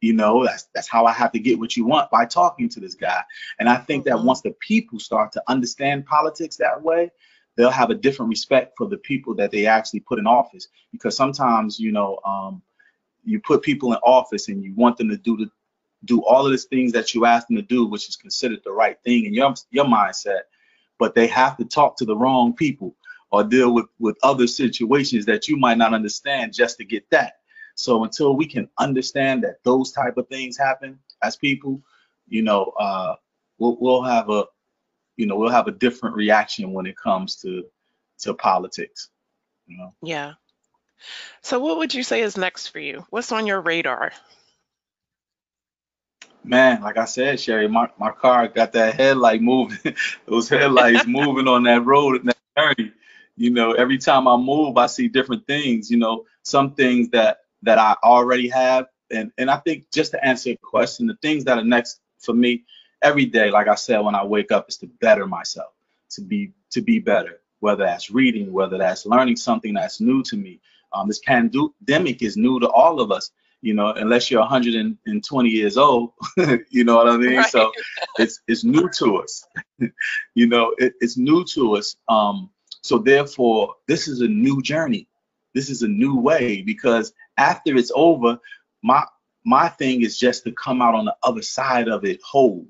you 0.00 0.12
know, 0.12 0.44
that's 0.44 0.68
that's 0.74 0.88
how 0.88 1.06
I 1.06 1.12
have 1.12 1.32
to 1.32 1.38
get 1.38 1.58
what 1.58 1.76
you 1.76 1.84
want 1.84 2.10
by 2.10 2.26
talking 2.26 2.68
to 2.70 2.80
this 2.80 2.94
guy. 2.94 3.22
And 3.58 3.68
I 3.68 3.76
think 3.76 4.04
mm-hmm. 4.04 4.18
that 4.18 4.24
once 4.24 4.40
the 4.42 4.54
people 4.60 4.98
start 4.98 5.32
to 5.32 5.42
understand 5.48 6.06
politics 6.06 6.56
that 6.56 6.80
way, 6.80 7.10
they'll 7.56 7.70
have 7.70 7.90
a 7.90 7.94
different 7.94 8.28
respect 8.28 8.74
for 8.76 8.86
the 8.86 8.98
people 8.98 9.34
that 9.36 9.50
they 9.50 9.66
actually 9.66 10.00
put 10.00 10.18
in 10.18 10.26
office. 10.26 10.68
Because 10.92 11.16
sometimes, 11.16 11.80
you 11.80 11.92
know, 11.92 12.20
um, 12.24 12.62
you 13.24 13.40
put 13.40 13.62
people 13.62 13.92
in 13.92 13.98
office 14.02 14.48
and 14.48 14.62
you 14.62 14.74
want 14.74 14.96
them 14.96 15.08
to 15.08 15.16
do 15.16 15.36
the 15.36 15.50
do 16.06 16.22
all 16.24 16.46
of 16.46 16.52
these 16.52 16.64
things 16.64 16.92
that 16.92 17.14
you 17.14 17.26
ask 17.26 17.46
them 17.48 17.56
to 17.56 17.62
do, 17.62 17.86
which 17.86 18.08
is 18.08 18.16
considered 18.16 18.60
the 18.64 18.72
right 18.72 18.98
thing 19.04 19.26
in 19.26 19.34
your 19.34 19.54
your 19.70 19.84
mindset, 19.84 20.42
but 20.98 21.14
they 21.14 21.26
have 21.26 21.56
to 21.58 21.64
talk 21.64 21.96
to 21.98 22.04
the 22.04 22.16
wrong 22.16 22.54
people 22.54 22.96
or 23.30 23.44
deal 23.44 23.72
with 23.72 23.86
with 23.98 24.16
other 24.22 24.46
situations 24.46 25.26
that 25.26 25.48
you 25.48 25.56
might 25.56 25.78
not 25.78 25.94
understand 25.94 26.52
just 26.52 26.78
to 26.78 26.84
get 26.84 27.08
that. 27.10 27.34
So 27.74 28.04
until 28.04 28.34
we 28.34 28.46
can 28.46 28.68
understand 28.78 29.44
that 29.44 29.62
those 29.62 29.92
type 29.92 30.16
of 30.16 30.28
things 30.28 30.56
happen 30.56 30.98
as 31.22 31.36
people, 31.36 31.82
you 32.26 32.42
know, 32.42 32.72
uh, 32.78 33.16
we'll, 33.58 33.76
we'll 33.78 34.02
have 34.02 34.30
a, 34.30 34.44
you 35.16 35.26
know, 35.26 35.36
we'll 35.36 35.50
have 35.50 35.68
a 35.68 35.72
different 35.72 36.16
reaction 36.16 36.72
when 36.72 36.86
it 36.86 36.96
comes 36.96 37.36
to 37.42 37.64
to 38.20 38.34
politics. 38.34 39.10
You 39.66 39.78
know. 39.78 39.94
Yeah. 40.02 40.34
So 41.42 41.60
what 41.60 41.78
would 41.78 41.92
you 41.92 42.02
say 42.02 42.22
is 42.22 42.36
next 42.36 42.68
for 42.68 42.78
you? 42.78 43.04
What's 43.10 43.32
on 43.32 43.46
your 43.46 43.60
radar? 43.60 44.12
Man, 46.46 46.80
like 46.80 46.96
I 46.96 47.06
said, 47.06 47.40
Sherry, 47.40 47.66
my, 47.66 47.88
my 47.98 48.12
car 48.12 48.46
got 48.46 48.72
that 48.72 48.94
headlight 48.94 49.42
moving, 49.42 49.96
those 50.26 50.48
headlights 50.48 51.06
moving 51.06 51.48
on 51.48 51.64
that 51.64 51.84
road 51.84 52.20
and 52.20 52.28
that 52.28 52.36
journey. 52.56 52.92
You 53.36 53.50
know, 53.50 53.72
every 53.72 53.98
time 53.98 54.28
I 54.28 54.36
move, 54.36 54.76
I 54.76 54.86
see 54.86 55.08
different 55.08 55.46
things. 55.46 55.90
You 55.90 55.98
know, 55.98 56.24
some 56.42 56.74
things 56.74 57.08
that 57.10 57.40
that 57.62 57.78
I 57.78 57.96
already 58.04 58.48
have. 58.48 58.86
And 59.10 59.32
and 59.38 59.50
I 59.50 59.56
think 59.58 59.90
just 59.92 60.12
to 60.12 60.24
answer 60.24 60.50
your 60.50 60.58
question, 60.62 61.06
the 61.06 61.16
things 61.20 61.44
that 61.44 61.58
are 61.58 61.64
next 61.64 62.00
for 62.18 62.32
me 62.32 62.64
every 63.02 63.26
day, 63.26 63.50
like 63.50 63.68
I 63.68 63.74
said, 63.74 63.98
when 63.98 64.14
I 64.14 64.24
wake 64.24 64.52
up, 64.52 64.68
is 64.68 64.76
to 64.78 64.86
better 65.00 65.26
myself, 65.26 65.72
to 66.10 66.22
be 66.22 66.52
to 66.70 66.80
be 66.80 66.98
better, 66.98 67.40
whether 67.60 67.84
that's 67.84 68.10
reading, 68.10 68.52
whether 68.52 68.78
that's 68.78 69.04
learning 69.04 69.36
something 69.36 69.74
that's 69.74 70.00
new 70.00 70.22
to 70.24 70.36
me. 70.36 70.60
Um, 70.92 71.08
this 71.08 71.18
pandemic 71.18 72.22
is 72.22 72.36
new 72.36 72.60
to 72.60 72.68
all 72.70 73.00
of 73.00 73.10
us, 73.10 73.32
you 73.62 73.74
know, 73.74 73.88
unless 73.92 74.30
you're 74.30 74.40
120 74.40 75.48
years 75.48 75.76
old, 75.76 76.12
you 76.70 76.84
know 76.84 76.96
what 76.96 77.08
I 77.08 77.16
mean? 77.16 77.38
Right. 77.38 77.50
So 77.50 77.72
it's 78.18 78.40
it's 78.46 78.64
new 78.64 78.88
to 78.98 79.16
us, 79.18 79.44
you 80.34 80.46
know, 80.46 80.74
it, 80.78 80.94
it's 81.00 81.16
new 81.16 81.44
to 81.46 81.76
us. 81.76 81.96
Um, 82.08 82.50
so 82.82 82.98
therefore, 82.98 83.74
this 83.88 84.08
is 84.08 84.20
a 84.20 84.28
new 84.28 84.62
journey. 84.62 85.08
This 85.54 85.70
is 85.70 85.82
a 85.82 85.88
new 85.88 86.20
way 86.20 86.62
because 86.62 87.12
after 87.38 87.76
it's 87.76 87.90
over, 87.94 88.38
my 88.82 89.04
my 89.44 89.68
thing 89.68 90.02
is 90.02 90.18
just 90.18 90.44
to 90.44 90.52
come 90.52 90.82
out 90.82 90.94
on 90.94 91.04
the 91.04 91.16
other 91.22 91.42
side 91.42 91.88
of 91.88 92.04
it 92.04 92.20
whole, 92.22 92.66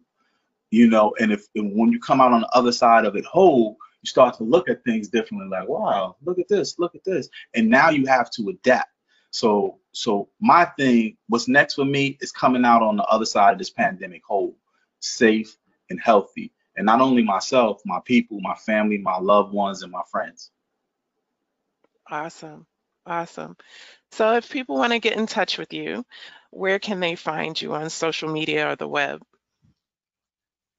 you 0.71 0.89
know. 0.89 1.15
And 1.21 1.33
if 1.33 1.47
and 1.55 1.77
when 1.77 1.91
you 1.91 1.99
come 1.99 2.21
out 2.21 2.33
on 2.33 2.43
the 2.43 2.57
other 2.57 2.73
side 2.73 3.05
of 3.05 3.17
it 3.17 3.25
whole, 3.25 3.77
you 4.03 4.09
start 4.09 4.37
to 4.39 4.45
look 4.45 4.69
at 4.69 4.85
things 4.85 5.09
differently. 5.09 5.49
Like, 5.49 5.69
wow, 5.69 6.17
look 6.25 6.39
at 6.39 6.49
this, 6.49 6.79
look 6.79 6.95
at 6.95 7.05
this, 7.05 7.29
and 7.55 7.69
now 7.69 7.91
you 7.91 8.07
have 8.07 8.31
to 8.33 8.49
adapt. 8.51 8.91
So, 9.31 9.79
so 9.93 10.29
my 10.41 10.65
thing, 10.65 11.17
what's 11.29 11.49
next 11.49 11.75
for 11.75 11.85
me 11.85 12.19
is 12.21 12.33
coming 12.33 12.65
out 12.65 12.83
on 12.83 12.97
the 12.97 13.05
other 13.05 13.27
side 13.27 13.53
of 13.53 13.59
this 13.59 13.71
pandemic 13.71 14.23
whole, 14.25 14.57
safe 15.01 15.57
and 15.91 16.01
healthy, 16.01 16.53
and 16.77 16.87
not 16.87 17.01
only 17.01 17.23
myself, 17.23 17.81
my 17.85 18.01
people, 18.05 18.41
my 18.41 18.55
family, 18.55 18.99
my 18.99 19.19
loved 19.19 19.53
ones, 19.53 19.83
and 19.83 19.93
my 19.93 20.03
friends. 20.11 20.51
Awesome. 22.09 22.67
Awesome. 23.05 23.57
So 24.11 24.35
if 24.35 24.51
people 24.51 24.77
want 24.77 24.93
to 24.93 24.99
get 24.99 25.17
in 25.17 25.27
touch 25.27 25.59
with 25.59 25.73
you, 25.73 26.05
where 26.51 26.79
can 26.79 27.01
they 27.01 27.15
find 27.15 27.61
you 27.61 27.75
on 27.75 27.91
social 27.91 28.29
media 28.29 28.69
or 28.71 28.77
the 28.77 28.89
web? 28.89 29.23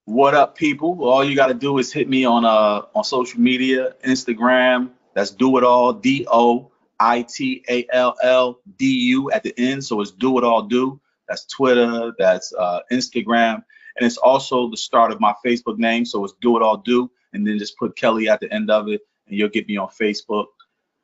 What 0.06 0.34
up, 0.34 0.58
people? 0.58 1.04
All 1.04 1.24
you 1.24 1.36
got 1.36 1.48
to 1.48 1.54
do 1.54 1.78
is 1.78 1.91
hit 1.91 2.08
me 2.08 2.26
on 2.26 2.45
uh 2.45 2.84
on 2.95 3.04
social 3.04 3.39
media, 3.39 3.93
Instagram. 4.06 4.91
That's 5.14 5.32
do 5.32 5.58
it 5.58 5.64
all, 5.64 5.93
D 5.93 6.26
O 6.30 6.72
I 7.00 7.24
T 7.24 7.64
A 7.70 7.86
L 7.91 8.16
L 8.24 8.60
D 8.78 8.86
U 8.86 9.32
at 9.32 9.43
the 9.43 9.54
end. 9.58 9.84
So 9.84 10.02
it's 10.02 10.12
do 10.12 10.38
it 10.38 10.43
all 10.43 10.64
do. 10.64 11.00
That's 11.28 11.45
Twitter, 11.45 12.14
that's 12.18 12.54
uh, 12.58 12.80
Instagram, 12.91 13.56
and 13.56 14.06
it's 14.06 14.18
also 14.18 14.70
the 14.70 14.78
start 14.78 15.12
of 15.12 15.20
my 15.20 15.34
Facebook 15.45 15.78
name. 15.78 16.06
So 16.06 16.24
it's 16.24 16.34
do 16.41 16.56
it 16.56 16.64
all 16.64 16.78
do, 16.78 17.12
and 17.34 17.45
then 17.45 17.60
just 17.60 17.78
put 17.78 17.98
Kelly 17.98 18.30
at 18.30 18.39
the 18.39 18.52
end 18.54 18.72
of 18.72 18.88
it, 18.88 19.02
and 19.28 19.38
you'll 19.38 19.50
get 19.50 19.68
me 19.68 19.78
on 19.78 19.89
Facebook. 19.89 20.45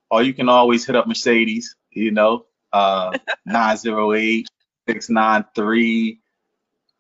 Or 0.09 0.23
you 0.23 0.33
can 0.33 0.47
always 0.47 0.85
hit 0.85 0.95
up 0.95 1.07
Mercedes, 1.07 1.75
you 1.91 2.11
know, 2.11 2.45
uh, 2.71 3.17
908 3.45 4.47
693 4.87 6.19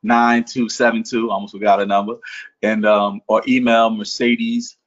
9272. 0.03 1.31
Almost 1.31 1.53
forgot 1.53 1.81
a 1.81 1.85
number. 1.85 2.15
And 2.61 2.85
um, 2.85 3.21
or 3.27 3.41
email 3.47 3.89
Mercedes 3.89 4.77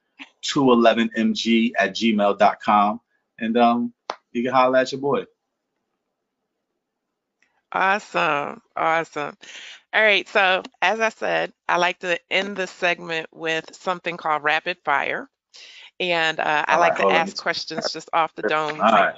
211mg 0.45 1.73
at 1.79 1.95
gmail.com. 1.95 3.01
And 3.39 3.57
um, 3.57 3.93
you 4.37 4.45
can 4.45 4.53
holler 4.53 4.79
at 4.79 4.93
your 4.93 5.01
boy. 5.01 5.25
Awesome. 7.73 8.61
Awesome. 8.77 9.37
All 9.93 10.03
right. 10.03 10.29
So, 10.29 10.63
as 10.83 11.01
I 11.01 11.11
said, 11.11 11.53
I 11.69 11.79
like 11.79 12.01
to 12.01 12.19
end 12.31 12.57
the 12.57 12.67
segment 12.67 13.29
with 13.33 13.65
something 13.75 14.17
called 14.17 14.45
rapid 14.45 14.79
fire. 14.85 15.29
And 16.01 16.39
uh, 16.41 16.65
I 16.69 16.75
All 16.75 16.81
like 16.81 16.97
right, 16.97 16.97
to 16.97 17.11
ask 17.13 17.37
questions 17.37 17.93
just 17.93 18.11
off 18.13 18.35
the 18.35 18.43
dome. 18.43 18.81
All 18.81 18.93
right. 18.93 19.15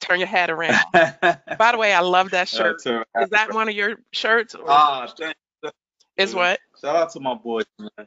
Turn 0.00 0.18
your 0.20 0.28
head 0.28 0.50
around. 0.50 0.86
By 1.58 1.72
the 1.72 1.78
way, 1.78 1.92
I 1.92 2.00
love 2.00 2.30
that 2.30 2.48
shirt. 2.48 2.78
That's 2.78 2.86
all 2.86 2.94
right. 2.94 3.06
Is 3.18 3.30
that 3.30 3.52
one 3.52 3.68
of 3.68 3.74
your 3.74 3.96
shirts? 4.12 4.54
Or 4.54 4.68
Ah, 4.68 5.06
thank 5.18 5.36
is 6.16 6.34
what? 6.34 6.60
Shout 6.80 6.96
out 6.96 7.10
to 7.12 7.20
my 7.20 7.34
boys, 7.34 7.66
man. 7.78 8.06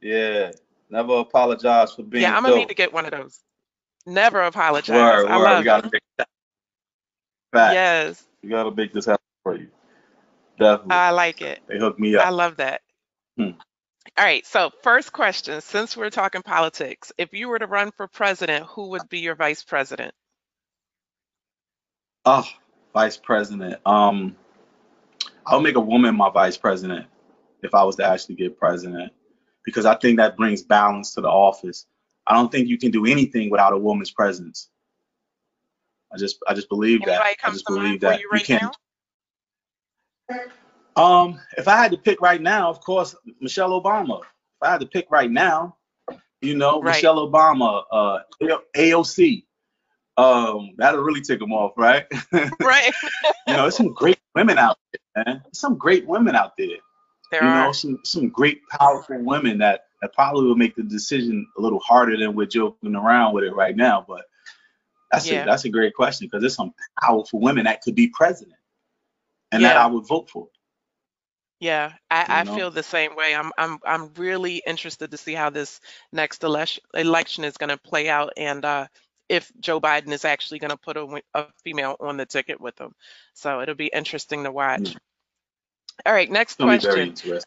Yeah. 0.00 0.52
Never 0.90 1.18
apologize 1.18 1.92
for 1.94 2.02
being 2.02 2.22
Yeah, 2.22 2.36
I'm 2.36 2.42
gonna 2.42 2.56
need 2.56 2.68
to 2.68 2.74
get 2.74 2.92
one 2.92 3.04
of 3.06 3.12
those. 3.12 3.40
Never 4.06 4.42
apologize. 4.42 4.94
Word, 4.94 5.30
I 5.30 5.36
word. 5.38 5.44
love 5.44 5.58
We 5.58 5.64
gotta 5.64 5.90
make 5.92 6.02
that 6.18 6.28
fact. 7.52 7.74
Yes, 7.74 8.26
We 8.42 8.50
gotta 8.50 8.70
make 8.70 8.92
this 8.92 9.06
happen 9.06 9.24
for 9.42 9.56
you. 9.56 9.68
Definitely. 10.58 10.94
I 10.94 11.10
like 11.10 11.42
it. 11.42 11.60
they 11.66 11.78
hooked 11.78 11.98
me 11.98 12.14
up. 12.16 12.26
I 12.26 12.30
love 12.30 12.56
that. 12.56 12.82
Hmm. 13.36 13.50
All 14.16 14.24
right, 14.24 14.46
so 14.46 14.70
first 14.82 15.12
question, 15.12 15.60
since 15.60 15.96
we're 15.96 16.10
talking 16.10 16.42
politics, 16.42 17.10
if 17.18 17.32
you 17.32 17.48
were 17.48 17.58
to 17.58 17.66
run 17.66 17.90
for 17.96 18.06
president, 18.06 18.66
who 18.66 18.90
would 18.90 19.08
be 19.08 19.20
your 19.20 19.34
vice 19.34 19.64
president? 19.64 20.14
Oh, 22.24 22.46
vice 22.92 23.16
president. 23.16 23.80
Um, 23.84 24.36
I'll 25.46 25.60
make 25.60 25.76
a 25.76 25.80
woman 25.80 26.14
my 26.16 26.30
vice 26.30 26.56
president 26.56 27.06
if 27.62 27.74
I 27.74 27.82
was 27.82 27.96
to 27.96 28.04
actually 28.04 28.36
get 28.36 28.58
president, 28.58 29.12
because 29.64 29.86
I 29.86 29.96
think 29.96 30.18
that 30.18 30.36
brings 30.36 30.62
balance 30.62 31.14
to 31.14 31.22
the 31.22 31.28
office. 31.28 31.86
I 32.26 32.34
don't 32.34 32.50
think 32.50 32.68
you 32.68 32.78
can 32.78 32.90
do 32.90 33.06
anything 33.06 33.50
without 33.50 33.72
a 33.72 33.78
woman's 33.78 34.10
presence. 34.10 34.70
I 36.12 36.16
just, 36.16 36.38
I 36.48 36.54
just 36.54 36.68
believe 36.68 37.00
that. 37.00 37.08
Anybody 37.20 37.36
I 37.44 37.50
just 37.50 37.66
believe 37.66 38.00
that 38.00 38.20
you 38.20 38.28
right 38.32 38.44
can't. 38.44 38.62
now? 38.62 40.40
Um, 40.96 41.40
if 41.58 41.66
I 41.68 41.76
had 41.76 41.90
to 41.90 41.98
pick 41.98 42.20
right 42.20 42.40
now, 42.40 42.70
of 42.70 42.80
course, 42.80 43.14
Michelle 43.40 43.70
Obama. 43.80 44.20
If 44.20 44.62
I 44.62 44.70
had 44.70 44.80
to 44.80 44.86
pick 44.86 45.10
right 45.10 45.30
now, 45.30 45.76
you 46.40 46.56
know, 46.56 46.80
Right. 46.80 46.94
Michelle 46.96 47.28
Obama, 47.28 47.82
uh, 47.90 48.18
AOC. 48.76 49.44
Um, 50.16 50.70
that'll 50.76 51.02
really 51.02 51.20
tick 51.20 51.40
them 51.40 51.52
off, 51.52 51.72
right? 51.76 52.06
Right. 52.60 52.92
you 53.48 53.54
know, 53.54 53.62
there's 53.62 53.76
some 53.76 53.92
great 53.92 54.18
women 54.36 54.58
out 54.58 54.78
there, 54.92 55.24
man. 55.24 55.40
There's 55.44 55.58
some 55.58 55.76
great 55.76 56.06
women 56.06 56.36
out 56.36 56.52
there. 56.56 56.68
There 57.32 57.42
you 57.42 57.48
are. 57.48 57.64
know, 57.66 57.72
some 57.72 57.98
some 58.04 58.28
great 58.28 58.60
powerful 58.68 59.18
women 59.24 59.58
that 59.58 59.86
that 60.04 60.14
probably 60.14 60.48
would 60.48 60.58
make 60.58 60.76
the 60.76 60.84
decision 60.84 61.48
a 61.58 61.62
little 61.62 61.80
harder 61.80 62.18
than 62.18 62.36
we're 62.36 62.46
joking 62.46 62.96
around 62.96 63.34
with 63.34 63.44
it 63.44 63.56
right 63.56 63.76
now. 63.76 64.04
But 64.08 64.26
that's 65.12 65.30
Yeah. 65.30 65.32
a 65.32 65.42
that's 65.42 65.64
a 65.66 65.70
great 65.70 65.94
question 65.94 66.26
because 66.28 66.42
there's 66.42 66.56
some 66.56 66.74
powerful 67.02 67.40
women 67.40 67.64
that 67.66 67.82
could 67.82 67.96
be 67.96 68.08
president, 68.08 68.58
and 69.52 69.64
that 69.64 69.76
I 69.76 69.86
would 69.86 70.06
vote 70.08 70.30
for. 70.30 70.48
Yeah, 71.60 71.94
I, 72.10 72.26
I 72.28 72.40
You 72.40 72.44
know? 72.44 72.54
feel 72.54 72.70
the 72.70 72.82
same 72.82 73.16
way. 73.16 73.34
I'm 73.34 73.50
I'm 73.58 73.78
I'm 73.86 74.12
really 74.14 74.62
interested 74.66 75.10
to 75.12 75.16
see 75.16 75.34
how 75.34 75.50
this 75.50 75.80
next 76.12 76.44
election 76.44 76.84
election 76.94 77.44
is 77.44 77.56
going 77.56 77.70
to 77.70 77.78
play 77.78 78.08
out 78.10 78.34
and 78.36 78.64
uh, 78.64 78.88
if 79.28 79.50
Joe 79.60 79.80
Biden 79.80 80.12
is 80.12 80.24
actually 80.26 80.58
going 80.60 80.70
to 80.70 80.76
put 80.76 80.98
a, 80.98 81.22
a 81.34 81.46
female 81.64 81.96
on 82.00 82.18
the 82.18 82.26
ticket 82.26 82.60
with 82.60 82.78
him. 82.78 82.94
So 83.34 83.62
it'll 83.62 83.74
be 83.74 83.90
interesting 83.94 84.44
to 84.44 84.52
watch. 84.52 84.98
All 86.06 86.14
right, 86.14 86.30
next 86.30 86.56
It's 86.58 86.58
gonna 86.58 86.78
very 86.78 87.12
question. 87.12 87.40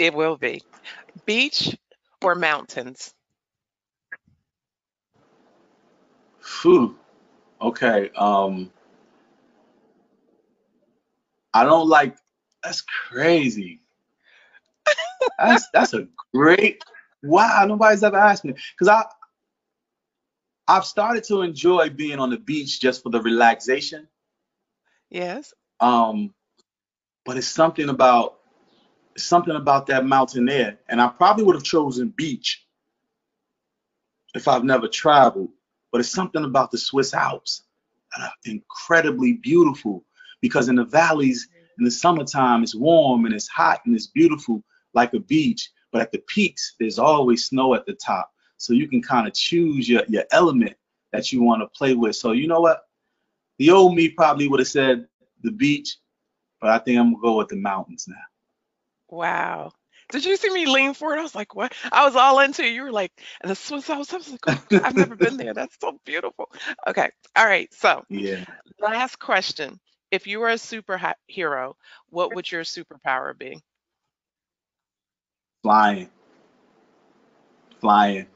It 0.00 0.14
will 0.14 0.38
be 0.38 0.62
beach 1.26 1.76
or 2.22 2.34
mountains? 2.34 3.12
Phew. 6.40 6.96
Okay. 7.60 8.10
Um, 8.16 8.72
I 11.52 11.64
don't 11.64 11.86
like. 11.86 12.16
That's 12.64 12.80
crazy. 12.80 13.82
That's 15.38 15.68
that's 15.74 15.92
a 15.92 16.08
great. 16.32 16.82
Wow, 17.22 17.66
nobody's 17.68 18.02
ever 18.02 18.16
asked 18.16 18.46
me 18.46 18.54
because 18.72 18.88
I 18.88 19.04
I've 20.66 20.86
started 20.86 21.24
to 21.24 21.42
enjoy 21.42 21.90
being 21.90 22.18
on 22.20 22.30
the 22.30 22.38
beach 22.38 22.80
just 22.80 23.02
for 23.02 23.10
the 23.10 23.20
relaxation. 23.20 24.08
Yes. 25.10 25.52
Um, 25.78 26.32
but 27.26 27.36
it's 27.36 27.46
something 27.46 27.90
about 27.90 28.39
something 29.24 29.56
about 29.56 29.86
that 29.86 30.06
mountain 30.06 30.48
air, 30.48 30.78
and 30.88 31.00
I 31.00 31.08
probably 31.08 31.44
would 31.44 31.54
have 31.54 31.64
chosen 31.64 32.08
beach 32.08 32.66
if 34.34 34.48
I've 34.48 34.64
never 34.64 34.88
traveled. 34.88 35.50
But 35.90 36.00
it's 36.00 36.12
something 36.12 36.44
about 36.44 36.70
the 36.70 36.78
Swiss 36.78 37.14
Alps 37.14 37.64
incredibly 38.44 39.34
beautiful 39.34 40.04
because 40.40 40.68
in 40.68 40.76
the 40.76 40.84
valleys 40.84 41.48
in 41.78 41.84
the 41.84 41.90
summertime 41.90 42.62
it's 42.62 42.74
warm 42.74 43.24
and 43.24 43.34
it's 43.34 43.48
hot 43.48 43.80
and 43.86 43.94
it's 43.94 44.08
beautiful 44.08 44.62
like 44.94 45.14
a 45.14 45.20
beach. 45.20 45.70
But 45.92 46.02
at 46.02 46.12
the 46.12 46.22
peaks 46.28 46.74
there's 46.78 46.98
always 46.98 47.46
snow 47.46 47.74
at 47.74 47.86
the 47.86 47.94
top, 47.94 48.30
so 48.56 48.72
you 48.72 48.88
can 48.88 49.02
kind 49.02 49.26
of 49.26 49.34
choose 49.34 49.88
your 49.88 50.02
your 50.08 50.24
element 50.32 50.76
that 51.12 51.32
you 51.32 51.42
want 51.42 51.62
to 51.62 51.78
play 51.78 51.94
with. 51.94 52.16
So 52.16 52.32
you 52.32 52.46
know 52.46 52.60
what? 52.60 52.82
The 53.58 53.70
old 53.70 53.94
me 53.94 54.08
probably 54.08 54.48
would 54.48 54.60
have 54.60 54.68
said 54.68 55.06
the 55.42 55.52
beach, 55.52 55.96
but 56.60 56.70
I 56.70 56.78
think 56.78 56.98
I'm 56.98 57.12
gonna 57.12 57.22
go 57.22 57.38
with 57.38 57.48
the 57.48 57.56
mountains 57.56 58.06
now. 58.08 58.16
Wow. 59.10 59.72
Did 60.10 60.24
you 60.24 60.36
see 60.36 60.50
me 60.50 60.66
lean 60.66 60.94
forward? 60.94 61.18
I 61.18 61.22
was 61.22 61.34
like, 61.34 61.54
what? 61.54 61.72
I 61.92 62.04
was 62.04 62.16
all 62.16 62.40
into 62.40 62.64
it. 62.64 62.72
You 62.72 62.84
were 62.84 62.92
like, 62.92 63.12
and 63.40 63.50
the 63.50 63.54
Swiss 63.54 63.88
Alps. 63.90 64.12
I 64.12 64.16
was 64.16 64.30
like, 64.30 64.40
oh, 64.48 64.64
I've 64.82 64.94
never 64.96 65.16
been 65.16 65.36
there. 65.36 65.54
That's 65.54 65.76
so 65.80 65.98
beautiful. 66.04 66.50
Okay. 66.86 67.10
All 67.36 67.46
right. 67.46 67.72
So 67.74 68.04
Yeah. 68.08 68.44
last 68.80 69.18
question. 69.18 69.78
If 70.10 70.26
you 70.26 70.40
were 70.40 70.50
a 70.50 70.54
superhero, 70.54 71.74
what 72.10 72.34
would 72.34 72.50
your 72.50 72.62
superpower 72.62 73.36
be? 73.38 73.60
Flying. 75.62 76.10
Flying. 77.80 78.26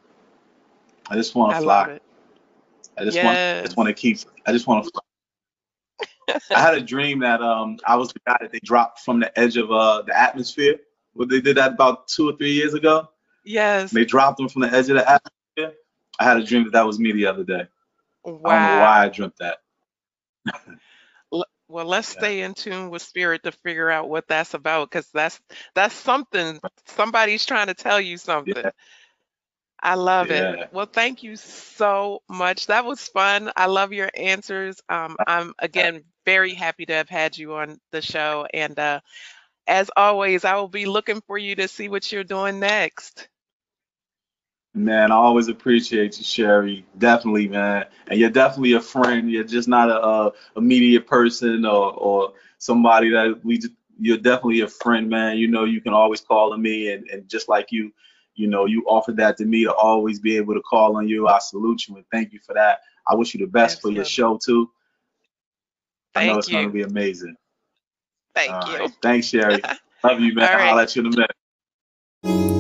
I 1.11 1.17
just 1.17 1.35
want 1.35 1.57
to 1.57 1.63
fly. 1.63 1.99
I 2.99 3.05
just 3.05 3.23
want 3.23 3.39
I 3.61 3.63
just 3.65 3.77
want 3.77 3.89
to 3.89 3.95
keep 3.95 4.19
I 4.47 4.53
just 4.53 4.67
want 4.67 4.85
to 4.85 4.91
fly. 4.91 5.04
I 6.55 6.61
had 6.61 6.75
a 6.75 6.81
dream 6.81 7.21
that 7.21 7.41
um 7.43 7.79
I 7.87 7.97
was 7.97 8.13
the 8.13 8.21
guy 8.27 8.37
that 8.41 8.53
they 8.53 8.61
dropped 8.63 9.01
from 9.01 9.21
the 9.21 9.37
edge 9.39 9.57
of 9.57 9.71
uh 9.71 10.03
the 10.03 10.19
atmosphere. 10.19 10.77
Well, 11.15 11.29
they 11.29 11.41
did 11.41 11.57
that 11.57 11.73
about 11.75 12.09
two 12.09 12.29
or 12.29 12.37
three 12.37 12.53
years 12.53 12.75
ago. 12.75 13.09
Yes. 13.45 13.93
They 13.93 14.05
dropped 14.05 14.39
them 14.39 14.49
from 14.49 14.63
the 14.63 14.69
edge 14.73 14.89
of 14.91 14.97
the 14.97 15.09
atmosphere. 15.09 15.79
I 16.19 16.25
had 16.25 16.37
a 16.39 16.45
dream 16.45 16.65
that 16.65 16.73
that 16.73 16.87
was 16.87 16.99
me 16.99 17.13
the 17.13 17.27
other 17.27 17.45
day. 17.45 17.67
I 18.45 18.53
don't 18.55 18.63
know 18.65 18.75
Wow. 18.75 18.77
why 18.77 19.05
I 19.05 19.09
dreamt 19.09 19.37
that. 19.39 19.59
Well, 21.69 21.87
let's 21.87 22.09
Yeah. 22.13 22.13
stay 22.13 22.41
in 22.43 22.55
tune 22.55 22.91
with 22.91 23.03
spirit 23.03 23.43
to 23.45 23.53
figure 23.53 23.91
out 23.91 24.09
what 24.09 24.27
that's 24.29 24.55
about 24.55 24.91
because 24.91 25.09
that's 25.13 25.41
that's 25.75 25.95
something 25.95 26.61
somebody's 26.87 27.47
trying 27.47 27.69
to 27.69 27.75
tell 27.75 28.01
you 28.01 28.19
something. 28.19 28.65
Yeah. 28.65 28.71
I 29.85 29.95
love 29.97 30.31
Yeah. 30.31 30.33
it. 30.33 30.69
Well, 30.73 30.87
thank 30.87 31.23
you 31.23 31.37
so 31.37 32.23
much. 32.29 32.69
That 32.69 32.87
was 32.87 33.07
fun. 33.09 33.53
I 33.57 33.67
love 33.67 33.93
your 33.93 34.11
answers. 34.15 34.81
Um, 34.89 35.19
I'm 35.27 35.55
again 35.59 36.05
very 36.27 36.55
happy 36.55 36.87
to 36.87 36.95
have 36.95 37.11
had 37.11 37.39
you 37.39 37.55
on 37.57 37.79
the 37.93 38.03
show, 38.03 38.47
and 38.53 38.79
uh, 38.79 39.01
as 39.69 39.91
always, 39.97 40.45
I 40.45 40.57
will 40.57 40.69
be 40.69 40.87
looking 40.87 41.21
for 41.27 41.39
you 41.39 41.57
to 41.57 41.69
see 41.69 41.89
what 41.89 42.11
you're 42.13 42.25
doing 42.25 42.61
next. 42.61 43.29
Man, 44.75 45.13
I 45.13 45.17
always 45.17 45.49
appreciate 45.49 46.19
you, 46.19 46.25
Sherry. 46.25 46.85
Definitely, 46.99 47.49
man. 47.49 47.87
And 48.09 48.19
you're 48.21 48.31
definitely 48.31 48.73
a 48.73 48.81
friend. 48.81 49.31
You're 49.31 49.45
just 49.45 49.69
not 49.69 49.89
a, 49.91 50.05
a, 50.05 50.33
a 50.57 50.61
media 50.61 51.01
person 51.01 51.65
or, 51.65 51.93
or 51.93 52.33
somebody 52.59 53.11
that 53.11 53.41
we 53.45 53.59
just, 53.59 53.75
you're 53.99 54.19
definitely 54.19 54.61
a 54.63 54.69
friend, 54.69 55.09
man. 55.09 55.39
You 55.39 55.49
know, 55.49 55.65
you 55.65 55.81
can 55.81 55.95
always 55.95 56.21
call 56.23 56.53
on 56.53 56.63
me. 56.63 56.93
And, 56.93 57.09
and 57.09 57.29
just 57.29 57.49
like 57.49 57.71
you, 57.71 57.93
you 58.35 58.47
know, 58.49 58.67
you 58.67 58.85
offered 58.89 59.17
that 59.19 59.37
to 59.39 59.45
me 59.45 59.65
to 59.65 59.73
always 59.73 60.21
be 60.21 60.37
able 60.37 60.55
to 60.55 60.63
call 60.63 60.97
on 60.97 61.09
you. 61.09 61.29
I 61.29 61.39
salute 61.39 61.89
you 61.89 61.97
and 61.97 62.05
thank 62.11 62.33
you 62.33 62.41
for 62.41 62.55
that. 62.55 62.81
I 63.07 63.15
wish 63.15 63.35
you 63.35 63.41
the 63.41 63.51
best 63.51 63.81
for 63.81 63.91
your 63.91 64.05
show, 64.05 64.39
too. 64.43 64.71
Thank 66.15 66.31
I 66.31 66.33
know 66.33 66.39
it's 66.39 66.49
gonna 66.49 66.71
be 66.71 66.83
amazing. 66.83 67.37
Thank 68.35 68.53
All 68.53 68.73
you. 68.73 68.79
right. 68.79 68.93
Thanks, 69.03 69.29
Sherry. 69.29 69.63
Love 70.05 70.21
you, 70.21 70.35
man. 70.35 70.49
All 70.49 70.57
right. 70.57 70.69
I'll 70.69 70.77
let 70.77 70.95
you 70.97 71.03
in 71.03 71.07
a 71.07 71.11
minute. 71.11 72.54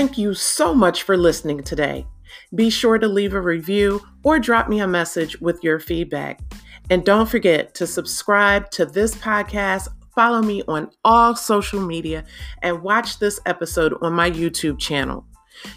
Thank 0.00 0.16
you 0.16 0.32
so 0.32 0.74
much 0.74 1.02
for 1.02 1.14
listening 1.14 1.62
today. 1.62 2.06
Be 2.54 2.70
sure 2.70 2.96
to 2.96 3.06
leave 3.06 3.34
a 3.34 3.40
review 3.42 4.00
or 4.24 4.38
drop 4.38 4.66
me 4.66 4.80
a 4.80 4.86
message 4.86 5.38
with 5.42 5.62
your 5.62 5.78
feedback. 5.78 6.40
And 6.88 7.04
don't 7.04 7.28
forget 7.28 7.74
to 7.74 7.86
subscribe 7.86 8.70
to 8.70 8.86
this 8.86 9.14
podcast, 9.16 9.88
follow 10.14 10.40
me 10.40 10.62
on 10.66 10.90
all 11.04 11.36
social 11.36 11.82
media, 11.82 12.24
and 12.62 12.82
watch 12.82 13.18
this 13.18 13.40
episode 13.44 13.92
on 14.00 14.14
my 14.14 14.30
YouTube 14.30 14.78
channel. 14.78 15.26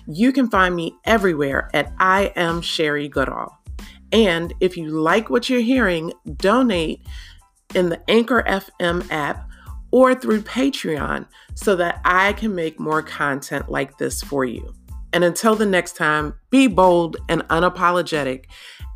You 0.08 0.32
can 0.32 0.50
find 0.50 0.74
me 0.74 0.96
everywhere 1.04 1.70
at 1.74 1.92
I 2.00 2.32
am 2.38 2.62
Sherry 2.62 3.10
Goodall. 3.10 3.60
And 4.14 4.54
if 4.62 4.78
you 4.78 4.88
like 4.88 5.30
what 5.30 5.50
you're 5.50 5.60
hearing, 5.60 6.14
donate 6.38 7.02
in 7.76 7.90
the 7.90 8.02
Anchor 8.10 8.42
FM 8.48 9.06
app 9.12 9.50
or 9.94 10.16
through 10.16 10.42
Patreon 10.42 11.24
so 11.54 11.76
that 11.76 12.02
I 12.04 12.34
can 12.34 12.56
make 12.56 12.80
more 12.80 13.04
content 13.04 13.70
like 13.70 14.00
this 14.00 14.24
for 14.24 14.44
you. 14.44 14.74
And 15.14 15.24
until 15.24 15.54
the 15.54 15.68
next 15.68 15.96
time, 15.96 16.34
be 16.50 16.66
bold 16.66 17.18
and 17.30 17.44
unapologetic. 17.50 18.46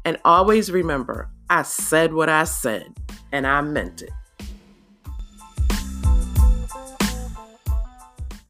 And 0.06 0.18
always 0.26 0.72
remember, 0.72 1.30
I 1.52 1.62
said 1.62 2.16
what 2.16 2.30
I 2.30 2.46
said, 2.46 2.98
and 3.32 3.46
I 3.46 3.62
meant 3.62 4.02
it. 4.02 4.10